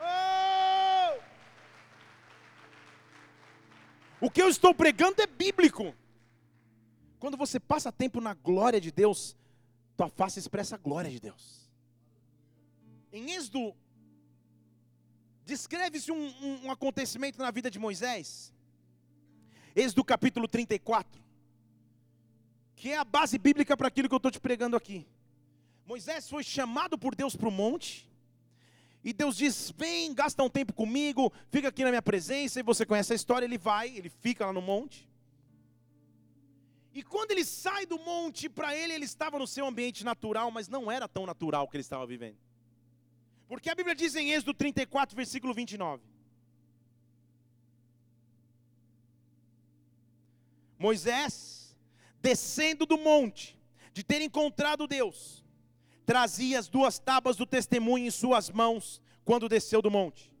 Oh! 0.00 1.20
O 4.20 4.30
que 4.30 4.40
eu 4.40 4.48
estou 4.48 4.74
pregando 4.74 5.20
é 5.20 5.26
bíblico. 5.26 5.94
Quando 7.18 7.36
você 7.36 7.58
passa 7.58 7.90
tempo 7.92 8.20
na 8.20 8.34
glória 8.34 8.80
de 8.80 8.90
Deus, 8.90 9.36
tua 9.96 10.08
face 10.08 10.38
expressa 10.38 10.76
a 10.76 10.78
glória 10.78 11.10
de 11.10 11.20
Deus. 11.20 11.70
Em 13.12 13.32
Êxodo, 13.32 13.74
descreve-se 15.44 16.10
um, 16.10 16.26
um, 16.42 16.66
um, 16.66 16.70
acontecimento 16.70 17.38
na 17.38 17.50
vida 17.50 17.70
de 17.70 17.78
Moisés. 17.78 18.52
Êxodo 19.74 20.04
capítulo 20.04 20.48
34, 20.48 21.22
que 22.76 22.90
é 22.90 22.96
a 22.96 23.04
base 23.04 23.38
bíblica 23.38 23.76
para 23.76 23.88
aquilo 23.88 24.08
que 24.08 24.14
eu 24.14 24.18
estou 24.18 24.30
te 24.30 24.40
pregando 24.40 24.76
aqui. 24.76 25.06
Moisés 25.86 26.28
foi 26.28 26.42
chamado 26.42 26.98
por 26.98 27.14
Deus 27.14 27.36
para 27.36 27.48
o 27.48 27.52
monte, 27.52 28.08
e 29.04 29.12
Deus 29.12 29.36
diz: 29.36 29.72
Vem, 29.76 30.14
gasta 30.14 30.42
um 30.42 30.48
tempo 30.48 30.72
comigo, 30.72 31.30
fica 31.50 31.68
aqui 31.68 31.84
na 31.84 31.90
minha 31.90 32.02
presença. 32.02 32.58
E 32.58 32.62
você 32.62 32.86
conhece 32.86 33.12
a 33.12 33.16
história. 33.16 33.44
Ele 33.44 33.58
vai, 33.58 33.94
ele 33.94 34.08
fica 34.08 34.46
lá 34.46 34.52
no 34.52 34.62
monte. 34.62 35.06
E 36.94 37.02
quando 37.02 37.32
ele 37.32 37.44
sai 37.44 37.84
do 37.84 37.98
monte, 37.98 38.48
para 38.48 38.74
ele, 38.74 38.94
ele 38.94 39.04
estava 39.04 39.38
no 39.38 39.46
seu 39.46 39.66
ambiente 39.66 40.04
natural, 40.04 40.50
mas 40.50 40.68
não 40.68 40.90
era 40.90 41.06
tão 41.06 41.26
natural 41.26 41.68
que 41.68 41.76
ele 41.76 41.82
estava 41.82 42.06
vivendo. 42.06 42.38
Porque 43.46 43.68
a 43.68 43.74
Bíblia 43.74 43.94
diz 43.94 44.14
em 44.14 44.32
Êxodo 44.32 44.54
34, 44.54 45.14
versículo 45.14 45.52
29. 45.52 46.02
Moisés, 50.78 51.76
descendo 52.22 52.86
do 52.86 52.96
monte, 52.96 53.58
de 53.92 54.02
ter 54.02 54.22
encontrado 54.22 54.86
Deus, 54.86 55.43
trazia 56.06 56.58
as 56.58 56.68
duas 56.68 56.98
tábuas 56.98 57.36
do 57.36 57.46
testemunho 57.46 58.06
em 58.06 58.10
suas 58.10 58.50
mãos 58.50 59.00
quando 59.24 59.48
desceu 59.48 59.80
do 59.80 59.90
monte. 59.90 60.32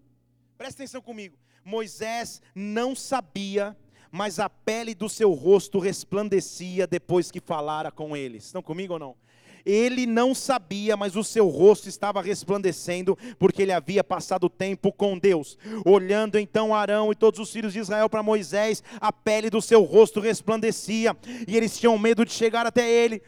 Presta 0.56 0.82
atenção 0.82 1.00
comigo. 1.00 1.36
Moisés 1.64 2.42
não 2.54 2.94
sabia, 2.94 3.76
mas 4.10 4.38
a 4.38 4.48
pele 4.48 4.94
do 4.94 5.08
seu 5.08 5.32
rosto 5.32 5.78
resplandecia 5.78 6.86
depois 6.86 7.30
que 7.30 7.40
falara 7.40 7.90
com 7.90 8.16
eles. 8.16 8.44
Estão 8.44 8.62
comigo 8.62 8.92
ou 8.92 8.98
não? 8.98 9.16
Ele 9.64 10.04
não 10.04 10.34
sabia, 10.34 10.94
mas 10.94 11.16
o 11.16 11.24
seu 11.24 11.48
rosto 11.48 11.88
estava 11.88 12.20
resplandecendo, 12.20 13.16
porque 13.38 13.62
ele 13.62 13.72
havia 13.72 14.04
passado 14.04 14.48
tempo 14.50 14.92
com 14.92 15.18
Deus. 15.18 15.56
Olhando 15.86 16.38
então 16.38 16.74
Arão 16.74 17.10
e 17.10 17.14
todos 17.14 17.40
os 17.40 17.50
filhos 17.50 17.72
de 17.72 17.78
Israel 17.78 18.10
para 18.10 18.22
Moisés, 18.22 18.82
a 19.00 19.10
pele 19.10 19.48
do 19.48 19.62
seu 19.62 19.82
rosto 19.82 20.20
resplandecia, 20.20 21.16
e 21.48 21.56
eles 21.56 21.78
tinham 21.78 21.96
medo 21.96 22.26
de 22.26 22.32
chegar 22.32 22.66
até 22.66 22.90
ele, 22.90 23.22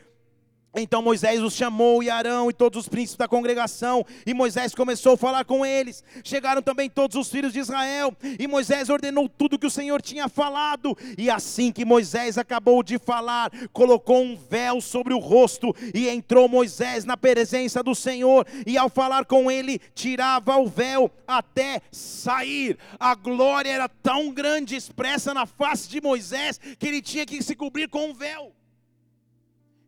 então 0.77 1.01
Moisés 1.01 1.43
os 1.43 1.55
chamou, 1.55 2.03
e 2.03 2.11
Arão 2.11 2.51
e 2.51 2.53
todos 2.53 2.81
os 2.81 2.89
príncipes 2.89 3.17
da 3.17 3.27
congregação, 3.27 4.05
e 4.27 4.35
Moisés 4.35 4.75
começou 4.75 5.15
a 5.15 5.17
falar 5.17 5.45
com 5.45 5.65
eles. 5.65 6.05
Chegaram 6.23 6.61
também 6.61 6.91
todos 6.91 7.17
os 7.17 7.31
filhos 7.31 7.53
de 7.53 7.59
Israel, 7.59 8.15
e 8.39 8.47
Moisés 8.47 8.91
ordenou 8.91 9.29
tudo 9.29 9.59
que 9.59 9.67
o 9.67 9.71
Senhor 9.71 10.03
tinha 10.03 10.29
falado. 10.29 10.97
E 11.17 11.31
assim 11.31 11.73
que 11.73 11.85
Moisés 11.85 12.37
acabou 12.37 12.83
de 12.83 12.99
falar, 12.99 13.51
colocou 13.73 14.23
um 14.23 14.37
véu 14.37 14.81
sobre 14.81 15.15
o 15.15 15.19
rosto, 15.19 15.75
e 15.95 16.09
entrou 16.09 16.49
Moisés 16.49 17.05
na 17.05 17.17
presença 17.17 17.83
do 17.83 17.95
Senhor, 17.95 18.47
e 18.67 18.77
ao 18.77 18.91
falar 18.91 19.25
com 19.25 19.51
ele, 19.51 19.81
tirava 19.95 20.57
o 20.57 20.67
véu 20.67 21.11
até 21.27 21.81
sair. 21.91 22.79
A 23.01 23.15
glória 23.15 23.71
era 23.71 23.89
tão 23.89 24.31
grande 24.31 24.77
expressa 24.77 25.33
na 25.33 25.47
face 25.47 25.89
de 25.89 26.01
Moisés, 26.01 26.61
que 26.79 26.87
ele 26.87 27.01
tinha 27.01 27.25
que 27.25 27.43
se 27.43 27.55
cobrir 27.55 27.89
com 27.89 28.11
um 28.11 28.15
véu. 28.15 28.53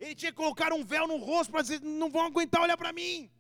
Ele 0.01 0.15
tinha 0.15 0.33
que 0.33 0.37
colocar 0.37 0.73
um 0.73 0.85
véu 0.85 1.07
no 1.07 1.17
rosto 1.17 1.51
para 1.51 1.63
dizer: 1.63 1.81
não 1.81 2.11
vão 2.11 2.25
aguentar 2.25 2.63
olhar 2.63 2.77
para 2.77 2.93
mim 2.93 3.31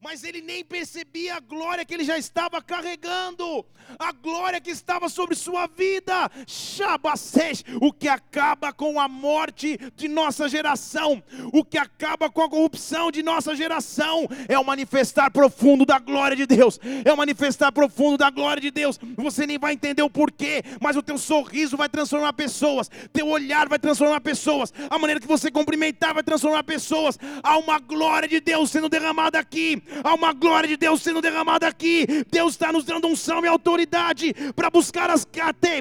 mas 0.00 0.22
ele 0.22 0.40
nem 0.40 0.64
percebia 0.64 1.36
a 1.36 1.40
glória 1.40 1.84
que 1.84 1.92
ele 1.92 2.04
já 2.04 2.16
estava 2.16 2.62
carregando, 2.62 3.64
a 3.98 4.12
glória 4.12 4.60
que 4.60 4.70
estava 4.70 5.08
sobre 5.08 5.34
sua 5.34 5.66
vida. 5.66 6.30
Shabasej, 6.46 7.64
o 7.80 7.92
que 7.92 8.08
acaba 8.08 8.72
com 8.72 9.00
a 9.00 9.08
morte 9.08 9.78
de 9.96 10.06
nossa 10.06 10.48
geração, 10.48 11.22
o 11.52 11.64
que 11.64 11.76
acaba 11.76 12.30
com 12.30 12.42
a 12.42 12.48
corrupção 12.48 13.10
de 13.10 13.22
nossa 13.22 13.56
geração, 13.56 14.28
é 14.48 14.58
o 14.58 14.64
manifestar 14.64 15.30
profundo 15.30 15.84
da 15.84 15.98
glória 15.98 16.36
de 16.36 16.46
Deus, 16.46 16.78
é 17.04 17.12
o 17.12 17.16
manifestar 17.16 17.72
profundo 17.72 18.16
da 18.16 18.30
glória 18.30 18.60
de 18.60 18.70
Deus. 18.70 18.98
Você 19.16 19.46
nem 19.46 19.58
vai 19.58 19.72
entender 19.72 20.02
o 20.02 20.10
porquê, 20.10 20.62
mas 20.80 20.96
o 20.96 21.02
teu 21.02 21.18
sorriso 21.18 21.76
vai 21.76 21.88
transformar 21.88 22.32
pessoas, 22.34 22.88
teu 23.12 23.26
olhar 23.26 23.68
vai 23.68 23.78
transformar 23.78 24.20
pessoas, 24.20 24.72
a 24.88 24.98
maneira 24.98 25.20
que 25.20 25.26
você 25.26 25.50
cumprimentar 25.50 26.14
vai 26.14 26.22
transformar 26.22 26.62
pessoas. 26.62 27.18
Há 27.42 27.58
uma 27.58 27.78
glória 27.80 28.28
de 28.28 28.40
Deus 28.40 28.70
sendo 28.70 28.88
derramada 28.88 29.38
aqui 29.38 29.82
há 30.02 30.14
uma 30.14 30.32
glória 30.32 30.68
de 30.68 30.76
Deus 30.76 31.02
sendo 31.02 31.20
derramada 31.20 31.66
aqui. 31.66 32.06
Deus 32.30 32.54
está 32.54 32.72
nos 32.72 32.84
dando 32.84 33.08
unção 33.08 33.44
e 33.44 33.48
autoridade 33.48 34.34
para 34.54 34.70
buscar 34.70 35.10
as 35.10 35.26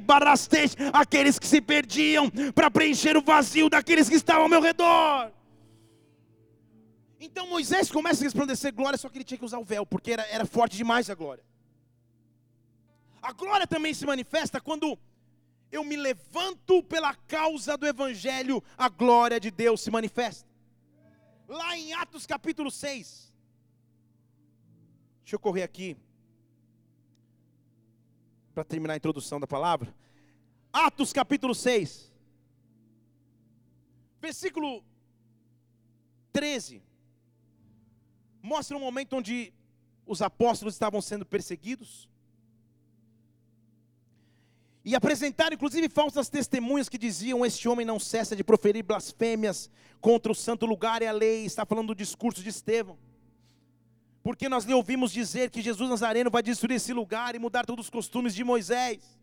barastês, 0.03 0.75
aqueles 0.93 1.39
que 1.39 1.47
se 1.47 1.61
perdiam, 1.61 2.29
para 2.53 2.71
preencher 2.71 3.17
o 3.17 3.21
vazio 3.21 3.69
daqueles 3.69 4.09
que 4.09 4.15
estavam 4.15 4.43
ao 4.43 4.49
meu 4.49 4.61
redor. 4.61 5.31
Então 7.19 7.47
Moisés 7.47 7.91
começa 7.91 8.23
a 8.23 8.25
resplandecer 8.25 8.73
glória, 8.73 8.97
só 8.97 9.09
que 9.09 9.17
ele 9.17 9.23
tinha 9.23 9.37
que 9.37 9.45
usar 9.45 9.57
o 9.57 9.65
véu, 9.65 9.85
porque 9.85 10.11
era, 10.11 10.25
era 10.27 10.45
forte 10.45 10.77
demais 10.77 11.09
a 11.09 11.15
glória. 11.15 11.43
A 13.21 13.31
glória 13.33 13.67
também 13.67 13.93
se 13.93 14.05
manifesta 14.05 14.61
quando 14.61 14.97
eu 15.71 15.83
me 15.83 15.97
levanto 15.97 16.81
pela 16.83 17.13
causa 17.13 17.77
do 17.77 17.85
Evangelho, 17.85 18.63
a 18.77 18.87
glória 18.87 19.39
de 19.39 19.51
Deus 19.51 19.81
se 19.81 19.91
manifesta. 19.91 20.47
Lá 21.47 21.77
em 21.77 21.93
Atos 21.93 22.25
capítulo 22.25 22.69
6, 22.69 23.33
Deixa 25.27 25.35
eu 25.35 25.39
correr 25.41 25.63
aqui. 25.63 25.97
Para 28.55 28.63
terminar 28.63 28.93
a 28.93 28.95
introdução 28.95 29.41
da 29.41 29.45
palavra. 29.45 29.93
Atos 30.71 31.11
capítulo 31.11 31.53
6. 31.53 32.09
Versículo 34.21 34.81
13. 36.31 36.81
Mostra 38.41 38.77
um 38.77 38.79
momento 38.79 39.17
onde 39.17 39.53
os 40.05 40.21
apóstolos 40.21 40.75
estavam 40.75 41.01
sendo 41.01 41.25
perseguidos. 41.25 42.07
E 44.85 44.95
apresentaram 44.95 45.55
inclusive 45.55 45.89
falsas 45.89 46.29
testemunhas 46.29 46.87
que 46.87 46.97
diziam: 46.97 47.45
Este 47.45 47.67
homem 47.67 47.85
não 47.85 47.99
cessa 47.99 48.33
de 48.33 48.45
proferir 48.45 48.81
blasfêmias 48.81 49.69
contra 49.99 50.31
o 50.31 50.35
santo 50.35 50.65
lugar 50.65 51.01
e 51.01 51.05
a 51.05 51.11
lei. 51.11 51.43
Está 51.43 51.65
falando 51.65 51.87
do 51.87 51.95
discurso 51.95 52.41
de 52.41 52.47
Estevão 52.47 52.97
porque 54.27 54.49
nós 54.49 54.65
lhe 54.65 54.73
ouvimos 54.73 55.13
dizer 55.13 55.49
que 55.49 55.61
Jesus 55.61 55.89
Nazareno 55.89 56.29
vai 56.29 56.43
destruir 56.43 56.75
esse 56.75 56.91
lugar 56.91 57.33
e 57.33 57.39
mudar 57.39 57.65
todos 57.65 57.85
os 57.85 57.89
costumes 57.89 58.35
de 58.35 58.43
Moisés. 58.43 59.17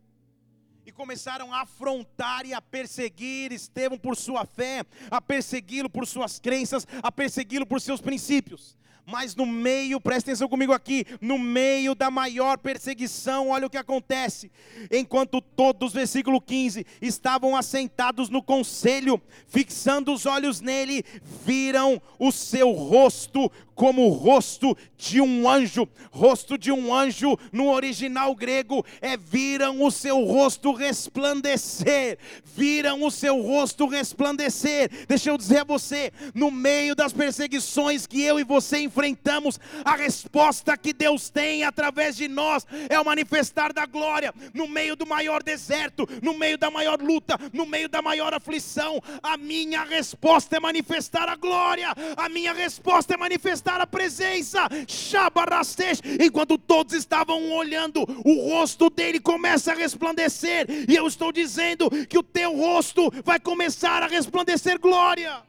E 0.86 0.90
começaram 0.90 1.52
a 1.52 1.60
afrontar 1.60 2.46
e 2.46 2.54
a 2.54 2.62
perseguir 2.62 3.52
Estevão 3.52 3.98
por 3.98 4.16
sua 4.16 4.46
fé, 4.46 4.82
a 5.10 5.20
persegui-lo 5.20 5.90
por 5.90 6.06
suas 6.06 6.38
crenças, 6.38 6.86
a 7.02 7.12
persegui-lo 7.12 7.66
por 7.66 7.82
seus 7.82 8.00
princípios. 8.00 8.78
Mas 9.06 9.36
no 9.36 9.44
meio, 9.44 10.00
presta 10.00 10.30
atenção 10.30 10.48
comigo 10.48 10.72
aqui, 10.72 11.04
no 11.20 11.38
meio 11.38 11.94
da 11.94 12.10
maior 12.10 12.56
perseguição, 12.56 13.50
olha 13.50 13.66
o 13.66 13.70
que 13.70 13.76
acontece. 13.76 14.50
Enquanto 14.90 15.42
todos, 15.42 15.92
versículo 15.92 16.40
15, 16.40 16.86
estavam 17.02 17.54
assentados 17.54 18.30
no 18.30 18.42
conselho, 18.42 19.20
fixando 19.46 20.12
os 20.12 20.24
olhos 20.24 20.62
nele, 20.62 21.04
viram 21.44 22.00
o 22.18 22.32
seu 22.32 22.72
rosto 22.72 23.52
como 23.74 24.06
o 24.06 24.10
rosto 24.10 24.76
de 24.96 25.20
um 25.20 25.48
anjo. 25.48 25.88
Rosto 26.10 26.56
de 26.56 26.70
um 26.70 26.94
anjo 26.94 27.36
no 27.52 27.70
original 27.70 28.34
grego 28.34 28.84
é 29.00 29.16
viram 29.16 29.82
o 29.82 29.90
seu 29.90 30.24
rosto 30.24 30.72
resplandecer. 30.72 32.18
Viram 32.44 33.02
o 33.02 33.10
seu 33.10 33.40
rosto 33.42 33.86
resplandecer. 33.86 34.90
Deixa 35.08 35.30
eu 35.30 35.38
dizer 35.38 35.58
a 35.58 35.64
você, 35.64 36.12
no 36.34 36.50
meio 36.50 36.94
das 36.94 37.12
perseguições 37.12 38.06
que 38.06 38.22
eu 38.22 38.38
e 38.38 38.44
você 38.44 38.78
enfrentamos, 38.78 39.58
a 39.84 39.96
resposta 39.96 40.76
que 40.76 40.92
Deus 40.92 41.28
tem 41.28 41.64
através 41.64 42.16
de 42.16 42.28
nós 42.28 42.66
é 42.88 42.98
o 42.98 43.04
manifestar 43.04 43.72
da 43.72 43.86
glória. 43.86 44.32
No 44.52 44.68
meio 44.68 44.94
do 44.94 45.06
maior 45.06 45.42
deserto, 45.42 46.08
no 46.22 46.34
meio 46.34 46.56
da 46.56 46.70
maior 46.70 47.00
luta, 47.00 47.38
no 47.52 47.66
meio 47.66 47.88
da 47.88 48.00
maior 48.00 48.32
aflição, 48.32 49.02
a 49.22 49.36
minha 49.36 49.84
resposta 49.84 50.56
é 50.56 50.60
manifestar 50.60 51.28
a 51.28 51.36
glória. 51.36 51.88
A 52.16 52.28
minha 52.28 52.52
resposta 52.52 53.14
é 53.14 53.16
manifestar 53.16 53.63
a 53.80 53.86
presença. 53.86 54.68
Shabarastej. 54.86 56.00
Enquanto 56.20 56.58
todos 56.58 56.94
estavam 56.94 57.52
olhando, 57.52 58.02
o 58.24 58.50
rosto 58.50 58.90
dele 58.90 59.20
começa 59.20 59.72
a 59.72 59.74
resplandecer. 59.74 60.66
E 60.88 60.94
eu 60.94 61.06
estou 61.06 61.32
dizendo 61.32 61.90
que 62.06 62.18
o 62.18 62.22
teu 62.22 62.56
rosto 62.56 63.10
vai 63.24 63.40
começar 63.40 64.02
a 64.02 64.06
resplandecer 64.06 64.78
glória. 64.78 65.42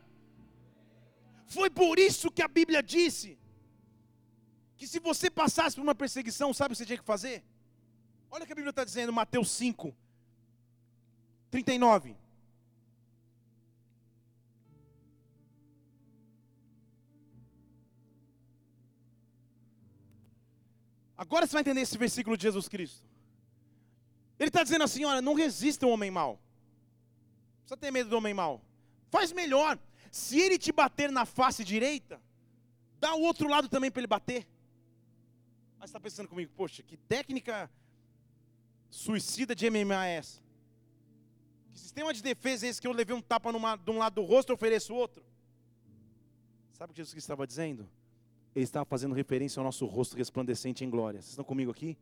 Foi 1.47 1.69
por 1.69 1.99
isso 1.99 2.31
que 2.31 2.41
a 2.41 2.47
Bíblia 2.47 2.81
disse 2.81 3.37
que 4.77 4.87
se 4.87 4.99
você 4.99 5.29
passasse 5.29 5.75
por 5.75 5.83
uma 5.83 5.95
perseguição, 5.95 6.53
sabe 6.53 6.73
o 6.73 6.75
que 6.75 6.77
você 6.77 6.85
tinha 6.85 6.97
que 6.97 7.05
fazer? 7.05 7.43
Olha 8.29 8.43
o 8.43 8.45
que 8.45 8.51
a 8.51 8.55
Bíblia 8.55 8.71
está 8.71 8.83
dizendo, 8.83 9.13
Mateus 9.13 9.49
5, 9.51 9.95
39. 11.49 12.24
Agora 21.17 21.45
você 21.45 21.53
vai 21.53 21.61
entender 21.61 21.81
esse 21.81 21.97
versículo 21.97 22.35
de 22.35 22.43
Jesus 22.43 22.67
Cristo. 22.67 23.05
Ele 24.37 24.49
está 24.49 24.63
dizendo 24.63 24.83
assim: 24.83 25.05
olha, 25.05 25.21
não 25.21 25.33
resista 25.33 25.85
ao 25.85 25.91
homem 25.91 26.11
mau. 26.11 26.33
Não 26.33 27.59
precisa 27.59 27.77
ter 27.77 27.91
medo 27.91 28.09
do 28.09 28.17
homem 28.17 28.33
mau. 28.33 28.61
Faz 29.09 29.31
melhor. 29.31 29.79
Se 30.11 30.39
ele 30.39 30.57
te 30.57 30.71
bater 30.71 31.11
na 31.11 31.25
face 31.25 31.63
direita, 31.63 32.21
dá 32.99 33.13
o 33.15 33.21
outro 33.21 33.47
lado 33.49 33.67
também 33.67 33.91
para 33.91 33.99
ele 34.01 34.07
bater. 34.07 34.47
Mas 35.77 35.89
está 35.89 35.99
pensando 35.99 36.27
comigo, 36.27 36.51
poxa, 36.55 36.81
que 36.83 36.97
técnica 36.97 37.69
suicida 38.89 39.53
de 39.53 39.69
MMA 39.69 40.07
é 40.07 40.15
essa? 40.15 40.41
Que 41.71 41.79
sistema 41.79 42.13
de 42.13 42.23
defesa 42.23 42.65
é 42.65 42.69
esse 42.69 42.79
que 42.79 42.87
eu 42.87 42.93
levei 42.93 43.15
um 43.15 43.21
tapa 43.21 43.51
numa, 43.51 43.75
de 43.75 43.91
um 43.91 43.97
lado 43.97 44.15
do 44.15 44.23
rosto 44.23 44.51
e 44.51 44.53
ofereço 44.53 44.93
outro? 44.93 45.23
Sabe 46.73 46.91
o 46.91 46.93
que 46.93 47.01
Jesus 47.01 47.15
estava 47.17 47.45
dizendo? 47.45 47.89
Ele 48.55 48.63
estava 48.63 48.85
fazendo 48.85 49.13
referência 49.13 49.59
ao 49.59 49.65
nosso 49.65 49.85
rosto 49.85 50.15
resplandecente 50.15 50.85
em 50.85 50.89
glória. 50.89 51.21
Vocês 51.21 51.31
estão 51.31 51.43
comigo 51.43 51.69
aqui? 51.69 51.97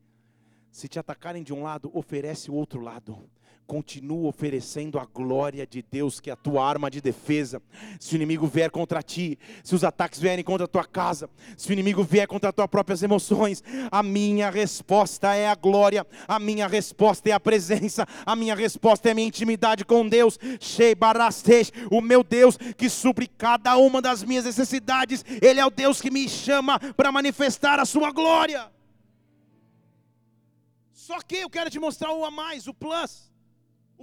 Se 0.74 0.88
te 0.88 0.98
atacarem 0.98 1.44
de 1.44 1.54
um 1.54 1.62
lado, 1.62 1.92
oferece 1.94 2.50
o 2.50 2.56
outro 2.56 2.82
lado 2.82 3.30
continua 3.66 4.28
oferecendo 4.28 5.00
a 5.00 5.06
glória 5.06 5.66
de 5.66 5.82
Deus, 5.82 6.20
que 6.20 6.30
é 6.30 6.34
a 6.34 6.36
tua 6.36 6.68
arma 6.68 6.92
de 6.92 7.02
defesa. 7.02 7.62
Se 8.00 8.14
o 8.14 8.18
inimigo 8.18 8.46
vier 8.46 8.70
contra 8.70 9.02
ti, 9.02 9.40
se 9.64 9.74
os 9.74 9.84
ataques 9.84 10.20
vierem 10.20 10.44
contra 10.44 10.66
a 10.66 10.68
tua 10.68 10.84
casa, 10.84 11.30
se 11.58 11.70
o 11.70 11.74
inimigo 11.74 12.04
vier 12.04 12.28
contra 12.28 12.50
as 12.50 12.56
tuas 12.56 12.68
próprias 12.68 13.02
emoções, 13.02 13.64
a 13.90 14.04
minha 14.04 14.50
resposta 14.50 15.34
é 15.34 15.48
a 15.48 15.56
glória, 15.56 16.06
a 16.28 16.40
minha 16.40 16.68
resposta 16.68 17.30
é 17.30 17.32
a 17.32 17.40
presença, 17.40 18.06
a 18.26 18.36
minha 18.36 18.54
resposta 18.54 19.10
é 19.10 19.12
a 19.12 19.16
minha 19.16 19.28
intimidade 19.28 19.86
com 19.86 20.08
Deus. 20.08 20.38
O 21.90 22.02
meu 22.02 22.24
Deus 22.24 22.58
que 22.78 22.90
supre 22.90 23.28
cada 23.28 23.78
uma 23.78 24.02
das 24.02 24.24
minhas 24.24 24.46
necessidades, 24.46 25.24
Ele 25.42 25.60
é 25.60 25.66
o 25.66 25.72
Deus 25.72 26.02
que 26.02 26.12
me 26.12 26.28
chama 26.28 26.80
para 26.98 27.12
manifestar 27.12 27.80
a 27.80 27.86
sua 27.86 28.12
glória. 28.12 28.70
Só 31.08 31.18
que 31.28 31.38
eu 31.46 31.50
quero 31.56 31.70
te 31.74 31.80
mostrar 31.86 32.12
o 32.14 32.26
a 32.26 32.32
mais, 32.42 32.68
o 32.68 32.74
plus 32.74 33.14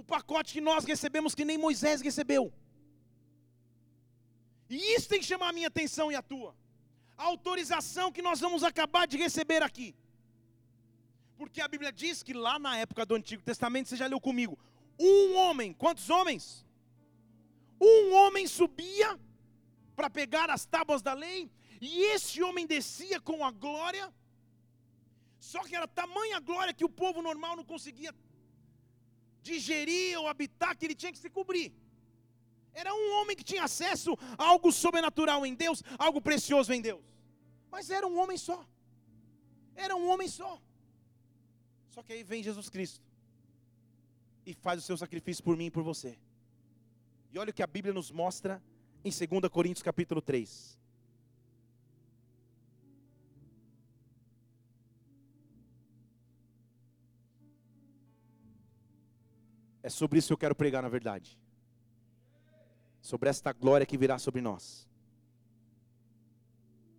o 0.01 0.03
pacote 0.03 0.53
que 0.53 0.61
nós 0.69 0.83
recebemos 0.91 1.35
que 1.35 1.45
nem 1.49 1.57
Moisés 1.57 2.01
recebeu. 2.01 2.43
E 4.69 4.77
isso 4.95 5.07
tem 5.09 5.19
que 5.19 5.31
chamar 5.31 5.49
a 5.49 5.53
minha 5.57 5.67
atenção 5.67 6.11
e 6.11 6.15
a 6.15 6.21
tua. 6.21 6.55
A 7.17 7.25
autorização 7.25 8.11
que 8.11 8.21
nós 8.21 8.39
vamos 8.39 8.63
acabar 8.63 9.05
de 9.05 9.17
receber 9.17 9.61
aqui. 9.61 9.89
Porque 11.37 11.61
a 11.61 11.67
Bíblia 11.67 11.91
diz 11.91 12.23
que 12.23 12.33
lá 12.33 12.57
na 12.57 12.77
época 12.77 13.05
do 13.05 13.15
Antigo 13.15 13.43
Testamento, 13.43 13.89
você 13.89 13.97
já 13.97 14.07
leu 14.07 14.19
comigo, 14.19 14.57
um 14.99 15.35
homem, 15.35 15.73
quantos 15.73 16.09
homens? 16.09 16.65
Um 17.79 18.13
homem 18.13 18.47
subia 18.47 19.19
para 19.95 20.09
pegar 20.09 20.49
as 20.49 20.65
tábuas 20.65 21.01
da 21.01 21.13
lei, 21.13 21.51
e 21.79 22.03
esse 22.13 22.41
homem 22.41 22.65
descia 22.65 23.19
com 23.19 23.43
a 23.43 23.51
glória, 23.51 24.11
só 25.49 25.59
que 25.67 25.75
era 25.75 25.87
tamanha 25.87 26.39
glória 26.39 26.73
que 26.79 26.85
o 26.85 26.95
povo 27.01 27.19
normal 27.29 27.55
não 27.59 27.65
conseguia 27.73 28.13
digerir 29.41 30.19
ou 30.19 30.27
habitar, 30.27 30.77
que 30.77 30.85
ele 30.85 30.95
tinha 31.01 31.11
que 31.11 31.17
se 31.17 31.31
cobrir. 31.37 31.73
Era 32.81 32.93
um 32.93 33.07
homem 33.17 33.35
que 33.35 33.43
tinha 33.43 33.63
acesso 33.63 34.11
a 34.37 34.45
algo 34.45 34.71
sobrenatural 34.71 35.43
em 35.45 35.55
Deus, 35.55 35.81
algo 35.97 36.21
precioso 36.21 36.71
em 36.71 36.81
Deus. 36.81 37.03
Mas 37.71 37.89
era 37.89 38.05
um 38.07 38.19
homem 38.19 38.37
só. 38.37 38.63
Era 39.75 39.95
um 39.95 40.07
homem 40.11 40.27
só. 40.27 40.61
Só 41.89 42.03
que 42.03 42.13
aí 42.13 42.23
vem 42.23 42.43
Jesus 42.43 42.69
Cristo 42.69 43.03
e 44.45 44.53
faz 44.53 44.79
o 44.79 44.85
seu 44.85 44.95
sacrifício 44.95 45.43
por 45.43 45.57
mim 45.57 45.65
e 45.65 45.71
por 45.71 45.83
você. 45.83 46.17
E 47.31 47.39
olha 47.39 47.49
o 47.49 47.53
que 47.53 47.63
a 47.63 47.67
Bíblia 47.67 47.93
nos 47.93 48.11
mostra 48.11 48.61
em 49.03 49.09
2 49.09 49.51
Coríntios 49.51 49.81
capítulo 49.81 50.21
3. 50.21 50.80
É 59.83 59.89
sobre 59.89 60.19
isso 60.19 60.27
que 60.27 60.33
eu 60.33 60.37
quero 60.37 60.55
pregar, 60.55 60.83
na 60.83 60.89
verdade. 60.89 61.37
Sobre 63.01 63.29
esta 63.29 63.51
glória 63.51 63.85
que 63.85 63.97
virá 63.97 64.19
sobre 64.19 64.41
nós. 64.41 64.87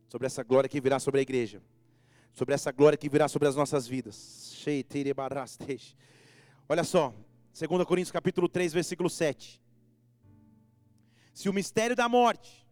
Sobre 0.08 0.26
essa 0.26 0.42
glória 0.42 0.68
que 0.68 0.80
virá 0.80 0.98
sobre 0.98 1.20
a 1.20 1.22
igreja. 1.22 1.62
Sobre 2.34 2.54
essa 2.54 2.72
glória 2.72 2.98
que 2.98 3.08
virá 3.08 3.28
sobre 3.28 3.48
as 3.48 3.54
nossas 3.54 3.86
vidas. 3.86 4.64
Olha 6.68 6.84
só, 6.84 7.14
2 7.58 7.84
Coríntios 7.84 8.10
capítulo 8.10 8.48
3, 8.48 8.72
versículo 8.72 9.08
7. 9.10 9.60
Se 11.32 11.48
o 11.48 11.52
mistério 11.52 11.94
da 11.94 12.08
morte, 12.08 12.66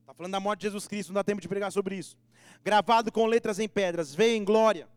está 0.00 0.14
falando 0.14 0.32
da 0.32 0.40
morte 0.40 0.60
de 0.60 0.66
Jesus 0.66 0.86
Cristo, 0.86 1.10
não 1.10 1.14
dá 1.14 1.24
tempo 1.24 1.40
de 1.40 1.48
pregar 1.48 1.72
sobre 1.72 1.96
isso. 1.96 2.16
Gravado 2.64 3.10
com 3.10 3.26
letras 3.26 3.58
em 3.58 3.68
pedras, 3.68 4.14
veio 4.14 4.36
em 4.36 4.44
glória. 4.44 4.88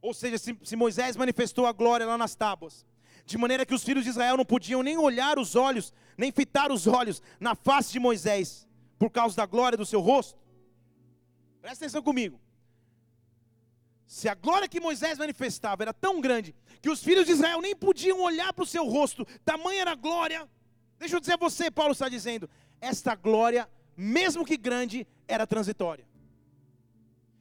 Ou 0.00 0.14
seja, 0.14 0.38
se, 0.38 0.56
se 0.62 0.76
Moisés 0.76 1.16
manifestou 1.16 1.66
a 1.66 1.72
glória 1.72 2.06
lá 2.06 2.16
nas 2.16 2.34
tábuas, 2.34 2.86
de 3.26 3.36
maneira 3.36 3.66
que 3.66 3.74
os 3.74 3.82
filhos 3.82 4.04
de 4.04 4.10
Israel 4.10 4.36
não 4.36 4.44
podiam 4.44 4.82
nem 4.82 4.96
olhar 4.96 5.36
os 5.38 5.56
olhos, 5.56 5.92
nem 6.16 6.30
fitar 6.30 6.70
os 6.70 6.86
olhos 6.86 7.20
na 7.40 7.56
face 7.56 7.92
de 7.92 7.98
Moisés, 7.98 8.66
por 8.98 9.10
causa 9.10 9.36
da 9.36 9.44
glória 9.44 9.76
do 9.76 9.84
seu 9.84 10.00
rosto. 10.00 10.38
Presta 11.60 11.84
atenção 11.84 12.02
comigo. 12.02 12.40
Se 14.06 14.28
a 14.28 14.34
glória 14.34 14.68
que 14.68 14.78
Moisés 14.78 15.18
manifestava 15.18 15.82
era 15.82 15.92
tão 15.92 16.20
grande, 16.20 16.54
que 16.80 16.88
os 16.88 17.02
filhos 17.02 17.26
de 17.26 17.32
Israel 17.32 17.60
nem 17.60 17.74
podiam 17.74 18.20
olhar 18.20 18.52
para 18.52 18.62
o 18.62 18.66
seu 18.66 18.86
rosto, 18.86 19.26
tamanha 19.44 19.80
era 19.80 19.90
a 19.90 19.96
glória. 19.96 20.48
Deixa 20.96 21.16
eu 21.16 21.20
dizer 21.20 21.32
a 21.32 21.36
você, 21.36 21.68
Paulo 21.68 21.92
está 21.92 22.08
dizendo, 22.08 22.48
esta 22.80 23.16
glória, 23.16 23.68
mesmo 23.96 24.44
que 24.44 24.56
grande, 24.56 25.04
era 25.26 25.44
transitória. 25.44 26.06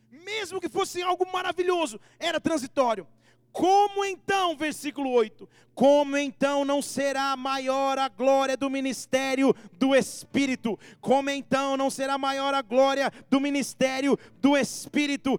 Mesmo 0.09 0.59
que 0.59 0.67
fosse 0.67 1.03
algo 1.03 1.31
maravilhoso, 1.31 2.01
era 2.17 2.41
transitório. 2.41 3.07
Como 3.51 4.03
então, 4.03 4.57
versículo 4.57 5.11
8, 5.11 5.47
como 5.75 6.17
então 6.17 6.63
não 6.63 6.81
será 6.81 7.35
maior 7.35 7.99
a 7.99 8.07
glória 8.07 8.55
do 8.55 8.69
ministério 8.69 9.53
do 9.73 9.93
Espírito? 9.93 10.79
Como 11.01 11.29
então 11.29 11.75
não 11.75 11.89
será 11.89 12.17
maior 12.17 12.53
a 12.53 12.61
glória 12.61 13.11
do 13.29 13.41
ministério 13.41 14.17
do 14.41 14.55
Espírito? 14.55 15.37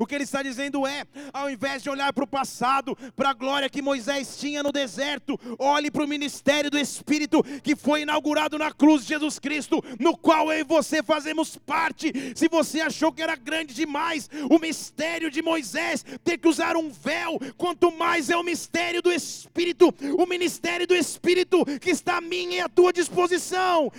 O 0.00 0.06
que 0.06 0.14
ele 0.16 0.24
está 0.24 0.42
dizendo 0.42 0.84
é: 0.84 1.04
ao 1.32 1.48
invés 1.48 1.84
de 1.84 1.88
olhar 1.88 2.12
para 2.12 2.24
o 2.24 2.26
passado, 2.26 2.98
para 3.14 3.30
a 3.30 3.34
glória 3.34 3.70
que 3.70 3.80
Moisés 3.80 4.36
tinha 4.36 4.60
no 4.60 4.72
deserto, 4.72 5.38
olhe 5.56 5.88
para 5.88 6.04
o 6.04 6.08
ministério 6.08 6.68
do 6.68 6.78
Espírito 6.78 7.44
que 7.62 7.76
foi 7.76 8.02
inaugurado 8.02 8.58
na 8.58 8.72
cruz 8.72 9.02
de 9.02 9.10
Jesus 9.10 9.38
Cristo, 9.38 9.80
no 10.00 10.16
qual 10.16 10.52
eu 10.52 10.58
e 10.58 10.64
você 10.64 11.00
fazemos 11.00 11.56
parte. 11.56 12.12
Se 12.34 12.48
você 12.48 12.80
achou 12.80 13.12
que 13.12 13.22
era 13.22 13.36
grande 13.36 13.72
demais 13.72 14.28
o 14.50 14.58
mistério 14.58 15.30
de 15.30 15.40
Moisés 15.40 16.04
ter 16.24 16.38
que 16.38 16.48
usar 16.48 16.76
um 16.76 16.90
véu, 16.90 17.38
quanto 17.56 17.92
mais 17.92 18.31
é 18.32 18.36
o 18.36 18.42
mistério 18.42 19.02
do 19.02 19.12
Espírito, 19.12 19.94
o 20.18 20.26
ministério 20.26 20.86
do 20.86 20.94
Espírito 20.94 21.64
que 21.80 21.90
está 21.90 22.18
a 22.18 22.20
minha 22.20 22.56
e 22.56 22.60
à 22.60 22.68
tua 22.68 22.92
disposição. 22.92 23.92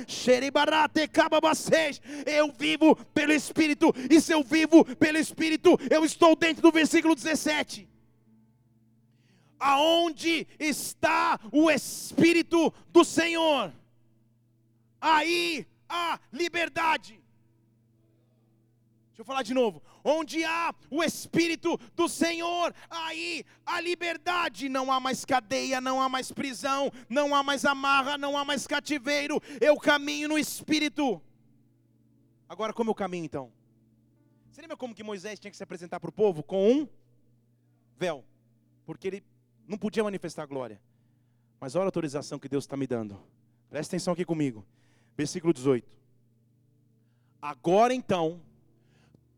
Eu 2.25 2.51
vivo 2.57 2.95
pelo 3.13 3.31
Espírito, 3.31 3.93
e 4.09 4.19
se 4.19 4.31
eu 4.31 4.43
vivo 4.43 4.83
pelo 4.95 5.17
Espírito, 5.17 5.79
eu 5.89 6.03
estou 6.03 6.35
dentro 6.35 6.61
do 6.61 6.71
versículo 6.71 7.15
17. 7.15 7.87
Aonde 9.59 10.47
está 10.59 11.39
o 11.51 11.71
Espírito 11.71 12.73
do 12.89 13.03
Senhor? 13.03 13.71
Aí 14.99 15.65
há 15.87 16.19
liberdade. 16.31 17.19
Deixa 19.09 19.21
eu 19.21 19.25
falar 19.25 19.43
de 19.43 19.53
novo. 19.53 19.81
Onde 20.03 20.43
há 20.43 20.73
o 20.89 21.03
Espírito 21.03 21.79
do 21.95 22.09
Senhor, 22.09 22.73
aí 22.89 23.45
a 23.65 23.79
liberdade. 23.79 24.67
Não 24.67 24.91
há 24.91 24.99
mais 24.99 25.23
cadeia, 25.23 25.79
não 25.79 26.01
há 26.01 26.09
mais 26.09 26.31
prisão, 26.31 26.91
não 27.07 27.33
há 27.33 27.41
mais 27.41 27.63
amarra, 27.63 28.17
não 28.17 28.37
há 28.37 28.43
mais 28.43 28.67
cativeiro. 28.67 29.41
Eu 29.61 29.77
caminho 29.77 30.29
no 30.29 30.37
Espírito. 30.37 31.21
Agora, 32.49 32.73
como 32.73 32.89
eu 32.89 32.95
caminho 32.95 33.25
então? 33.25 33.51
Você 34.51 34.61
lembra 34.61 34.77
como 34.77 34.93
que 34.93 35.03
Moisés 35.03 35.39
tinha 35.39 35.49
que 35.49 35.57
se 35.57 35.63
apresentar 35.63 35.99
para 35.99 36.09
o 36.09 36.13
povo? 36.13 36.43
Com 36.43 36.71
um 36.71 36.87
véu. 37.97 38.23
Porque 38.85 39.07
ele 39.07 39.23
não 39.67 39.77
podia 39.77 40.03
manifestar 40.03 40.45
glória. 40.45 40.79
Mas 41.59 41.75
olha 41.75 41.85
a 41.85 41.87
autorização 41.87 42.37
que 42.37 42.49
Deus 42.49 42.65
está 42.65 42.75
me 42.75 42.85
dando. 42.85 43.19
Presta 43.69 43.95
atenção 43.95 44.13
aqui 44.13 44.25
comigo. 44.25 44.65
Versículo 45.15 45.53
18. 45.53 45.89
Agora 47.41 47.93
então 47.93 48.41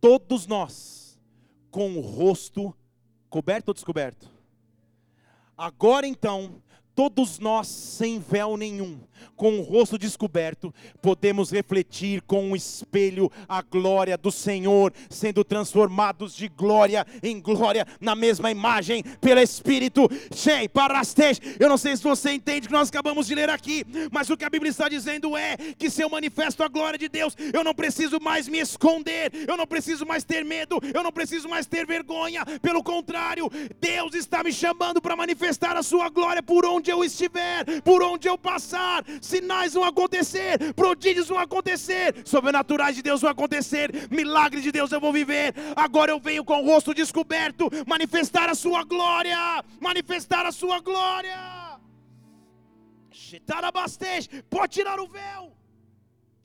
todos 0.06 0.46
nós, 0.46 1.20
com 1.72 1.98
o 1.98 2.00
rosto 2.00 2.72
coberto 3.28 3.70
ou 3.70 3.74
descoberto. 3.74 4.30
Agora 5.58 6.06
então, 6.06 6.62
todos 6.96 7.40
nós, 7.40 7.68
sem 7.68 8.20
véu 8.20 8.56
nenhum, 8.56 8.98
com 9.36 9.60
o 9.60 9.62
rosto 9.62 9.98
descoberto, 9.98 10.74
podemos 11.02 11.52
refletir 11.52 12.22
com 12.22 12.52
um 12.52 12.56
espelho 12.56 13.30
a 13.48 13.62
glória 13.62 14.18
do 14.18 14.32
Senhor, 14.32 14.94
sendo 15.10 15.44
transformados 15.44 16.36
de 16.36 16.48
glória 16.48 17.06
em 17.22 17.40
glória 17.40 17.86
na 18.00 18.16
mesma 18.16 18.50
imagem 18.50 19.04
pelo 19.20 19.42
Espírito. 19.42 20.10
Shei, 20.34 20.70
parastej. 20.70 21.40
Eu 21.60 21.68
não 21.68 21.78
sei 21.78 21.98
se 21.98 22.04
você 22.04 22.32
entende 22.32 22.66
o 22.66 22.70
que 22.70 22.74
nós 22.74 22.90
acabamos 22.90 23.28
de 23.28 23.36
ler 23.36 23.50
aqui, 23.50 23.84
mas 24.12 24.30
o 24.30 24.38
que 24.38 24.46
a 24.46 24.50
Bíblia 24.50 24.70
está 24.70 24.88
dizendo 24.88 25.36
é 25.36 25.58
que 25.78 25.90
se 25.90 26.02
eu 26.02 26.10
manifesto 26.10 26.64
a 26.64 26.68
glória 26.68 26.98
de 26.98 27.10
Deus, 27.10 27.36
eu 27.54 27.64
não 27.64 27.74
preciso 27.74 28.20
mais 28.22 28.48
me 28.48 28.60
esconder, 28.60 29.32
eu 29.48 29.58
não 29.58 29.68
preciso 29.68 30.06
mais 30.06 30.24
ter 30.24 30.46
medo, 30.46 30.80
eu 30.94 31.04
não 31.04 31.12
preciso 31.12 31.50
mais 31.50 31.66
ter 31.66 31.86
vergonha. 31.86 32.46
Pelo 32.62 32.82
contrário, 32.82 33.50
Deus 33.82 34.14
está 34.14 34.44
me 34.44 34.54
chamando 34.54 35.02
para 35.02 35.16
manifestar 35.16 35.76
a 35.76 35.84
sua 35.84 36.10
glória 36.10 36.42
por 36.42 36.66
onde 36.66 36.85
eu 36.92 37.04
estiver, 37.04 37.82
por 37.82 38.02
onde 38.04 38.28
eu 38.28 38.38
passar 38.38 39.04
sinais 39.22 39.74
vão 39.74 39.84
acontecer, 39.84 40.74
prodígios 40.74 41.28
vão 41.28 41.40
acontecer, 41.40 42.16
sobrenaturais 42.26 42.96
de 42.96 43.02
Deus 43.02 43.22
vão 43.22 43.32
acontecer, 43.32 44.08
milagres 44.10 44.64
de 44.64 44.72
Deus 44.72 44.92
eu 44.92 45.02
vou 45.02 45.14
viver. 45.14 45.54
Agora 45.76 46.12
eu 46.12 46.20
venho 46.20 46.44
com 46.44 46.62
o 46.62 46.66
rosto 46.66 46.94
descoberto, 46.94 47.70
manifestar 47.88 48.50
a 48.50 48.56
sua 48.56 48.84
glória, 48.84 49.64
manifestar 49.80 50.46
a 50.46 50.52
sua 50.52 50.80
glória. 50.80 51.56
Pode 54.50 54.74
tirar 54.74 55.00
o 55.00 55.08
véu. 55.08 55.55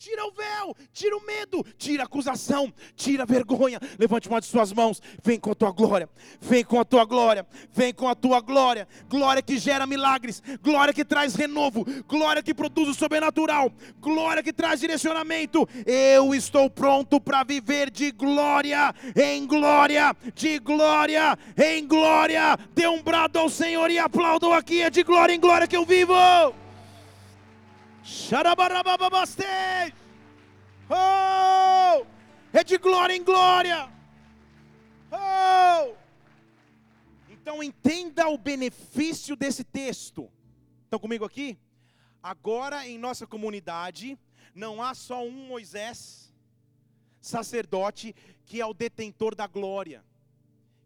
Tira 0.00 0.24
o 0.26 0.32
véu, 0.32 0.74
tira 0.94 1.14
o 1.14 1.26
medo, 1.26 1.62
tira 1.76 2.04
a 2.04 2.06
acusação, 2.06 2.72
tira 2.96 3.24
a 3.24 3.26
vergonha. 3.26 3.78
Levante 3.98 4.30
uma 4.30 4.40
de 4.40 4.46
suas 4.46 4.72
mãos. 4.72 4.98
Vem 5.22 5.38
com 5.38 5.50
a 5.50 5.54
tua 5.54 5.70
glória, 5.72 6.08
vem 6.40 6.64
com 6.64 6.80
a 6.80 6.86
tua 6.86 7.04
glória, 7.04 7.46
vem 7.70 7.92
com 7.92 8.08
a 8.08 8.14
tua 8.14 8.40
glória. 8.40 8.88
Glória 9.10 9.42
que 9.42 9.58
gera 9.58 9.86
milagres, 9.86 10.42
glória 10.62 10.94
que 10.94 11.04
traz 11.04 11.34
renovo, 11.34 11.84
glória 12.08 12.42
que 12.42 12.54
produz 12.54 12.88
o 12.88 12.94
sobrenatural, 12.94 13.70
glória 14.00 14.42
que 14.42 14.54
traz 14.54 14.80
direcionamento. 14.80 15.68
Eu 15.84 16.34
estou 16.34 16.70
pronto 16.70 17.20
para 17.20 17.44
viver 17.44 17.90
de 17.90 18.10
glória 18.10 18.94
em 19.14 19.46
glória, 19.46 20.16
de 20.34 20.58
glória 20.60 21.38
em 21.58 21.86
glória. 21.86 22.56
Dê 22.74 22.88
um 22.88 23.02
brado 23.02 23.38
ao 23.38 23.50
Senhor 23.50 23.90
e 23.90 23.98
aplaudam 23.98 24.54
aqui. 24.54 24.80
É 24.80 24.88
de 24.88 25.02
glória 25.02 25.34
em 25.34 25.38
glória 25.38 25.68
que 25.68 25.76
eu 25.76 25.84
vivo. 25.84 26.14
Oh! 30.88 32.06
É 32.52 32.64
de 32.64 32.78
glória 32.78 33.14
em 33.14 33.22
glória. 33.22 33.88
Oh! 35.12 35.94
Então 37.28 37.62
entenda 37.62 38.28
o 38.28 38.36
benefício 38.36 39.36
desse 39.36 39.64
texto. 39.64 40.30
Estão 40.84 40.98
comigo 40.98 41.24
aqui? 41.24 41.58
Agora 42.22 42.86
em 42.86 42.98
nossa 42.98 43.26
comunidade 43.26 44.18
não 44.54 44.82
há 44.82 44.94
só 44.94 45.24
um 45.24 45.46
Moisés, 45.46 46.32
sacerdote, 47.20 48.14
que 48.44 48.60
é 48.60 48.66
o 48.66 48.74
detentor 48.74 49.34
da 49.34 49.46
glória, 49.46 50.04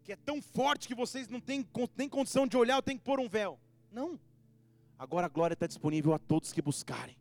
que 0.03 0.11
é 0.11 0.15
tão 0.15 0.41
forte 0.41 0.87
que 0.87 0.95
vocês 0.95 1.27
não 1.27 1.39
têm 1.39 1.67
nem 1.97 2.07
condição 2.07 2.45
de 2.45 2.55
olhar, 2.55 2.75
eu 2.75 2.83
tenho 2.83 2.99
que 2.99 3.05
pôr 3.05 3.19
um 3.19 3.27
véu. 3.27 3.59
Não. 3.91 4.19
Agora 4.97 5.25
a 5.25 5.29
glória 5.29 5.53
está 5.53 5.67
disponível 5.67 6.13
a 6.13 6.19
todos 6.19 6.53
que 6.53 6.61
buscarem. 6.61 7.17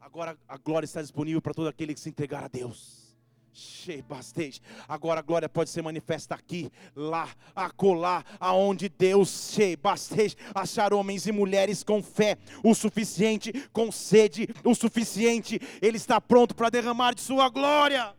Agora 0.00 0.38
a 0.48 0.56
glória 0.56 0.84
está 0.84 1.02
disponível 1.02 1.42
para 1.42 1.52
todo 1.52 1.68
aquele 1.68 1.92
que 1.92 2.00
se 2.00 2.08
entregar 2.08 2.44
a 2.44 2.48
Deus. 2.48 3.08
Agora 4.86 5.20
a 5.20 5.22
glória 5.22 5.48
pode 5.48 5.70
ser 5.70 5.82
manifesta 5.82 6.34
aqui, 6.34 6.70
lá, 6.94 7.28
acolá, 7.54 8.24
aonde 8.38 8.88
Deus 8.88 9.56
achar 10.54 10.94
homens 10.94 11.26
e 11.26 11.32
mulheres 11.32 11.82
com 11.82 12.02
fé 12.02 12.38
o 12.62 12.74
suficiente, 12.74 13.52
com 13.72 13.90
sede 13.90 14.48
o 14.62 14.74
suficiente. 14.74 15.60
Ele 15.82 15.96
está 15.96 16.20
pronto 16.20 16.54
para 16.54 16.70
derramar 16.70 17.14
de 17.14 17.20
sua 17.20 17.48
glória. 17.48 18.14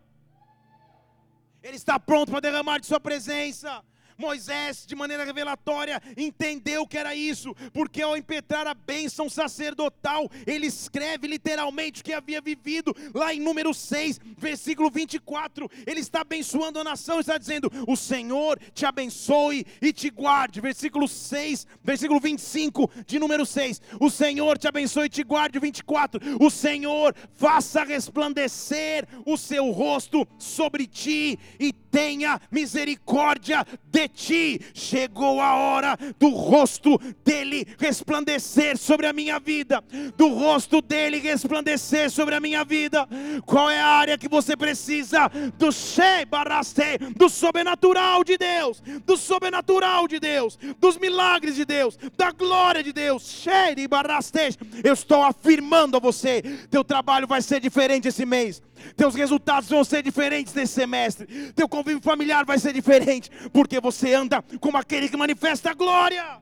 Ele 1.64 1.76
está 1.76 2.00
pronto 2.00 2.32
para 2.32 2.42
derramar 2.42 2.80
de 2.80 2.88
sua 2.88 3.00
presença. 3.00 3.84
Moisés, 4.20 4.86
de 4.86 4.96
maneira 4.96 5.24
revelatória, 5.24 6.02
entendeu 6.18 6.86
que 6.86 6.98
era 6.98 7.16
isso, 7.16 7.56
porque 7.74 8.02
ao 8.02 8.18
impetrar 8.18 8.68
a 8.68 8.74
bênção 8.74 9.30
sacerdotal, 9.30 10.30
ele 10.46 10.68
escreve 10.68 11.26
literalmente 11.28 12.02
o 12.02 12.04
que 12.04 12.14
havia 12.14 12.42
vivido, 12.42 12.94
lá 13.14 13.34
em 13.34 13.40
número 13.40 13.74
6, 13.74 14.20
versículo 14.38 14.92
24. 14.92 15.70
Ele 15.88 16.02
está 16.02 16.22
abençoando 16.22 16.80
a 16.80 16.84
nação, 16.84 17.20
está 17.22 17.38
dizendo: 17.38 17.72
O 17.88 17.96
Senhor 17.96 18.60
te 18.74 18.86
abençoe 18.86 19.66
e 19.82 19.94
te 19.94 20.10
guarde. 20.10 20.60
Versículo 20.60 21.08
6, 21.08 21.66
versículo 21.82 22.20
25 22.20 22.92
de 23.06 23.20
número 23.20 23.46
6. 23.46 23.82
O 24.00 24.10
Senhor 24.10 24.58
te 24.58 24.68
abençoe 24.68 25.06
e 25.06 25.10
te 25.10 25.24
guarde. 25.24 25.60
24. 25.60 26.20
O 26.44 26.50
Senhor 26.50 27.16
faça 27.34 27.84
resplandecer 27.84 29.08
o 29.26 29.38
seu 29.38 29.72
rosto 29.72 30.28
sobre 30.38 30.86
ti 30.86 31.40
e 31.60 31.72
tenha 31.72 32.40
misericórdia 32.52 33.66
de 33.86 34.09
ti. 34.10 34.60
Chegou 34.74 35.40
a 35.40 35.56
hora 35.56 35.98
do 36.20 36.30
rosto 36.30 37.00
dele 37.24 37.66
resplandecer 37.78 38.78
sobre 38.78 39.08
a 39.08 39.14
minha 39.14 39.40
vida, 39.40 39.84
do 40.18 40.30
rosto 40.30 40.82
dele 40.82 41.20
resplandecer 41.20 42.10
sobre 42.10 42.36
a 42.36 42.40
minha 42.40 42.64
vida. 42.64 43.08
Qual 43.46 43.70
é 43.70 43.80
a 43.80 43.88
área 43.88 44.18
que 44.18 44.28
você 44.28 44.58
precisa 44.58 45.30
do 45.58 45.72
Shei 45.72 46.26
Baraste, 46.26 46.98
do 47.16 47.30
sobrenatural 47.30 48.24
de 48.24 48.38
Deus, 48.38 48.82
do 49.06 49.16
sobrenatural 49.18 50.08
de 50.08 50.20
Deus, 50.20 50.58
dos 50.80 50.98
milagres 50.98 51.56
de 51.56 51.66
Deus, 51.66 51.98
da 52.18 52.32
glória 52.32 52.84
de 52.84 52.92
Deus. 52.92 53.24
Shei 53.24 53.88
Baraste. 53.88 54.58
Eu 54.84 54.94
estou 54.94 55.24
afirmando 55.24 55.98
a 55.98 56.00
você, 56.00 56.42
teu 56.70 56.84
trabalho 56.84 57.28
vai 57.28 57.42
ser 57.42 57.60
diferente 57.60 58.08
esse 58.08 58.26
mês. 58.26 58.62
Teus 58.96 59.16
resultados 59.16 59.70
vão 59.70 59.84
ser 59.84 60.04
diferentes 60.04 60.54
nesse 60.54 60.74
semestre. 60.74 61.54
Teu 61.54 61.68
convívio 61.68 62.02
familiar 62.02 62.46
vai 62.46 62.58
ser 62.58 62.74
diferente, 62.74 63.30
porque 63.52 63.80
você 63.80 64.14
anda 64.14 64.42
como 64.60 64.78
aquele 64.78 65.10
que 65.10 65.18
manifesta 65.18 65.72
a 65.72 65.74
glória. 65.74 66.42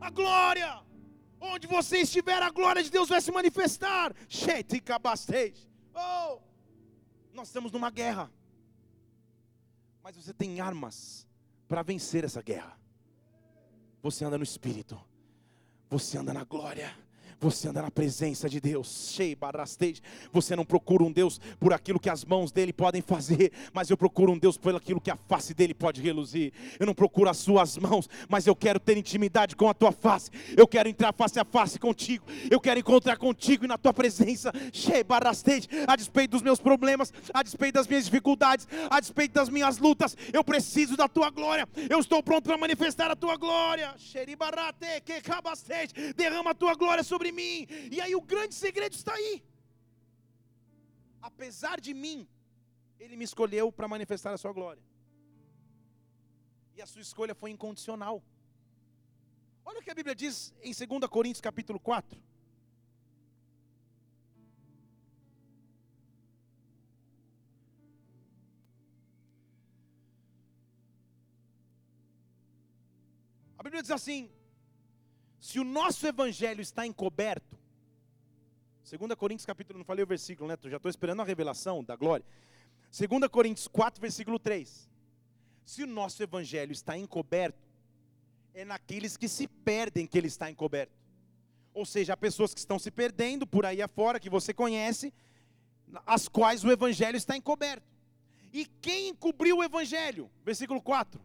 A 0.00 0.10
glória. 0.10 0.80
Onde 1.40 1.66
você 1.66 1.98
estiver, 1.98 2.42
a 2.42 2.50
glória 2.50 2.82
de 2.82 2.90
Deus 2.90 3.08
vai 3.08 3.20
se 3.20 3.30
manifestar. 3.30 4.14
Oh, 5.94 6.38
nós 7.32 7.48
estamos 7.48 7.70
numa 7.72 7.90
guerra. 7.90 8.30
Mas 10.02 10.16
você 10.16 10.32
tem 10.32 10.60
armas 10.60 11.26
para 11.68 11.82
vencer 11.82 12.24
essa 12.24 12.42
guerra. 12.42 12.78
Você 14.02 14.24
anda 14.24 14.38
no 14.38 14.44
espírito. 14.44 15.00
Você 15.88 16.18
anda 16.18 16.32
na 16.32 16.44
glória. 16.44 16.96
Você 17.38 17.68
anda 17.68 17.82
na 17.82 17.90
presença 17.90 18.48
de 18.48 18.60
Deus. 18.60 19.18
Você 20.32 20.56
não 20.56 20.64
procura 20.64 21.04
um 21.04 21.12
Deus 21.12 21.38
por 21.60 21.72
aquilo 21.72 22.00
que 22.00 22.08
as 22.08 22.24
mãos 22.24 22.50
dele 22.50 22.72
podem 22.72 23.02
fazer, 23.02 23.52
mas 23.72 23.90
eu 23.90 23.96
procuro 23.96 24.32
um 24.32 24.38
Deus 24.38 24.56
por 24.56 24.74
aquilo 24.74 25.00
que 25.00 25.10
a 25.10 25.16
face 25.16 25.52
dele 25.52 25.74
pode 25.74 26.00
reluzir. 26.00 26.52
Eu 26.80 26.86
não 26.86 26.94
procuro 26.94 27.28
as 27.28 27.36
suas 27.36 27.76
mãos, 27.76 28.08
mas 28.28 28.46
eu 28.46 28.56
quero 28.56 28.80
ter 28.80 28.96
intimidade 28.96 29.54
com 29.54 29.68
a 29.68 29.74
tua 29.74 29.92
face. 29.92 30.30
Eu 30.56 30.66
quero 30.66 30.88
entrar 30.88 31.12
face 31.12 31.38
a 31.38 31.44
face 31.44 31.78
contigo. 31.78 32.24
Eu 32.50 32.58
quero 32.58 32.80
encontrar 32.80 33.18
contigo 33.18 33.64
e 33.64 33.68
na 33.68 33.76
tua 33.76 33.92
presença. 33.92 34.50
A 35.86 35.96
despeito 35.96 36.30
dos 36.32 36.42
meus 36.42 36.58
problemas, 36.58 37.12
a 37.34 37.42
despeito 37.42 37.74
das 37.74 37.86
minhas 37.86 38.06
dificuldades, 38.06 38.66
a 38.88 38.98
despeito 38.98 39.34
das 39.34 39.50
minhas 39.50 39.78
lutas, 39.78 40.16
eu 40.32 40.42
preciso 40.42 40.96
da 40.96 41.06
tua 41.06 41.28
glória. 41.30 41.68
Eu 41.90 41.98
estou 41.98 42.22
pronto 42.22 42.44
para 42.44 42.56
manifestar 42.56 43.10
a 43.10 43.16
tua 43.16 43.36
glória. 43.36 43.94
Derrama 46.16 46.50
a 46.50 46.54
tua 46.54 46.74
glória 46.74 47.04
sobre 47.04 47.25
sobre 47.26 47.32
mim. 47.32 47.66
E 47.90 48.00
aí 48.00 48.14
o 48.14 48.20
grande 48.32 48.54
segredo 48.54 48.94
está 48.94 49.12
aí. 49.14 49.42
Apesar 51.20 51.80
de 51.80 51.92
mim, 51.92 52.28
ele 53.00 53.16
me 53.16 53.24
escolheu 53.24 53.72
para 53.72 53.88
manifestar 53.88 54.32
a 54.32 54.38
sua 54.38 54.52
glória. 54.52 54.82
E 56.76 56.82
a 56.82 56.86
sua 56.86 57.02
escolha 57.02 57.34
foi 57.34 57.50
incondicional. 57.50 58.22
Olha 59.64 59.80
o 59.80 59.82
que 59.82 59.90
a 59.90 59.94
Bíblia 59.94 60.14
diz 60.14 60.54
em 60.62 60.72
2 60.72 61.10
Coríntios 61.10 61.40
capítulo 61.40 61.80
4. 61.80 62.18
A 73.58 73.62
Bíblia 73.62 73.82
diz 73.82 73.90
assim: 73.90 74.30
se 75.46 75.60
o 75.60 75.64
nosso 75.64 76.04
evangelho 76.04 76.60
está 76.60 76.84
encoberto, 76.84 77.56
2 78.90 79.14
Coríntios 79.14 79.46
capítulo, 79.46 79.78
não 79.78 79.84
falei 79.84 80.02
o 80.02 80.06
versículo, 80.06 80.48
né? 80.48 80.58
Já 80.64 80.76
estou 80.76 80.90
esperando 80.90 81.22
a 81.22 81.24
revelação 81.24 81.84
da 81.84 81.94
glória. 81.94 82.26
2 82.90 83.28
Coríntios 83.30 83.68
4, 83.68 84.00
versículo 84.00 84.40
3. 84.40 84.90
Se 85.64 85.84
o 85.84 85.86
nosso 85.86 86.20
evangelho 86.20 86.72
está 86.72 86.98
encoberto, 86.98 87.64
é 88.52 88.64
naqueles 88.64 89.16
que 89.16 89.28
se 89.28 89.46
perdem 89.46 90.04
que 90.04 90.18
ele 90.18 90.26
está 90.26 90.50
encoberto. 90.50 90.92
Ou 91.72 91.86
seja, 91.86 92.14
há 92.14 92.16
pessoas 92.16 92.52
que 92.52 92.58
estão 92.58 92.76
se 92.76 92.90
perdendo 92.90 93.46
por 93.46 93.64
aí 93.64 93.80
afora, 93.80 94.18
que 94.18 94.28
você 94.28 94.52
conhece, 94.52 95.14
as 96.04 96.26
quais 96.26 96.64
o 96.64 96.72
evangelho 96.72 97.16
está 97.16 97.36
encoberto. 97.36 97.86
E 98.52 98.66
quem 98.80 99.10
encobriu 99.10 99.58
o 99.58 99.62
evangelho? 99.62 100.28
Versículo 100.44 100.82
4. 100.82 101.20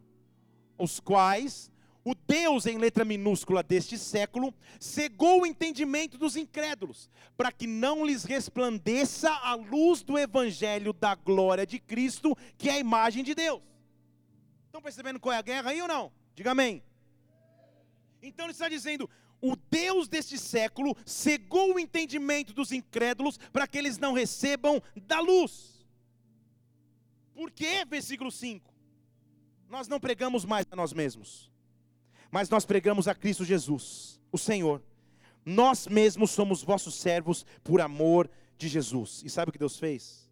Os 0.77 0.99
quais 0.99 1.70
o 2.03 2.15
Deus 2.15 2.65
em 2.65 2.77
letra 2.77 3.05
minúscula 3.05 3.61
deste 3.61 3.97
século 3.97 4.53
cegou 4.79 5.41
o 5.41 5.45
entendimento 5.45 6.17
dos 6.17 6.35
incrédulos, 6.35 7.09
para 7.37 7.51
que 7.51 7.67
não 7.67 8.03
lhes 8.03 8.23
resplandeça 8.23 9.29
a 9.29 9.53
luz 9.53 10.01
do 10.01 10.17
evangelho 10.17 10.93
da 10.93 11.13
glória 11.13 11.65
de 11.65 11.79
Cristo, 11.79 12.35
que 12.57 12.69
é 12.69 12.73
a 12.73 12.79
imagem 12.79 13.23
de 13.23 13.35
Deus. 13.35 13.61
Estão 14.65 14.81
percebendo 14.81 15.19
qual 15.19 15.33
é 15.33 15.37
a 15.37 15.43
guerra 15.43 15.69
aí 15.69 15.81
ou 15.81 15.87
não? 15.87 16.11
Diga 16.33 16.51
amém. 16.51 16.83
Então 18.19 18.45
ele 18.45 18.53
está 18.53 18.67
dizendo: 18.67 19.07
o 19.39 19.55
Deus 19.55 20.07
deste 20.07 20.39
século 20.39 20.95
cegou 21.05 21.75
o 21.75 21.79
entendimento 21.79 22.51
dos 22.51 22.71
incrédulos 22.71 23.37
para 23.53 23.67
que 23.67 23.77
eles 23.77 23.99
não 23.99 24.13
recebam 24.13 24.81
da 24.95 25.19
luz. 25.19 25.85
Por 27.35 27.51
quê? 27.51 27.85
Versículo 27.87 28.31
5. 28.31 28.73
Nós 29.69 29.87
não 29.87 29.99
pregamos 29.99 30.45
mais 30.45 30.65
a 30.71 30.75
nós 30.75 30.93
mesmos 30.93 31.50
mas 32.31 32.49
nós 32.49 32.65
pregamos 32.65 33.07
a 33.07 33.13
Cristo 33.13 33.43
Jesus, 33.43 34.19
o 34.31 34.37
Senhor. 34.37 34.81
Nós 35.45 35.87
mesmos 35.87 36.31
somos 36.31 36.63
vossos 36.63 36.95
servos 36.95 37.45
por 37.63 37.81
amor 37.81 38.29
de 38.57 38.67
Jesus. 38.67 39.21
E 39.25 39.29
sabe 39.29 39.49
o 39.49 39.51
que 39.51 39.59
Deus 39.59 39.77
fez? 39.77 40.29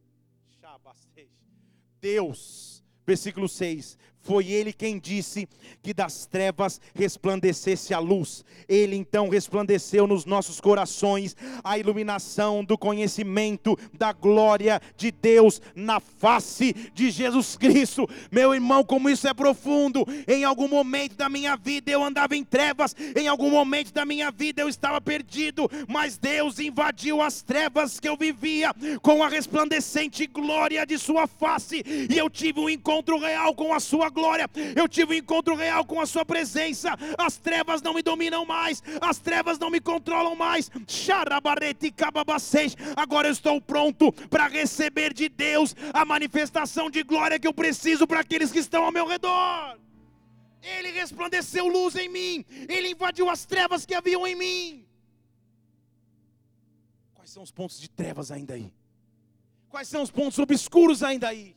Deus, 2.00 2.84
versículo 3.06 3.50
6, 3.50 3.98
foi 4.30 4.52
ele 4.52 4.72
quem 4.72 5.00
disse 5.00 5.50
que 5.82 5.92
das 5.92 6.28
trevas 6.28 6.80
resplandecesse 6.94 7.96
a 7.96 8.00
luz. 8.00 8.46
Ele 8.68 8.96
então 8.96 9.28
resplandeceu 9.28 10.06
nos 10.06 10.24
nossos 10.24 10.62
corações 10.62 11.36
a 11.64 11.80
iluminação 11.80 12.64
do 12.64 12.78
conhecimento 12.78 13.76
da 13.92 14.14
glória 14.14 14.80
de 14.96 15.10
Deus 15.10 15.60
na 15.74 16.00
face 16.00 16.76
de 16.94 17.10
Jesus 17.10 17.58
Cristo. 17.58 18.08
Meu 18.32 18.54
irmão, 18.54 18.84
como 18.84 19.10
isso 19.10 19.28
é 19.28 19.34
profundo. 19.34 20.06
Em 20.28 20.44
algum 20.44 20.68
momento 20.68 21.16
da 21.16 21.28
minha 21.28 21.56
vida 21.56 21.90
eu 21.90 22.04
andava 22.04 22.36
em 22.36 22.44
trevas, 22.44 22.96
em 23.16 23.28
algum 23.28 23.50
momento 23.50 23.92
da 23.92 24.06
minha 24.06 24.30
vida 24.30 24.62
eu 24.62 24.70
estava 24.70 25.02
perdido, 25.02 25.68
mas 25.88 26.20
Deus 26.20 26.60
invadiu 26.60 27.20
as 27.20 27.42
trevas 27.42 28.00
que 28.00 28.08
eu 28.08 28.16
vivia 28.16 28.76
com 29.02 29.24
a 29.24 29.28
resplandecente 29.28 30.28
glória 30.28 30.86
de 30.86 31.00
Sua 31.00 31.26
face, 31.26 31.84
e 32.08 32.16
eu 32.16 32.30
tive 32.30 32.60
um 32.60 32.70
encontro 32.70 33.18
real 33.18 33.56
com 33.56 33.74
a 33.74 33.80
Sua 33.80 34.08
glória, 34.08 34.19
eu 34.76 34.88
tive 34.88 35.16
um 35.16 35.18
encontro 35.18 35.56
real 35.56 35.86
com 35.86 36.00
a 36.00 36.06
Sua 36.06 36.26
presença. 36.26 36.96
As 37.18 37.38
trevas 37.38 37.82
não 37.82 37.94
me 37.94 38.02
dominam 38.02 38.46
mais, 38.46 38.82
as 39.02 39.20
trevas 39.20 39.58
não 39.58 39.70
me 39.70 39.80
controlam 39.80 40.36
mais. 40.36 40.70
Agora 42.96 43.28
eu 43.28 43.32
estou 43.32 43.62
pronto 43.62 44.12
para 44.30 44.48
receber 44.48 45.14
de 45.14 45.30
Deus 45.30 45.76
a 45.94 46.06
manifestação 46.06 46.90
de 46.90 47.04
glória 47.04 47.40
que 47.40 47.48
eu 47.48 47.54
preciso 47.54 48.06
para 48.08 48.20
aqueles 48.20 48.52
que 48.52 48.60
estão 48.60 48.84
ao 48.84 48.92
meu 48.92 49.08
redor. 49.08 49.78
Ele 50.62 50.92
resplandeceu 50.92 51.68
luz 51.68 51.96
em 51.96 52.10
mim, 52.10 52.46
ele 52.68 52.90
invadiu 52.90 53.30
as 53.30 53.46
trevas 53.46 53.86
que 53.86 53.94
haviam 53.94 54.28
em 54.28 54.36
mim. 54.36 54.86
Quais 57.14 57.30
são 57.30 57.44
os 57.44 57.52
pontos 57.52 57.80
de 57.80 57.90
trevas 57.90 58.32
ainda 58.32 58.56
aí? 58.56 58.72
Quais 59.70 59.88
são 59.88 60.02
os 60.02 60.10
pontos 60.10 60.40
obscuros 60.40 61.04
ainda 61.04 61.28
aí? 61.28 61.56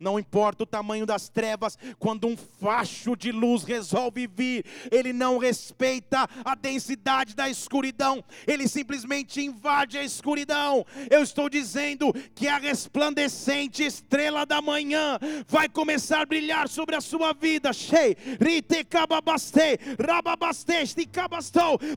Não 0.00 0.18
importa 0.18 0.64
o 0.64 0.66
tamanho 0.66 1.06
das 1.06 1.28
trevas, 1.28 1.78
quando 2.00 2.26
um 2.26 2.36
facho 2.36 3.14
de 3.16 3.30
luz 3.30 3.62
resolve 3.62 4.26
vir, 4.26 4.64
ele 4.90 5.12
não 5.12 5.38
respeita 5.38 6.28
a 6.44 6.54
densidade 6.56 7.34
da 7.36 7.48
escuridão, 7.48 8.24
ele 8.44 8.66
simplesmente 8.66 9.40
invade 9.40 9.96
a 9.96 10.02
escuridão. 10.02 10.84
Eu 11.08 11.22
estou 11.22 11.48
dizendo 11.48 12.12
que 12.34 12.48
a 12.48 12.58
resplandecente 12.58 13.84
estrela 13.84 14.44
da 14.44 14.60
manhã 14.60 15.16
vai 15.46 15.68
começar 15.68 16.22
a 16.22 16.26
brilhar 16.26 16.68
sobre 16.68 16.96
a 16.96 17.00
sua 17.00 17.32
vida. 17.32 17.70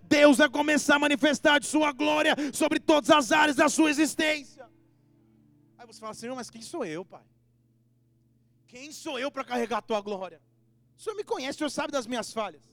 Deus 0.08 0.38
vai 0.38 0.50
começar 0.50 0.96
a 0.96 1.00
manifestar 1.00 1.60
de 1.60 1.66
sua 1.66 1.92
glória 1.92 2.36
sobre 2.54 2.80
todas 2.80 3.10
as 3.10 3.32
áreas 3.32 3.56
da 3.56 3.68
sua 3.68 3.90
existência. 3.90 4.51
Aí 5.82 5.88
você 5.88 6.00
fala, 6.00 6.14
Senhor, 6.14 6.36
mas 6.36 6.48
quem 6.48 6.62
sou 6.62 6.86
eu, 6.86 7.04
Pai? 7.04 7.24
Quem 8.68 8.92
sou 8.92 9.18
eu 9.18 9.32
para 9.32 9.44
carregar 9.44 9.80
a 9.80 9.82
tua 9.82 10.00
glória? 10.00 10.40
O 10.96 11.02
Senhor 11.02 11.16
me 11.16 11.24
conhece, 11.24 11.56
o 11.56 11.58
Senhor 11.58 11.72
sabe 11.72 11.92
das 11.92 12.06
minhas 12.06 12.32
falhas. 12.32 12.64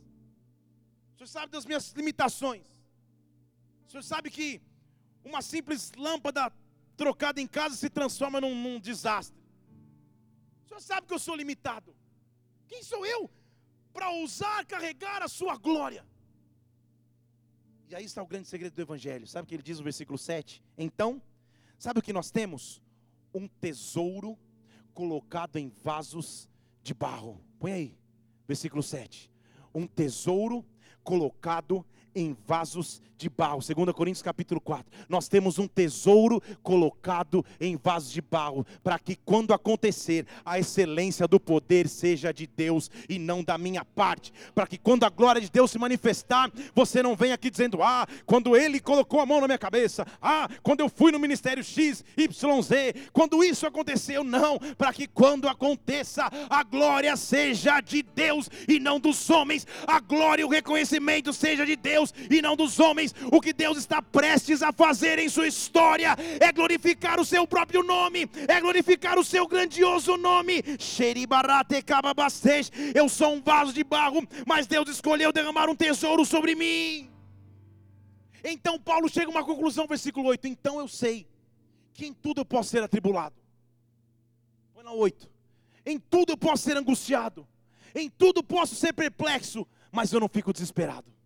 O 1.14 1.16
Senhor 1.16 1.26
sabe 1.26 1.50
das 1.50 1.64
minhas 1.64 1.90
limitações. 1.92 2.66
O 3.86 3.90
Senhor 3.90 4.02
sabe 4.02 4.30
que 4.30 4.60
uma 5.24 5.40
simples 5.40 5.90
lâmpada 5.96 6.52
trocada 6.98 7.40
em 7.40 7.46
casa 7.46 7.76
se 7.76 7.88
transforma 7.88 8.42
num, 8.42 8.54
num 8.54 8.78
desastre. 8.78 9.42
O 10.66 10.68
Senhor 10.68 10.80
sabe 10.82 11.06
que 11.06 11.14
eu 11.14 11.18
sou 11.18 11.34
limitado. 11.34 11.96
Quem 12.66 12.82
sou 12.82 13.06
eu 13.06 13.30
para 13.90 14.10
ousar 14.10 14.66
carregar 14.66 15.22
a 15.22 15.28
sua 15.28 15.56
glória? 15.56 16.04
E 17.88 17.94
aí 17.94 18.04
está 18.04 18.22
o 18.22 18.26
grande 18.26 18.48
segredo 18.48 18.74
do 18.74 18.82
Evangelho. 18.82 19.26
Sabe 19.26 19.46
o 19.46 19.48
que 19.48 19.54
ele 19.54 19.62
diz 19.62 19.78
no 19.78 19.84
versículo 19.84 20.18
7? 20.18 20.62
Então, 20.76 21.22
sabe 21.78 22.00
o 22.00 22.02
que 22.02 22.12
nós 22.12 22.30
temos? 22.30 22.86
Um 23.32 23.46
tesouro 23.46 24.38
colocado 24.94 25.56
em 25.56 25.68
vasos 25.68 26.48
de 26.82 26.94
barro. 26.94 27.40
Põe 27.58 27.72
aí, 27.72 27.98
versículo 28.46 28.82
7. 28.82 29.30
Um 29.74 29.86
tesouro 29.86 30.64
colocado 31.02 31.84
em 32.18 32.36
vasos 32.46 33.00
de 33.18 33.28
barro. 33.28 33.60
2 33.60 33.92
Coríntios 33.92 34.22
capítulo 34.22 34.60
4. 34.60 34.86
Nós 35.08 35.28
temos 35.28 35.58
um 35.58 35.66
tesouro 35.66 36.40
colocado 36.62 37.44
em 37.60 37.76
vasos 37.76 38.12
de 38.12 38.22
barro, 38.22 38.64
para 38.82 38.98
que 38.98 39.16
quando 39.16 39.52
acontecer, 39.52 40.24
a 40.44 40.58
excelência 40.58 41.26
do 41.26 41.40
poder 41.40 41.88
seja 41.88 42.32
de 42.32 42.46
Deus 42.46 42.90
e 43.08 43.18
não 43.18 43.42
da 43.42 43.58
minha 43.58 43.84
parte. 43.84 44.32
Para 44.54 44.66
que 44.66 44.78
quando 44.78 45.04
a 45.04 45.10
glória 45.10 45.40
de 45.40 45.50
Deus 45.50 45.70
se 45.70 45.78
manifestar, 45.78 46.50
você 46.74 47.02
não 47.02 47.16
venha 47.16 47.34
aqui 47.34 47.50
dizendo: 47.50 47.82
"Ah, 47.82 48.06
quando 48.24 48.56
ele 48.56 48.78
colocou 48.78 49.20
a 49.20 49.26
mão 49.26 49.40
na 49.40 49.48
minha 49.48 49.58
cabeça, 49.58 50.06
ah, 50.22 50.48
quando 50.62 50.80
eu 50.80 50.88
fui 50.88 51.10
no 51.10 51.18
ministério 51.18 51.64
X, 51.64 52.04
Y, 52.16 52.62
Z, 52.62 52.94
quando 53.12 53.42
isso 53.42 53.66
aconteceu, 53.66 54.22
não, 54.22 54.58
para 54.76 54.92
que 54.92 55.08
quando 55.08 55.48
aconteça, 55.48 56.30
a 56.48 56.62
glória 56.62 57.16
seja 57.16 57.80
de 57.80 58.02
Deus 58.02 58.48
e 58.68 58.78
não 58.78 59.00
dos 59.00 59.28
homens. 59.28 59.66
A 59.86 59.98
glória 59.98 60.42
e 60.42 60.44
o 60.44 60.48
reconhecimento 60.48 61.32
seja 61.32 61.66
de 61.66 61.74
Deus 61.74 62.07
e 62.30 62.42
não 62.42 62.56
dos 62.56 62.78
homens 62.78 63.14
o 63.30 63.40
que 63.40 63.52
Deus 63.52 63.78
está 63.78 64.00
prestes 64.00 64.62
a 64.62 64.72
fazer 64.72 65.18
em 65.18 65.28
sua 65.28 65.46
história 65.46 66.16
é 66.40 66.52
glorificar 66.52 67.20
o 67.20 67.24
seu 67.24 67.46
próprio 67.46 67.82
nome, 67.82 68.28
é 68.46 68.60
glorificar 68.60 69.18
o 69.18 69.24
seu 69.24 69.46
grandioso 69.46 70.16
nome. 70.16 70.62
Eu 72.94 73.08
sou 73.08 73.34
um 73.34 73.42
vaso 73.42 73.72
de 73.72 73.84
barro, 73.84 74.26
mas 74.46 74.66
Deus 74.66 74.88
escolheu 74.88 75.32
derramar 75.32 75.68
um 75.68 75.76
tesouro 75.76 76.24
sobre 76.24 76.54
mim. 76.54 77.10
Então 78.44 78.78
Paulo 78.78 79.08
chega 79.08 79.26
a 79.26 79.30
uma 79.30 79.44
conclusão, 79.44 79.86
versículo 79.86 80.28
8. 80.28 80.46
Então 80.46 80.78
eu 80.78 80.88
sei 80.88 81.26
que 81.92 82.06
em 82.06 82.12
tudo 82.12 82.40
eu 82.40 82.44
posso 82.44 82.70
ser 82.70 82.82
atribulado. 82.82 83.34
Põe 84.74 84.84
na 84.84 84.92
8. 84.92 85.28
Em 85.84 85.98
tudo 85.98 86.32
eu 86.32 86.36
posso 86.36 86.62
ser 86.62 86.76
angustiado. 86.76 87.46
Em 87.94 88.08
tudo 88.08 88.42
posso 88.42 88.74
ser 88.74 88.92
perplexo, 88.92 89.66
mas 89.90 90.12
eu 90.12 90.20
não 90.20 90.28
fico 90.28 90.52
desesperado. 90.52 91.17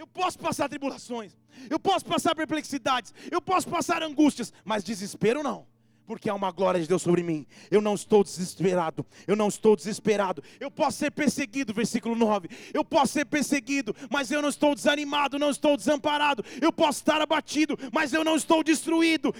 Eu 0.00 0.06
posso 0.06 0.38
passar 0.38 0.66
tribulações, 0.66 1.36
eu 1.68 1.78
posso 1.78 2.06
passar 2.06 2.34
perplexidades, 2.34 3.12
eu 3.30 3.38
posso 3.38 3.68
passar 3.68 4.02
angústias, 4.02 4.50
mas 4.64 4.82
desespero 4.82 5.42
não 5.42 5.66
porque 6.10 6.28
há 6.28 6.34
uma 6.34 6.50
glória 6.50 6.80
de 6.80 6.88
Deus 6.88 7.02
sobre 7.02 7.22
mim. 7.22 7.46
Eu 7.70 7.80
não 7.80 7.94
estou 7.94 8.24
desesperado, 8.24 9.06
eu 9.28 9.36
não 9.36 9.46
estou 9.46 9.76
desesperado. 9.76 10.42
Eu 10.58 10.68
posso 10.68 10.98
ser 10.98 11.12
perseguido, 11.12 11.72
versículo 11.72 12.16
9. 12.16 12.48
Eu 12.74 12.84
posso 12.84 13.12
ser 13.12 13.26
perseguido, 13.26 13.94
mas 14.10 14.28
eu 14.32 14.42
não 14.42 14.48
estou 14.48 14.74
desanimado, 14.74 15.38
não 15.38 15.50
estou 15.50 15.76
desamparado. 15.76 16.44
Eu 16.60 16.72
posso 16.72 16.98
estar 16.98 17.22
abatido, 17.22 17.78
mas 17.92 18.12
eu 18.12 18.24
não 18.24 18.34
estou 18.34 18.64
destruído. 18.64 19.32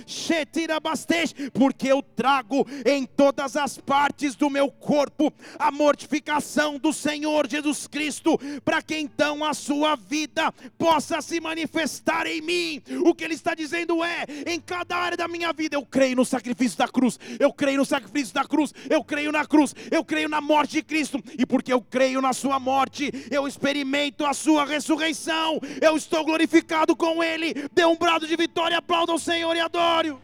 Porque 1.52 1.88
eu 1.88 2.02
trago 2.02 2.64
em 2.86 3.04
todas 3.04 3.56
as 3.56 3.76
partes 3.76 4.36
do 4.36 4.48
meu 4.48 4.70
corpo 4.70 5.32
a 5.58 5.72
mortificação 5.72 6.78
do 6.78 6.92
Senhor 6.92 7.48
Jesus 7.48 7.88
Cristo, 7.88 8.38
para 8.64 8.80
que 8.80 8.96
então 8.96 9.44
a 9.44 9.54
sua 9.54 9.96
vida 9.96 10.52
possa 10.78 11.20
se 11.20 11.40
manifestar 11.40 12.28
em 12.28 12.40
mim. 12.40 12.80
O 13.04 13.12
que 13.12 13.24
ele 13.24 13.34
está 13.34 13.56
dizendo 13.56 14.04
é: 14.04 14.24
em 14.46 14.60
cada 14.60 14.96
área 14.96 15.16
da 15.16 15.26
minha 15.26 15.52
vida 15.52 15.74
eu 15.74 15.84
creio 15.84 16.14
no 16.14 16.24
sacrifício 16.24 16.59
sacrifício 16.60 16.78
da 16.78 16.88
cruz. 16.88 17.18
Eu 17.38 17.52
creio 17.52 17.78
no 17.78 17.84
sacrifício 17.84 18.34
da 18.34 18.44
cruz. 18.44 18.74
Eu 18.88 19.02
creio 19.02 19.32
na 19.32 19.46
cruz. 19.46 19.74
Eu 19.90 20.04
creio 20.04 20.28
na 20.28 20.40
morte 20.40 20.72
de 20.72 20.82
Cristo. 20.82 21.22
E 21.38 21.46
porque 21.46 21.72
eu 21.72 21.80
creio 21.80 22.20
na 22.20 22.32
sua 22.32 22.58
morte, 22.58 23.10
eu 23.30 23.48
experimento 23.48 24.26
a 24.26 24.34
sua 24.34 24.64
ressurreição. 24.64 25.60
Eu 25.80 25.96
estou 25.96 26.24
glorificado 26.24 26.94
com 26.94 27.22
ele. 27.22 27.54
Dê 27.72 27.84
um 27.84 27.96
brado 27.96 28.26
de 28.26 28.36
vitória, 28.36 28.78
aplauda 28.78 29.12
o 29.12 29.18
Senhor 29.18 29.56
e 29.56 29.60
adore. 29.60 30.16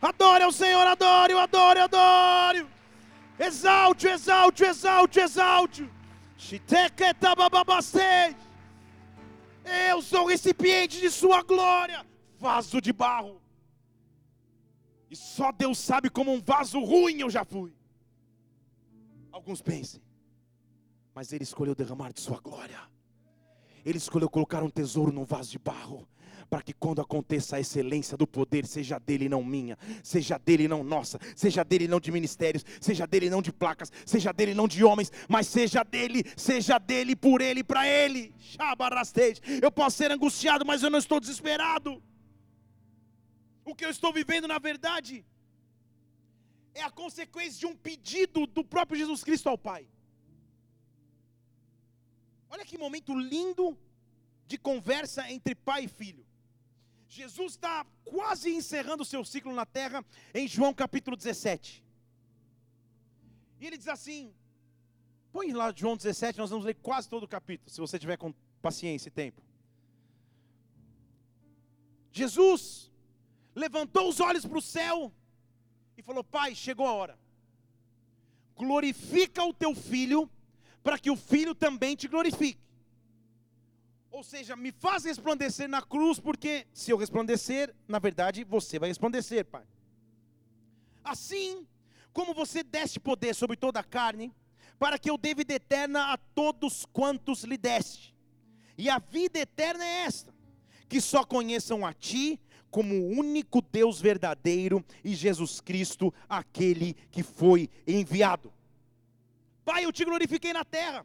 Adore 0.00 0.44
ao 0.44 0.52
Senhor, 0.52 0.86
adore, 0.86 1.32
adore, 1.32 1.80
adore. 1.80 2.66
Exalte, 3.38 4.06
exalte, 4.06 4.64
exalte, 4.64 5.20
exalte. 5.20 5.90
Eu 9.64 10.02
sou 10.02 10.26
recipiente 10.26 11.00
de 11.00 11.10
sua 11.10 11.42
glória, 11.42 12.04
vaso 12.38 12.80
de 12.80 12.92
barro. 12.92 13.40
E 15.10 15.16
só 15.16 15.52
Deus 15.52 15.78
sabe 15.78 16.10
como 16.10 16.32
um 16.32 16.40
vaso 16.40 16.80
ruim 16.80 17.20
eu 17.20 17.30
já 17.30 17.44
fui. 17.44 17.74
Alguns 19.32 19.62
pensem, 19.62 20.02
mas 21.14 21.32
Ele 21.32 21.44
escolheu 21.44 21.74
derramar 21.74 22.12
de 22.12 22.20
sua 22.20 22.40
glória. 22.40 22.80
Ele 23.84 23.98
escolheu 23.98 24.28
colocar 24.28 24.62
um 24.62 24.70
tesouro 24.70 25.12
num 25.12 25.24
vaso 25.24 25.50
de 25.50 25.58
barro 25.58 26.08
para 26.48 26.62
que 26.62 26.72
quando 26.72 27.00
aconteça 27.00 27.56
a 27.56 27.60
excelência 27.60 28.16
do 28.16 28.26
poder, 28.26 28.66
seja 28.66 28.98
dele 28.98 29.26
e 29.26 29.28
não 29.28 29.42
minha, 29.42 29.78
seja 30.02 30.38
dele 30.38 30.64
e 30.64 30.68
não 30.68 30.82
nossa, 30.82 31.18
seja 31.34 31.64
dele 31.64 31.84
e 31.84 31.88
não 31.88 32.00
de 32.00 32.12
ministérios, 32.12 32.64
seja 32.80 33.06
dele 33.06 33.26
e 33.26 33.30
não 33.30 33.42
de 33.42 33.52
placas, 33.52 33.92
seja 34.04 34.32
dele 34.32 34.52
e 34.52 34.54
não 34.54 34.68
de 34.68 34.84
homens, 34.84 35.12
mas 35.28 35.46
seja 35.46 35.82
dele, 35.82 36.24
seja 36.36 36.78
dele, 36.78 37.16
por 37.16 37.40
ele 37.40 37.60
e 37.60 37.64
para 37.64 37.86
ele. 37.86 38.34
Eu 39.62 39.70
posso 39.70 39.96
ser 39.96 40.10
angustiado, 40.10 40.64
mas 40.64 40.82
eu 40.82 40.90
não 40.90 40.98
estou 40.98 41.20
desesperado. 41.20 42.02
O 43.64 43.74
que 43.74 43.84
eu 43.84 43.90
estou 43.90 44.12
vivendo, 44.12 44.46
na 44.46 44.58
verdade, 44.58 45.24
é 46.74 46.82
a 46.82 46.90
consequência 46.90 47.58
de 47.60 47.66
um 47.66 47.74
pedido 47.74 48.46
do 48.46 48.64
próprio 48.64 48.98
Jesus 48.98 49.22
Cristo 49.22 49.48
ao 49.48 49.56
Pai. 49.56 49.88
Olha 52.50 52.64
que 52.64 52.76
momento 52.78 53.18
lindo 53.18 53.76
de 54.46 54.58
conversa 54.58 55.30
entre 55.30 55.54
pai 55.54 55.84
e 55.84 55.88
filho. 55.88 56.24
Jesus 57.14 57.52
está 57.52 57.86
quase 58.04 58.50
encerrando 58.50 59.04
o 59.04 59.06
seu 59.06 59.24
ciclo 59.24 59.54
na 59.54 59.64
terra 59.64 60.04
em 60.34 60.48
João 60.48 60.74
capítulo 60.74 61.16
17. 61.16 61.84
E 63.60 63.66
ele 63.66 63.78
diz 63.78 63.86
assim: 63.86 64.34
põe 65.32 65.52
lá 65.52 65.72
João 65.74 65.96
17, 65.96 66.38
nós 66.38 66.50
vamos 66.50 66.64
ler 66.64 66.74
quase 66.74 67.08
todo 67.08 67.22
o 67.22 67.28
capítulo, 67.28 67.70
se 67.70 67.80
você 67.80 67.98
tiver 67.98 68.16
com 68.16 68.34
paciência 68.60 69.08
e 69.08 69.12
tempo. 69.12 69.40
Jesus 72.10 72.90
levantou 73.54 74.08
os 74.08 74.18
olhos 74.18 74.44
para 74.44 74.58
o 74.58 74.62
céu 74.62 75.12
e 75.96 76.02
falou: 76.02 76.24
Pai, 76.24 76.54
chegou 76.54 76.86
a 76.86 76.92
hora. 76.92 77.18
Glorifica 78.56 79.44
o 79.44 79.54
teu 79.54 79.72
filho, 79.72 80.28
para 80.82 80.98
que 80.98 81.10
o 81.12 81.16
filho 81.16 81.54
também 81.54 81.94
te 81.94 82.08
glorifique. 82.08 82.63
Ou 84.14 84.22
seja, 84.22 84.54
me 84.54 84.70
faz 84.70 85.02
resplandecer 85.02 85.68
na 85.68 85.82
cruz, 85.82 86.20
porque 86.20 86.68
se 86.72 86.92
eu 86.92 86.96
resplandecer, 86.96 87.74
na 87.88 87.98
verdade 87.98 88.44
você 88.44 88.78
vai 88.78 88.88
resplandecer, 88.88 89.44
Pai. 89.44 89.64
Assim 91.02 91.66
como 92.12 92.32
você 92.32 92.62
deste 92.62 93.00
poder 93.00 93.34
sobre 93.34 93.56
toda 93.56 93.80
a 93.80 93.82
carne, 93.82 94.32
para 94.78 95.00
que 95.00 95.10
eu 95.10 95.18
dê 95.18 95.34
vida 95.34 95.54
eterna 95.54 96.12
a 96.12 96.16
todos 96.16 96.86
quantos 96.92 97.42
lhe 97.42 97.58
deste. 97.58 98.14
E 98.78 98.88
a 98.88 99.00
vida 99.00 99.40
eterna 99.40 99.84
é 99.84 100.02
esta: 100.02 100.32
que 100.88 101.00
só 101.00 101.24
conheçam 101.24 101.84
a 101.84 101.92
Ti 101.92 102.40
como 102.70 102.94
o 102.94 103.18
único 103.18 103.60
Deus 103.60 104.00
verdadeiro 104.00 104.84
e 105.02 105.12
Jesus 105.12 105.60
Cristo, 105.60 106.14
aquele 106.28 106.94
que 107.10 107.24
foi 107.24 107.68
enviado. 107.84 108.54
Pai, 109.64 109.84
eu 109.84 109.92
te 109.92 110.04
glorifiquei 110.04 110.52
na 110.52 110.64
terra, 110.64 111.04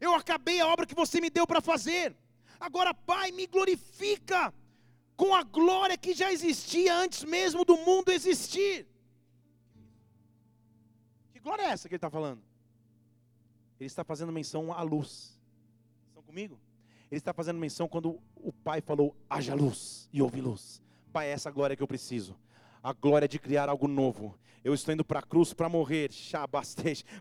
eu 0.00 0.14
acabei 0.14 0.58
a 0.58 0.68
obra 0.68 0.86
que 0.86 0.94
você 0.94 1.20
me 1.20 1.28
deu 1.28 1.46
para 1.46 1.60
fazer 1.60 2.16
Agora, 2.58 2.94
Pai, 2.94 3.32
me 3.32 3.46
glorifica 3.46 4.52
com 5.16 5.34
a 5.34 5.42
glória 5.42 5.96
que 5.96 6.14
já 6.14 6.32
existia 6.32 6.94
antes 6.94 7.24
mesmo 7.24 7.64
do 7.64 7.76
mundo 7.76 8.10
existir. 8.10 8.86
Que 11.32 11.40
glória 11.40 11.62
é 11.62 11.66
essa 11.66 11.88
que 11.88 11.94
ele 11.94 11.98
está 11.98 12.10
falando? 12.10 12.42
Ele 13.78 13.86
está 13.86 14.04
fazendo 14.04 14.32
menção 14.32 14.72
à 14.72 14.82
luz. 14.82 15.38
Estão 16.08 16.22
comigo? 16.22 16.58
Ele 17.10 17.18
está 17.18 17.32
fazendo 17.32 17.58
menção 17.58 17.88
quando 17.88 18.20
o 18.36 18.52
Pai 18.52 18.80
falou: 18.80 19.14
haja 19.28 19.54
luz 19.54 20.08
e 20.12 20.20
houve 20.20 20.40
luz. 20.40 20.82
Pai, 21.12 21.28
é 21.28 21.32
essa 21.32 21.50
glória 21.50 21.76
que 21.76 21.82
eu 21.82 21.86
preciso. 21.86 22.36
A 22.82 22.92
glória 22.92 23.28
de 23.28 23.38
criar 23.38 23.68
algo 23.68 23.88
novo 23.88 24.38
eu 24.66 24.74
estou 24.74 24.92
indo 24.92 25.04
para 25.04 25.20
a 25.20 25.22
cruz 25.22 25.54
para 25.54 25.68
morrer, 25.68 26.10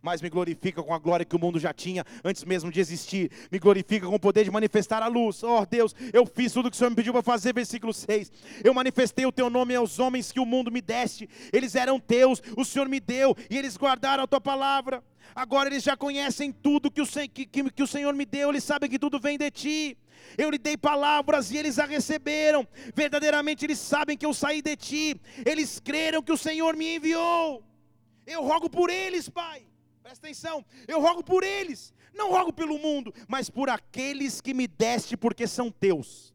mas 0.01 0.19
me 0.19 0.29
glorifica 0.29 0.81
com 0.81 0.91
a 0.91 0.97
glória 0.97 1.23
que 1.23 1.35
o 1.35 1.39
mundo 1.39 1.59
já 1.59 1.71
tinha 1.71 2.03
antes 2.23 2.43
mesmo 2.43 2.71
de 2.71 2.79
existir, 2.79 3.29
me 3.51 3.59
glorifica 3.59 4.07
com 4.07 4.15
o 4.15 4.19
poder 4.19 4.43
de 4.43 4.49
manifestar 4.49 5.03
a 5.03 5.07
luz, 5.07 5.43
oh 5.43 5.63
Deus, 5.63 5.95
eu 6.11 6.25
fiz 6.25 6.51
tudo 6.51 6.67
o 6.67 6.71
que 6.71 6.75
o 6.75 6.77
Senhor 6.77 6.89
me 6.89 6.95
pediu 6.95 7.13
para 7.13 7.21
fazer, 7.21 7.53
versículo 7.53 7.93
6, 7.93 8.31
eu 8.63 8.73
manifestei 8.73 9.27
o 9.27 9.31
teu 9.31 9.47
nome 9.47 9.75
aos 9.75 9.99
homens 9.99 10.31
que 10.31 10.39
o 10.39 10.45
mundo 10.45 10.71
me 10.71 10.81
deste, 10.81 11.29
eles 11.53 11.75
eram 11.75 11.99
teus, 11.99 12.41
o 12.57 12.65
Senhor 12.65 12.89
me 12.89 12.99
deu, 12.99 13.37
e 13.47 13.55
eles 13.55 13.77
guardaram 13.77 14.23
a 14.23 14.27
tua 14.27 14.41
palavra, 14.41 15.03
agora 15.35 15.69
eles 15.69 15.83
já 15.83 15.95
conhecem 15.95 16.51
tudo 16.51 16.89
que 16.89 17.01
o, 17.01 17.05
que, 17.31 17.45
que, 17.45 17.69
que 17.69 17.83
o 17.83 17.87
Senhor 17.87 18.13
me 18.15 18.25
deu, 18.25 18.49
eles 18.49 18.63
sabem 18.63 18.89
que 18.89 18.97
tudo 18.97 19.19
vem 19.19 19.37
de 19.37 19.51
ti, 19.51 19.97
eu 20.37 20.49
lhe 20.49 20.57
dei 20.57 20.77
palavras 20.77 21.51
e 21.51 21.57
eles 21.57 21.79
a 21.79 21.85
receberam. 21.85 22.67
Verdadeiramente 22.93 23.65
eles 23.65 23.79
sabem 23.79 24.17
que 24.17 24.25
eu 24.25 24.33
saí 24.33 24.61
de 24.61 24.75
ti. 24.75 25.21
Eles 25.45 25.79
creram 25.79 26.21
que 26.21 26.31
o 26.31 26.37
Senhor 26.37 26.75
me 26.75 26.95
enviou. 26.95 27.63
Eu 28.25 28.43
rogo 28.43 28.69
por 28.69 28.89
eles, 28.89 29.29
Pai. 29.29 29.65
Presta 30.01 30.27
atenção. 30.27 30.65
Eu 30.87 31.01
rogo 31.01 31.23
por 31.23 31.43
eles. 31.43 31.93
Não 32.13 32.31
rogo 32.31 32.53
pelo 32.53 32.79
mundo, 32.79 33.13
mas 33.27 33.49
por 33.49 33.69
aqueles 33.69 34.39
que 34.39 34.53
me 34.53 34.67
deste, 34.67 35.17
porque 35.17 35.45
são 35.45 35.69
teus. 35.69 36.33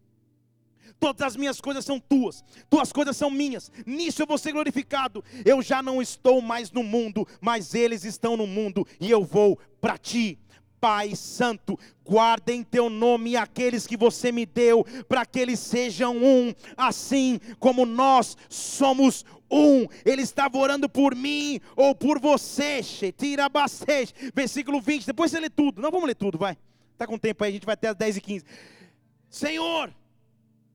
Todas 0.99 1.22
as 1.22 1.37
minhas 1.37 1.59
coisas 1.62 1.83
são 1.83 1.99
tuas, 1.99 2.45
tuas 2.68 2.93
coisas 2.93 3.16
são 3.16 3.31
minhas, 3.31 3.72
nisso 3.87 4.20
eu 4.20 4.26
vou 4.26 4.37
ser 4.37 4.53
glorificado. 4.53 5.24
Eu 5.47 5.62
já 5.62 5.83
não 5.83 6.03
estou 6.03 6.43
mais 6.43 6.70
no 6.70 6.83
mundo, 6.83 7.26
mas 7.41 7.74
eles 7.74 8.05
estão 8.05 8.37
no 8.37 8.47
mundo, 8.47 8.87
e 9.01 9.11
eu 9.11 9.24
vou 9.24 9.59
para 9.81 9.97
ti. 9.97 10.39
Pai 10.81 11.14
Santo, 11.14 11.78
guarda 12.05 12.53
em 12.53 12.64
teu 12.64 12.89
nome 12.89 13.37
aqueles 13.37 13.87
que 13.87 13.97
você 13.97 14.33
me 14.33 14.47
deu, 14.47 14.85
para 15.09 15.26
que 15.26 15.39
eles 15.39 15.61
sejam 15.61 16.16
um, 16.16 16.55
assim 16.76 17.39
como 17.59 17.85
nós 17.85 18.37
somos 18.49 19.24
um. 19.51 19.87
Ele 20.05 20.22
estava 20.22 20.57
orando 20.57 20.89
por 20.89 21.14
mim 21.14 21.61
ou 21.76 21.95
por 21.95 22.18
você. 22.18 22.81
Tira 23.16 23.49
bastante. 23.49 24.14
Versículo 24.35 24.81
20. 24.81 25.07
Depois 25.07 25.31
você 25.31 25.41
lê 25.41 25.51
tudo. 25.51 25.83
Não 25.83 25.91
vamos 25.91 26.07
ler 26.07 26.14
tudo, 26.14 26.39
vai. 26.39 26.57
Está 26.93 27.07
com 27.07 27.18
tempo 27.18 27.43
aí, 27.45 27.51
a 27.51 27.53
gente 27.53 27.66
vai 27.66 27.74
até 27.74 27.89
as 27.89 27.97
10 27.97 28.16
e 28.18 28.20
15. 28.20 28.45
Senhor, 29.28 29.93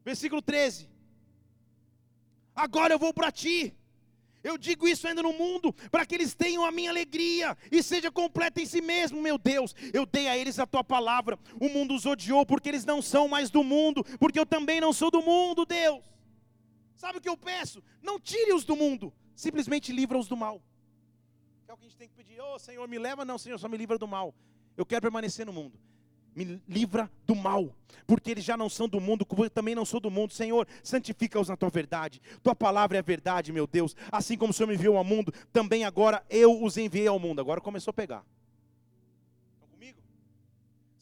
versículo 0.04 0.42
13. 0.42 0.90
Agora 2.56 2.94
eu 2.94 3.00
vou 3.00 3.14
para 3.14 3.32
ti 3.32 3.76
eu 4.46 4.60
digo 4.60 4.88
isso 4.88 5.08
ainda 5.08 5.24
no 5.24 5.34
mundo, 5.34 5.74
para 5.90 6.06
que 6.06 6.14
eles 6.14 6.36
tenham 6.36 6.64
a 6.64 6.72
minha 6.72 6.92
alegria 6.92 7.58
e 7.72 7.82
seja 7.82 8.12
completa 8.12 8.62
em 8.62 8.66
si 8.66 8.80
mesmo, 8.80 9.20
meu 9.20 9.40
Deus. 9.40 9.74
Eu 9.92 10.06
dei 10.06 10.28
a 10.28 10.38
eles 10.38 10.60
a 10.60 10.68
tua 10.68 10.84
palavra. 10.84 11.38
O 11.60 11.68
mundo 11.68 11.96
os 11.96 12.06
odiou 12.06 12.46
porque 12.46 12.70
eles 12.70 12.86
não 12.86 13.02
são 13.02 13.28
mais 13.28 13.50
do 13.50 13.64
mundo, 13.64 14.04
porque 14.20 14.40
eu 14.40 14.46
também 14.46 14.80
não 14.80 14.94
sou 14.94 15.10
do 15.10 15.22
mundo, 15.22 15.66
Deus. 15.66 16.06
Sabe 16.96 17.18
o 17.18 17.22
que 17.22 17.28
eu 17.28 17.36
peço? 17.36 17.84
Não 18.04 18.20
tire-os 18.20 18.64
do 18.64 18.76
mundo, 18.76 19.12
simplesmente 19.36 19.92
livra-os 19.92 20.28
do 20.28 20.38
mal. 20.38 20.62
É 21.68 21.74
o 21.74 21.78
que 21.78 21.86
a 21.86 21.88
gente 21.88 21.98
tem 21.98 22.08
que 22.08 22.14
pedir. 22.14 22.40
Oh, 22.40 22.60
Senhor, 22.60 22.88
me 22.88 23.00
leva, 23.00 23.26
não, 23.26 23.40
Senhor, 23.40 23.58
só 23.58 23.68
me 23.68 23.78
livra 23.78 23.98
do 23.98 24.08
mal. 24.08 24.34
Eu 24.78 24.86
quero 24.86 25.02
permanecer 25.02 25.44
no 25.44 25.54
mundo 25.54 25.80
me 26.36 26.62
livra 26.68 27.10
do 27.26 27.34
mal, 27.34 27.74
porque 28.06 28.32
eles 28.32 28.44
já 28.44 28.58
não 28.58 28.70
são 28.70 28.88
do 28.88 29.00
mundo, 29.00 29.26
como 29.26 29.46
eu 29.46 29.50
também 29.50 29.74
não 29.74 29.86
sou 29.86 30.00
do 30.00 30.12
mundo. 30.12 30.34
Senhor, 30.34 30.68
santifica-os 30.84 31.48
na 31.48 31.56
tua 31.56 31.70
verdade. 31.70 32.22
Tua 32.44 32.54
palavra 32.54 32.98
é 32.98 33.02
verdade, 33.02 33.52
meu 33.52 33.66
Deus. 33.66 33.96
Assim 34.12 34.38
como 34.38 34.52
o 34.52 34.54
Senhor 34.54 34.68
me 34.68 34.76
enviou 34.76 34.98
ao 34.98 35.04
mundo, 35.04 35.34
também 35.54 35.86
agora 35.86 36.24
eu 36.30 36.62
os 36.62 36.78
enviei 36.78 37.08
ao 37.08 37.18
mundo. 37.18 37.40
Agora 37.40 37.62
começou 37.62 37.92
a 37.92 37.94
pegar. 37.94 38.24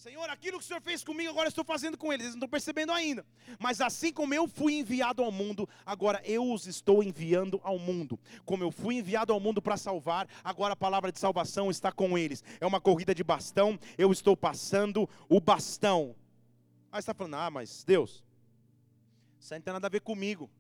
Senhor, 0.04 0.30
aquilo 0.30 0.58
que 0.58 0.66
o 0.66 0.68
Senhor 0.68 0.82
fez 0.82 1.02
comigo, 1.02 1.30
agora 1.30 1.48
estou 1.48 1.64
fazendo 1.64 1.98
com 1.98 2.12
eles. 2.12 2.26
Eles 2.26 2.36
não 2.36 2.40
estão 2.40 2.50
percebendo 2.50 2.92
ainda. 2.92 3.26
Mas 3.58 3.80
assim 3.80 4.12
como 4.12 4.34
eu 4.34 4.50
fui 4.50 4.74
enviado 4.74 5.24
ao 5.24 5.32
mundo, 5.32 5.68
agora 5.86 6.22
eu 6.26 6.52
os 6.52 6.68
estou 6.68 7.02
enviando 7.02 7.62
ao 7.64 7.80
mundo. 7.80 8.20
Como 8.44 8.62
eu 8.62 8.70
fui 8.70 8.96
enviado 8.96 9.32
ao 9.32 9.40
mundo 9.40 9.62
para 9.62 9.78
salvar, 9.78 10.28
agora 10.44 10.74
a 10.74 10.76
palavra 10.76 11.10
de 11.10 11.20
salvação 11.20 11.72
está 11.72 11.90
com 11.90 12.18
eles. 12.18 12.44
É 12.60 12.66
uma 12.66 12.82
corrida 12.82 13.16
de 13.16 13.24
bastão, 13.24 13.80
eu 13.98 14.12
estou 14.12 14.36
passando 14.36 15.10
o 15.30 15.40
bastão. 15.40 16.14
Aí 16.92 17.02
você 17.02 17.04
está 17.04 17.14
falando, 17.14 17.36
ah, 17.36 17.50
mas 17.50 17.86
Deus, 17.86 18.22
isso 19.40 19.54
aí 19.54 19.60
não 19.62 19.64
tem 19.64 19.74
nada 19.74 19.88
a 19.88 19.90
ver 19.90 20.02
comigo. 20.02 20.52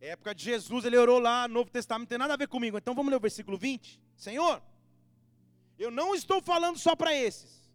É 0.00 0.08
época 0.08 0.34
de 0.34 0.42
Jesus, 0.42 0.84
ele 0.84 0.96
orou 0.96 1.20
lá, 1.20 1.46
Novo 1.46 1.70
Testamento, 1.70 2.06
não 2.06 2.08
tem 2.08 2.18
nada 2.18 2.34
a 2.34 2.36
ver 2.36 2.48
comigo. 2.48 2.76
Então 2.76 2.92
vamos 2.92 3.08
ler 3.08 3.18
o 3.18 3.20
versículo 3.20 3.56
20. 3.56 4.02
Senhor, 4.16 4.60
eu 5.78 5.92
não 5.92 6.12
estou 6.12 6.42
falando 6.42 6.76
só 6.76 6.96
para 6.96 7.14
esses 7.14 7.65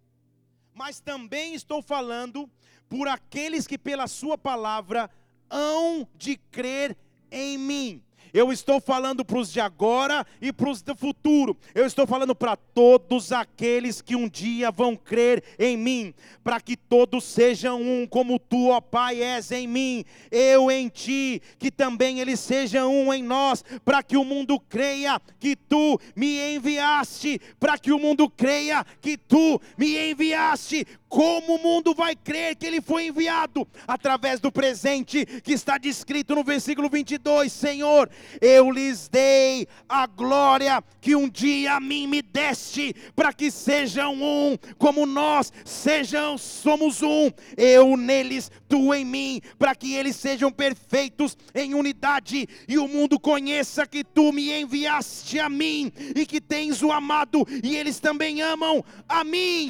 mas 0.73 0.99
também 0.99 1.53
estou 1.53 1.81
falando 1.81 2.49
por 2.89 3.07
aqueles 3.07 3.67
que 3.67 3.77
pela 3.77 4.07
sua 4.07 4.37
palavra 4.37 5.09
hão 5.49 6.07
de 6.15 6.37
crer 6.37 6.97
em 7.31 7.57
mim. 7.57 8.03
Eu 8.33 8.51
estou 8.51 8.79
falando 8.79 9.25
para 9.25 9.37
os 9.37 9.51
de 9.51 9.59
agora 9.59 10.25
e 10.41 10.53
para 10.53 10.69
os 10.69 10.81
do 10.81 10.95
futuro. 10.95 11.57
Eu 11.75 11.85
estou 11.85 12.07
falando 12.07 12.33
para 12.33 12.55
todos 12.55 13.31
aqueles 13.31 14.01
que 14.01 14.15
um 14.15 14.29
dia 14.29 14.71
vão 14.71 14.95
crer 14.95 15.43
em 15.59 15.75
mim, 15.75 16.13
para 16.43 16.61
que 16.61 16.77
todos 16.77 17.23
sejam 17.23 17.81
um, 17.81 18.07
como 18.07 18.39
tu, 18.39 18.69
ó 18.69 18.79
Pai, 18.79 19.21
és 19.21 19.51
em 19.51 19.67
mim, 19.67 20.05
eu 20.31 20.71
em 20.71 20.87
ti, 20.87 21.41
que 21.59 21.69
também 21.69 22.19
eles 22.19 22.39
sejam 22.39 22.93
um 22.93 23.13
em 23.13 23.21
nós, 23.21 23.63
para 23.83 24.01
que 24.01 24.15
o 24.15 24.23
mundo 24.23 24.59
creia 24.59 25.21
que 25.39 25.55
tu 25.55 25.99
me 26.15 26.55
enviaste, 26.55 27.39
para 27.59 27.77
que 27.77 27.91
o 27.91 27.99
mundo 27.99 28.29
creia 28.29 28.85
que 29.01 29.17
tu 29.17 29.61
me 29.77 30.11
enviaste. 30.11 30.87
Como 31.11 31.55
o 31.55 31.61
mundo 31.61 31.93
vai 31.93 32.15
crer 32.15 32.55
que 32.55 32.65
ele 32.65 32.79
foi 32.79 33.07
enviado? 33.07 33.67
Através 33.85 34.39
do 34.39 34.49
presente 34.49 35.25
que 35.25 35.51
está 35.51 35.77
descrito 35.77 36.33
no 36.33 36.41
versículo 36.41 36.89
22, 36.89 37.51
Senhor, 37.51 38.09
eu 38.39 38.71
lhes 38.71 39.09
dei 39.09 39.67
a 39.89 40.07
glória 40.07 40.81
que 41.01 41.13
um 41.13 41.27
dia 41.27 41.73
a 41.73 41.81
mim 41.81 42.07
me 42.07 42.21
deste, 42.21 42.95
para 43.13 43.33
que 43.33 43.51
sejam 43.51 44.13
um, 44.13 44.57
como 44.77 45.05
nós 45.05 45.51
sejam, 45.65 46.37
somos 46.37 47.01
um, 47.01 47.29
eu 47.57 47.97
neles, 47.97 48.49
tu 48.69 48.93
em 48.93 49.03
mim, 49.03 49.41
para 49.59 49.75
que 49.75 49.93
eles 49.93 50.15
sejam 50.15 50.49
perfeitos 50.49 51.35
em 51.53 51.73
unidade, 51.73 52.47
e 52.69 52.77
o 52.77 52.87
mundo 52.87 53.19
conheça 53.19 53.85
que 53.85 54.01
tu 54.01 54.31
me 54.31 54.53
enviaste 54.53 55.39
a 55.39 55.49
mim, 55.49 55.91
e 56.15 56.25
que 56.25 56.39
tens 56.39 56.81
o 56.81 56.89
amado, 56.89 57.45
e 57.61 57.75
eles 57.75 57.99
também 57.99 58.41
amam 58.41 58.81
a 59.09 59.25
mim. 59.25 59.69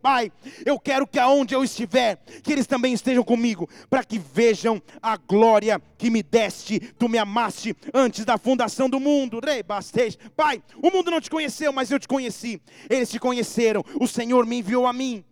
Pai, 0.00 0.30
eu 0.64 0.78
quero 0.78 1.06
que 1.06 1.18
aonde 1.18 1.54
eu 1.54 1.64
estiver, 1.64 2.16
que 2.42 2.52
eles 2.52 2.66
também 2.66 2.92
estejam 2.92 3.24
comigo, 3.24 3.68
para 3.88 4.04
que 4.04 4.18
vejam 4.18 4.82
a 5.02 5.16
glória 5.16 5.80
que 5.98 6.10
me 6.10 6.22
deste, 6.22 6.80
tu 6.98 7.08
me 7.08 7.18
amaste 7.18 7.74
antes 7.92 8.24
da 8.24 8.38
fundação 8.38 8.88
do 8.88 9.00
mundo. 9.00 9.40
Rei 9.44 9.62
Bastej. 9.62 10.18
Pai, 10.36 10.62
o 10.82 10.90
mundo 10.90 11.10
não 11.10 11.20
te 11.20 11.30
conheceu, 11.30 11.72
mas 11.72 11.90
eu 11.90 11.98
te 11.98 12.08
conheci. 12.08 12.60
Eles 12.88 13.10
te 13.10 13.18
conheceram. 13.18 13.84
O 14.00 14.06
Senhor 14.06 14.46
me 14.46 14.58
enviou 14.58 14.86
a 14.86 14.92
mim. 14.92 15.24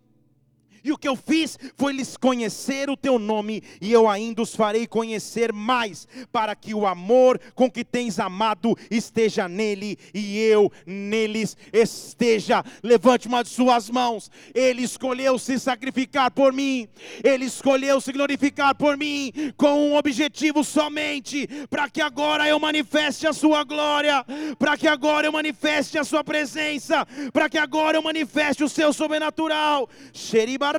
E 0.83 0.91
o 0.91 0.97
que 0.97 1.07
eu 1.07 1.15
fiz 1.15 1.57
foi 1.77 1.93
lhes 1.93 2.17
conhecer 2.17 2.89
o 2.89 2.97
teu 2.97 3.17
nome, 3.17 3.63
e 3.79 3.91
eu 3.91 4.09
ainda 4.09 4.41
os 4.41 4.53
farei 4.53 4.85
conhecer 4.85 5.53
mais, 5.53 6.07
para 6.31 6.55
que 6.55 6.73
o 6.73 6.85
amor 6.85 7.39
com 7.55 7.71
que 7.71 7.85
tens 7.85 8.19
amado 8.19 8.77
esteja 8.91 9.47
nele 9.47 9.97
e 10.13 10.39
eu 10.39 10.71
neles 10.85 11.55
esteja. 11.71 12.63
Levante 12.81 13.27
uma 13.27 13.43
de 13.43 13.49
suas 13.49 13.89
mãos. 13.89 14.29
Ele 14.53 14.83
escolheu 14.83 15.39
se 15.39 15.57
sacrificar 15.57 16.31
por 16.31 16.51
mim, 16.51 16.87
ele 17.23 17.45
escolheu 17.45 18.01
se 18.01 18.11
glorificar 18.11 18.75
por 18.75 18.97
mim, 18.97 19.31
com 19.55 19.89
um 19.89 19.95
objetivo 19.95 20.63
somente, 20.63 21.47
para 21.69 21.89
que 21.89 22.01
agora 22.01 22.47
eu 22.47 22.59
manifeste 22.59 23.25
a 23.25 23.33
sua 23.33 23.63
glória, 23.63 24.25
para 24.59 24.77
que 24.77 24.87
agora 24.87 25.27
eu 25.27 25.31
manifeste 25.31 25.97
a 25.97 26.03
sua 26.03 26.23
presença, 26.23 27.07
para 27.31 27.49
que 27.49 27.57
agora 27.57 27.97
eu 27.97 28.01
manifeste 28.01 28.63
o 28.63 28.69
seu 28.69 28.91
sobrenatural. 28.91 29.89
Xeriba 30.11 30.72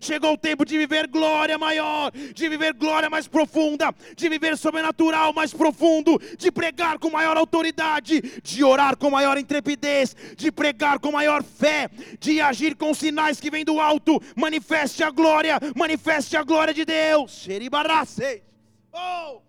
Chegou 0.00 0.34
o 0.34 0.38
tempo 0.38 0.64
de 0.64 0.76
viver 0.76 1.06
glória 1.06 1.56
maior, 1.58 2.10
de 2.12 2.48
viver 2.48 2.72
glória 2.74 3.08
mais 3.08 3.28
profunda, 3.28 3.94
de 4.16 4.28
viver 4.28 4.56
sobrenatural 4.56 5.32
mais 5.32 5.52
profundo, 5.52 6.20
de 6.36 6.50
pregar 6.50 6.98
com 6.98 7.10
maior 7.10 7.36
autoridade, 7.36 8.20
de 8.42 8.64
orar 8.64 8.96
com 8.96 9.10
maior 9.10 9.38
intrepidez, 9.38 10.16
de 10.36 10.50
pregar 10.50 10.98
com 10.98 11.12
maior 11.12 11.42
fé, 11.42 11.88
de 12.18 12.40
agir 12.40 12.74
com 12.76 12.92
sinais 12.92 13.40
que 13.40 13.50
vêm 13.50 13.64
do 13.64 13.80
alto. 13.80 14.20
Manifeste 14.34 15.02
a 15.02 15.10
glória, 15.10 15.58
manifeste 15.76 16.36
a 16.36 16.42
glória 16.42 16.74
de 16.74 16.84
Deus. 16.84 17.46
Oh! 18.92 19.40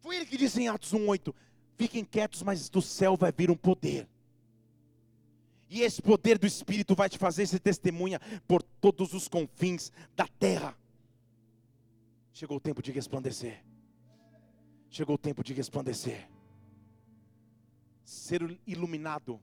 Foi 0.00 0.16
ele 0.16 0.26
que 0.26 0.36
disse 0.36 0.60
em 0.60 0.68
Atos 0.68 0.92
1:8: 0.92 1.34
Fiquem 1.76 2.04
quietos, 2.04 2.42
mas 2.42 2.68
do 2.68 2.82
céu 2.82 3.16
vai 3.16 3.32
vir 3.32 3.50
um 3.50 3.56
poder 3.56 4.06
e 5.70 5.82
esse 5.82 6.02
poder 6.02 6.36
do 6.36 6.48
Espírito 6.48 6.96
vai 6.96 7.08
te 7.08 7.16
fazer 7.16 7.46
ser 7.46 7.60
testemunha 7.60 8.20
por 8.48 8.60
todos 8.60 9.14
os 9.14 9.28
confins 9.28 9.92
da 10.16 10.26
terra. 10.26 10.76
Chegou 12.32 12.56
o 12.56 12.60
tempo 12.60 12.82
de 12.82 12.90
resplandecer. 12.90 13.64
Chegou 14.90 15.14
o 15.14 15.18
tempo 15.18 15.44
de 15.44 15.54
resplandecer. 15.54 16.28
Ser 18.04 18.58
iluminado. 18.66 19.40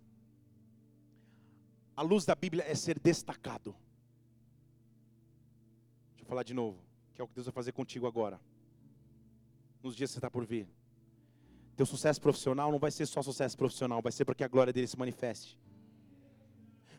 A 1.95 2.01
luz 2.01 2.25
da 2.25 2.35
Bíblia 2.35 2.65
é 2.67 2.75
ser 2.75 2.99
destacado. 2.99 3.73
Deixa 6.09 6.23
eu 6.23 6.25
falar 6.25 6.43
de 6.43 6.53
novo, 6.53 6.77
que 7.15 7.21
é 7.21 7.23
o 7.23 7.27
que 7.27 7.35
Deus 7.35 7.45
vai 7.45 7.53
fazer 7.53 7.71
contigo 7.71 8.05
agora. 8.05 8.37
Nos 9.81 9.95
dias 9.95 10.09
que 10.09 10.15
você 10.15 10.19
está 10.19 10.29
por 10.29 10.45
vir. 10.45 10.67
Teu 11.77 11.85
sucesso 11.85 12.19
profissional 12.19 12.69
não 12.69 12.79
vai 12.79 12.91
ser 12.91 13.05
só 13.05 13.21
sucesso 13.21 13.57
profissional, 13.57 14.01
vai 14.01 14.11
ser 14.11 14.25
para 14.25 14.35
que 14.35 14.43
a 14.43 14.47
glória 14.49 14.73
dele 14.73 14.87
se 14.87 14.97
manifeste 14.97 15.57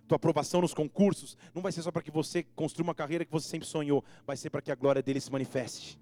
tua 0.08 0.16
aprovação 0.16 0.62
nos 0.62 0.74
concursos 0.74 1.36
não 1.54 1.62
vai 1.62 1.70
ser 1.70 1.82
só 1.82 1.92
para 1.92 2.02
que 2.02 2.10
você 2.10 2.42
construa 2.42 2.84
uma 2.84 2.94
carreira 2.94 3.24
que 3.24 3.30
você 3.30 3.46
sempre 3.46 3.68
sonhou, 3.68 4.02
vai 4.26 4.36
ser 4.36 4.50
para 4.50 4.62
que 4.62 4.72
a 4.72 4.74
glória 4.74 5.02
dele 5.02 5.20
se 5.20 5.30
manifeste. 5.30 6.00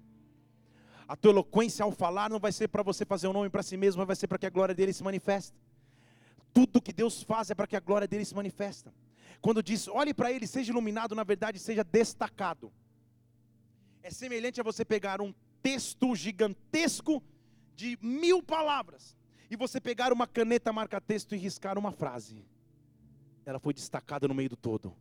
A 1.07 1.15
tua 1.15 1.31
eloquência 1.31 1.83
ao 1.83 1.91
falar 1.91 2.29
não 2.29 2.39
vai 2.39 2.51
ser 2.51 2.67
para 2.69 2.81
você 2.81 3.05
fazer 3.05 3.27
um 3.27 3.33
nome 3.33 3.49
para 3.49 3.61
si 3.61 3.77
mesmo, 3.77 3.99
mas 3.99 4.07
vai 4.07 4.15
ser 4.15 4.27
para 4.27 4.37
que 4.37 4.45
a 4.45 4.49
glória 4.49 4.73
dele 4.73 4.93
se 4.93 5.03
manifeste. 5.03 5.53
Tudo 6.53 6.81
que 6.81 6.91
Deus 6.91 7.21
faz 7.21 7.51
é 7.51 7.55
para 7.55 7.67
que 7.67 7.75
a 7.75 7.79
glória 7.79 8.07
dele 8.07 8.25
se 8.25 8.33
manifesta. 8.33 8.93
Quando 9.41 9.61
diz, 9.61 9.87
olhe 9.87 10.13
para 10.13 10.31
ele, 10.31 10.47
seja 10.47 10.71
iluminado, 10.71 11.13
na 11.13 11.23
verdade, 11.23 11.59
seja 11.59 11.83
destacado. 11.83 12.71
É 14.01 14.09
semelhante 14.09 14.59
a 14.59 14.63
você 14.63 14.83
pegar 14.83 15.21
um 15.21 15.33
texto 15.61 16.15
gigantesco 16.15 17.21
de 17.75 17.97
mil 18.01 18.41
palavras 18.41 19.15
e 19.49 19.55
você 19.55 19.79
pegar 19.79 20.11
uma 20.11 20.25
caneta 20.25 20.73
marca-texto 20.73 21.35
e 21.35 21.37
riscar 21.37 21.77
uma 21.77 21.91
frase 21.91 22.43
ela 23.47 23.59
foi 23.59 23.73
destacada 23.73 24.27
no 24.27 24.35
meio 24.35 24.49
do 24.49 24.57
todo. 24.57 24.93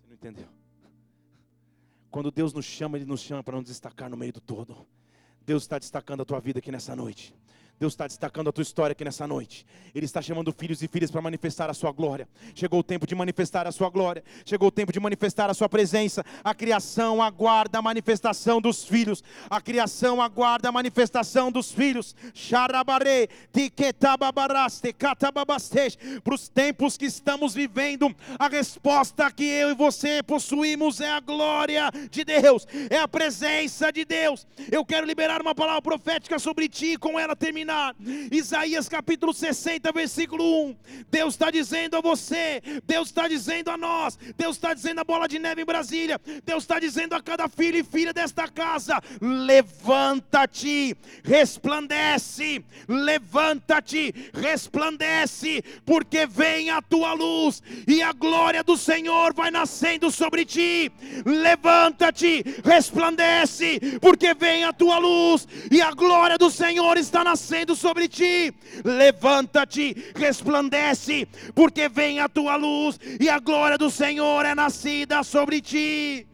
Você 0.00 0.06
não 0.06 0.14
entendeu? 0.14 0.46
Quando 2.08 2.30
Deus 2.30 2.52
nos 2.52 2.64
chama, 2.64 2.96
Ele 2.96 3.04
nos 3.04 3.20
chama 3.20 3.42
para 3.42 3.56
nos 3.56 3.66
destacar 3.66 4.08
no 4.08 4.16
meio 4.16 4.32
do 4.32 4.40
todo. 4.40 4.86
Deus 5.44 5.64
está 5.64 5.76
destacando 5.76 6.22
a 6.22 6.24
tua 6.24 6.38
vida 6.38 6.60
aqui 6.60 6.70
nessa 6.70 6.94
noite. 6.94 7.34
Deus 7.78 7.92
está 7.92 8.08
destacando 8.08 8.48
a 8.48 8.52
tua 8.52 8.62
história 8.62 8.90
aqui 8.90 9.04
nessa 9.04 9.24
noite. 9.24 9.64
Ele 9.94 10.04
está 10.04 10.20
chamando 10.20 10.52
filhos 10.52 10.82
e 10.82 10.88
filhas 10.88 11.12
para 11.12 11.22
manifestar 11.22 11.70
a 11.70 11.74
sua 11.74 11.92
glória. 11.92 12.28
Chegou 12.52 12.80
o 12.80 12.82
tempo 12.82 13.06
de 13.06 13.14
manifestar 13.14 13.68
a 13.68 13.72
sua 13.72 13.88
glória. 13.88 14.24
Chegou 14.44 14.66
o 14.66 14.72
tempo 14.72 14.92
de 14.92 14.98
manifestar 14.98 15.48
a 15.48 15.54
sua 15.54 15.68
presença. 15.68 16.24
A 16.42 16.52
criação 16.52 17.22
aguarda 17.22 17.78
a 17.78 17.82
manifestação 17.82 18.60
dos 18.60 18.84
filhos. 18.84 19.22
A 19.48 19.60
criação 19.60 20.20
aguarda 20.20 20.68
a 20.68 20.72
manifestação 20.72 21.52
dos 21.52 21.70
filhos. 21.70 22.16
Para 26.24 26.34
os 26.34 26.48
tempos 26.48 26.96
que 26.96 27.06
estamos 27.06 27.54
vivendo, 27.54 28.14
a 28.40 28.48
resposta 28.48 29.30
que 29.30 29.44
eu 29.44 29.70
e 29.70 29.74
você 29.74 30.20
possuímos 30.22 31.00
é 31.00 31.10
a 31.10 31.20
glória 31.20 31.92
de 32.10 32.24
Deus, 32.24 32.66
é 32.90 32.98
a 32.98 33.06
presença 33.06 33.92
de 33.92 34.04
Deus. 34.04 34.46
Eu 34.70 34.84
quero 34.84 35.06
liberar 35.06 35.40
uma 35.40 35.54
palavra 35.54 35.80
profética 35.80 36.40
sobre 36.40 36.68
ti 36.68 36.96
com 36.96 37.18
ela 37.18 37.36
terminar 37.36 37.67
terminar. 37.68 37.94
Isaías 38.32 38.88
capítulo 38.88 39.32
60, 39.34 39.92
versículo 39.92 40.68
1. 40.68 40.76
Deus 41.10 41.34
está 41.34 41.50
dizendo 41.50 41.96
a 41.96 42.00
você, 42.00 42.62
Deus 42.84 43.08
está 43.08 43.28
dizendo 43.28 43.70
a 43.70 43.76
nós, 43.76 44.18
Deus 44.36 44.56
está 44.56 44.72
dizendo 44.72 45.00
a 45.00 45.04
bola 45.04 45.28
de 45.28 45.38
neve 45.38 45.62
em 45.62 45.66
Brasília, 45.66 46.20
Deus 46.44 46.64
está 46.64 46.80
dizendo 46.80 47.14
a 47.14 47.22
cada 47.22 47.46
filho 47.48 47.78
e 47.78 47.84
filha 47.84 48.12
desta 48.12 48.48
casa: 48.48 49.02
levanta-te, 49.20 50.96
resplandece, 51.22 52.64
levanta-te, 52.88 54.14
resplandece, 54.32 55.62
porque 55.84 56.26
vem 56.26 56.70
a 56.70 56.80
tua 56.80 57.12
luz 57.12 57.62
e 57.86 58.02
a 58.02 58.12
glória 58.12 58.64
do 58.64 58.76
Senhor 58.76 59.34
vai 59.34 59.50
nascendo 59.50 60.10
sobre 60.10 60.44
ti. 60.44 60.90
Levanta-te, 61.24 62.44
resplandece, 62.64 63.98
porque 64.00 64.32
vem 64.32 64.64
a 64.64 64.72
tua 64.72 64.98
luz 64.98 65.46
e 65.70 65.82
a 65.82 65.90
glória 65.90 66.38
do 66.38 66.50
Senhor 66.50 66.96
está 66.96 67.22
nascendo 67.22 67.57
descendo 67.58 67.74
sobre 67.74 68.08
ti. 68.08 68.52
Levanta-te, 68.84 70.12
resplandece, 70.14 71.26
porque 71.54 71.88
vem 71.88 72.20
a 72.20 72.28
tua 72.28 72.56
luz 72.56 72.98
e 73.20 73.28
a 73.28 73.38
glória 73.38 73.78
do 73.78 73.90
Senhor 73.90 74.44
é 74.44 74.54
nascida 74.54 75.22
sobre 75.22 75.60
ti. 75.60 76.27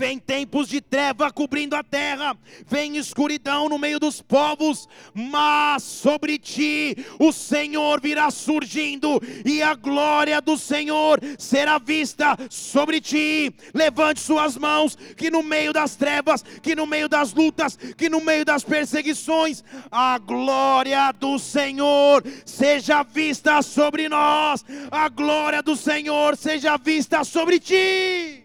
Vem 0.00 0.18
tempos 0.18 0.66
de 0.66 0.80
treva 0.80 1.30
cobrindo 1.30 1.76
a 1.76 1.84
terra, 1.84 2.34
vem 2.66 2.96
escuridão 2.96 3.68
no 3.68 3.78
meio 3.78 4.00
dos 4.00 4.22
povos, 4.22 4.88
mas 5.12 5.82
sobre 5.82 6.38
ti 6.38 6.96
o 7.18 7.30
Senhor 7.30 8.00
virá 8.00 8.30
surgindo, 8.30 9.20
e 9.44 9.62
a 9.62 9.74
glória 9.74 10.40
do 10.40 10.56
Senhor 10.56 11.20
será 11.38 11.76
vista 11.78 12.34
sobre 12.48 12.98
ti. 12.98 13.54
Levante 13.74 14.20
suas 14.20 14.56
mãos, 14.56 14.96
que 15.18 15.30
no 15.30 15.42
meio 15.42 15.70
das 15.70 15.96
trevas, 15.96 16.42
que 16.62 16.74
no 16.74 16.86
meio 16.86 17.06
das 17.06 17.34
lutas, 17.34 17.76
que 17.76 18.08
no 18.08 18.22
meio 18.22 18.42
das 18.42 18.64
perseguições, 18.64 19.62
a 19.90 20.16
glória 20.16 21.12
do 21.12 21.38
Senhor 21.38 22.24
seja 22.46 23.02
vista 23.02 23.60
sobre 23.60 24.08
nós, 24.08 24.64
a 24.90 25.10
glória 25.10 25.62
do 25.62 25.76
Senhor 25.76 26.38
seja 26.38 26.78
vista 26.78 27.22
sobre 27.22 27.60
ti. 27.60 28.39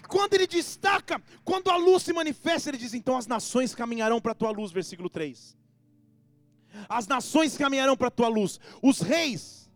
Quando 0.00 0.34
ele 0.34 0.46
destaca, 0.46 1.22
quando 1.44 1.70
a 1.70 1.76
luz 1.76 2.02
se 2.02 2.12
manifesta, 2.12 2.70
ele 2.70 2.78
diz: 2.78 2.94
então 2.94 3.16
as 3.16 3.26
nações 3.26 3.74
caminharão 3.74 4.20
para 4.20 4.32
a 4.32 4.34
tua 4.34 4.50
luz, 4.50 4.72
versículo 4.72 5.10
3. 5.10 5.56
As 6.88 7.06
nações 7.06 7.56
caminharão 7.56 7.96
para 7.96 8.08
a 8.08 8.10
tua 8.10 8.28
luz, 8.28 8.58
os 8.80 9.00
reis, 9.00 9.70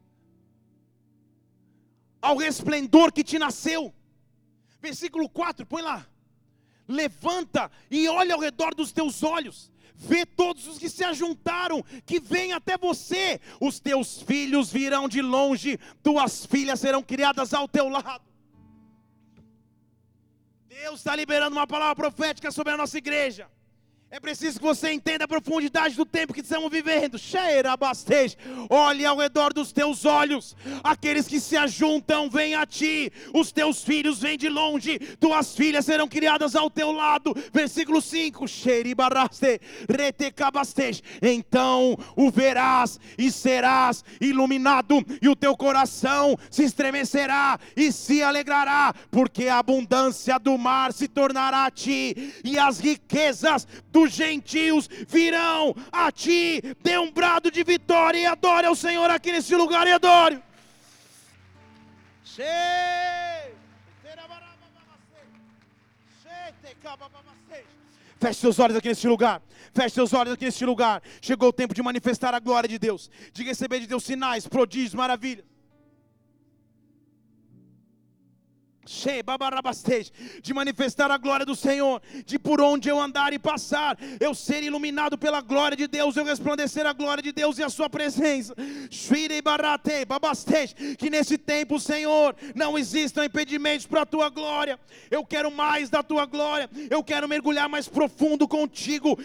ao 2.20 2.36
resplendor 2.36 3.12
que 3.12 3.22
te 3.22 3.38
nasceu. 3.38 3.94
Versículo 4.80 5.28
4, 5.28 5.66
põe 5.66 5.82
lá. 5.82 6.06
Levanta 6.88 7.70
e 7.90 8.08
olha 8.08 8.34
ao 8.34 8.40
redor 8.40 8.74
dos 8.74 8.92
teus 8.92 9.22
olhos 9.22 9.70
vê 9.96 10.26
todos 10.26 10.66
os 10.66 10.78
que 10.78 10.88
se 10.88 11.02
ajuntaram, 11.02 11.82
que 12.04 12.20
vêm 12.20 12.52
até 12.52 12.76
você. 12.76 13.40
Os 13.60 13.80
teus 13.80 14.20
filhos 14.22 14.70
virão 14.70 15.08
de 15.08 15.22
longe, 15.22 15.78
tuas 16.02 16.44
filhas 16.44 16.80
serão 16.80 17.02
criadas 17.02 17.54
ao 17.54 17.66
teu 17.66 17.88
lado. 17.88 18.22
Deus 20.82 20.96
está 21.00 21.16
liberando 21.16 21.56
uma 21.56 21.66
palavra 21.66 21.96
profética 21.96 22.52
sobre 22.52 22.74
a 22.74 22.76
nossa 22.76 22.98
igreja. 22.98 23.48
É 24.08 24.20
preciso 24.20 24.60
que 24.60 24.64
você 24.64 24.92
entenda 24.92 25.24
a 25.24 25.28
profundidade 25.28 25.96
do 25.96 26.06
tempo 26.06 26.32
que 26.32 26.40
estamos 26.40 26.70
vivendo. 26.70 27.18
Cheira 27.18 27.76
bastante. 27.76 28.38
Olhe 28.70 29.04
ao 29.04 29.16
redor 29.18 29.52
dos 29.52 29.72
teus 29.72 30.04
olhos. 30.04 30.54
Aqueles 30.84 31.26
que 31.26 31.40
se 31.40 31.56
ajuntam 31.56 32.30
vêm 32.30 32.54
a 32.54 32.64
ti. 32.64 33.12
Os 33.34 33.50
teus 33.50 33.82
filhos 33.82 34.20
vêm 34.20 34.38
de 34.38 34.48
longe. 34.48 35.00
Tuas 35.18 35.56
filhas 35.56 35.84
serão 35.84 36.06
criadas 36.06 36.54
ao 36.54 36.70
teu 36.70 36.92
lado. 36.92 37.34
Versículo 37.52 38.00
5. 38.00 38.46
Cheiribaraste, 38.46 39.60
retecabaste. 39.88 41.02
Então 41.20 41.98
o 42.14 42.30
verás 42.30 43.00
e 43.18 43.28
serás 43.32 44.04
iluminado. 44.20 45.04
E 45.20 45.28
o 45.28 45.34
teu 45.34 45.56
coração 45.56 46.38
se 46.48 46.62
estremecerá 46.62 47.58
e 47.76 47.90
se 47.90 48.22
alegrará. 48.22 48.94
Porque 49.10 49.48
a 49.48 49.58
abundância 49.58 50.38
do 50.38 50.56
mar 50.56 50.92
se 50.92 51.08
tornará 51.08 51.66
a 51.66 51.70
ti. 51.72 52.32
E 52.44 52.56
as 52.56 52.78
riquezas 52.78 53.66
dos 53.96 54.12
gentios 54.12 54.88
virão 55.08 55.74
a 55.90 56.12
ti. 56.12 56.60
Dê 56.82 56.98
um 56.98 57.10
brado 57.10 57.50
de 57.50 57.62
vitória 57.64 58.18
e 58.18 58.26
adore 58.26 58.66
ao 58.66 58.76
Senhor 58.76 59.08
aqui 59.10 59.32
nesse 59.32 59.54
lugar 59.56 59.86
e 59.86 59.92
adore. 59.92 60.42
Feche 68.18 68.40
seus 68.40 68.58
olhos 68.58 68.76
aqui 68.76 68.88
nesse 68.88 69.08
lugar. 69.08 69.40
Feche 69.72 69.94
seus 69.94 70.12
olhos 70.12 70.34
aqui 70.34 70.44
nesse 70.44 70.64
lugar. 70.66 71.02
Chegou 71.22 71.48
o 71.48 71.52
tempo 71.52 71.72
de 71.72 71.82
manifestar 71.82 72.34
a 72.34 72.38
glória 72.38 72.68
de 72.68 72.78
Deus, 72.78 73.10
de 73.32 73.42
receber 73.44 73.80
de 73.80 73.86
Deus 73.86 74.04
sinais, 74.04 74.46
prodígios, 74.46 74.94
maravilhas. 74.94 75.55
De 80.42 80.54
manifestar 80.54 81.10
a 81.10 81.16
glória 81.16 81.44
do 81.44 81.54
Senhor, 81.54 82.00
de 82.24 82.38
por 82.38 82.60
onde 82.60 82.88
eu 82.88 83.00
andar 83.00 83.32
e 83.32 83.38
passar, 83.38 83.98
eu 84.20 84.34
ser 84.34 84.62
iluminado 84.62 85.18
pela 85.18 85.40
glória 85.40 85.76
de 85.76 85.86
Deus, 85.86 86.16
eu 86.16 86.24
resplandecer 86.24 86.86
a 86.86 86.92
glória 86.92 87.22
de 87.22 87.32
Deus 87.32 87.58
e 87.58 87.62
a 87.62 87.68
sua 87.68 87.88
presença. 87.90 88.54
Que 90.98 91.10
nesse 91.10 91.38
tempo, 91.38 91.78
Senhor, 91.80 92.34
não 92.54 92.78
existam 92.78 93.24
impedimentos 93.24 93.86
para 93.86 94.02
a 94.02 94.06
tua 94.06 94.28
glória. 94.28 94.78
Eu 95.10 95.24
quero 95.24 95.50
mais 95.50 95.90
da 95.90 96.02
tua 96.02 96.26
glória, 96.26 96.70
eu 96.90 97.02
quero 97.02 97.28
mergulhar 97.28 97.68
mais 97.68 97.88
profundo 97.88 98.46
contigo. 98.46 99.18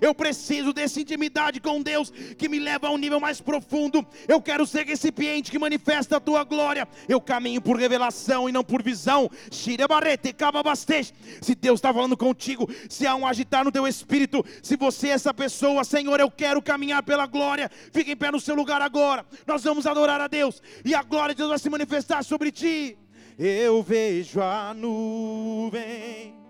Eu 0.00 0.14
preciso 0.14 0.72
dessa 0.72 1.00
intimidade 1.00 1.60
com 1.60 1.82
Deus 1.82 2.10
que 2.10 2.48
me 2.48 2.58
leva 2.58 2.88
a 2.88 2.90
um 2.90 2.98
nível 2.98 3.20
mais 3.20 3.40
profundo. 3.40 4.06
Eu 4.28 4.40
quero 4.40 4.66
ser 4.66 4.86
recipiente 4.86 5.50
que 5.50 5.58
manifesta 5.58 6.16
a 6.16 6.20
tua 6.20 6.44
glória 6.44 6.86
eu 7.08 7.20
caminho 7.20 7.60
por 7.60 7.78
revelação 7.78 8.48
e 8.48 8.52
não 8.52 8.64
por 8.64 8.82
visão. 8.82 9.30
Se 9.50 9.76
Deus 11.54 11.78
está 11.78 11.92
falando 11.92 12.16
contigo, 12.16 12.68
se 12.88 13.06
há 13.06 13.14
um 13.14 13.26
agitar 13.26 13.64
no 13.64 13.72
teu 13.72 13.86
espírito, 13.86 14.44
se 14.62 14.76
você 14.76 15.08
é 15.08 15.12
essa 15.12 15.32
pessoa, 15.34 15.84
Senhor, 15.84 16.20
eu 16.20 16.30
quero 16.30 16.62
caminhar 16.62 17.02
pela 17.02 17.26
glória, 17.26 17.70
fique 17.92 18.12
em 18.12 18.16
pé 18.16 18.30
no 18.30 18.40
seu 18.40 18.54
lugar 18.54 18.82
agora. 18.82 19.24
Nós 19.46 19.64
vamos 19.64 19.86
adorar 19.86 20.20
a 20.20 20.28
Deus 20.28 20.62
e 20.84 20.94
a 20.94 21.02
glória 21.02 21.34
de 21.34 21.38
Deus 21.38 21.50
vai 21.50 21.58
se 21.58 21.70
manifestar 21.70 22.22
sobre 22.24 22.50
ti. 22.50 22.96
Eu 23.38 23.82
vejo 23.82 24.40
a 24.40 24.74
nuvem 24.74 26.40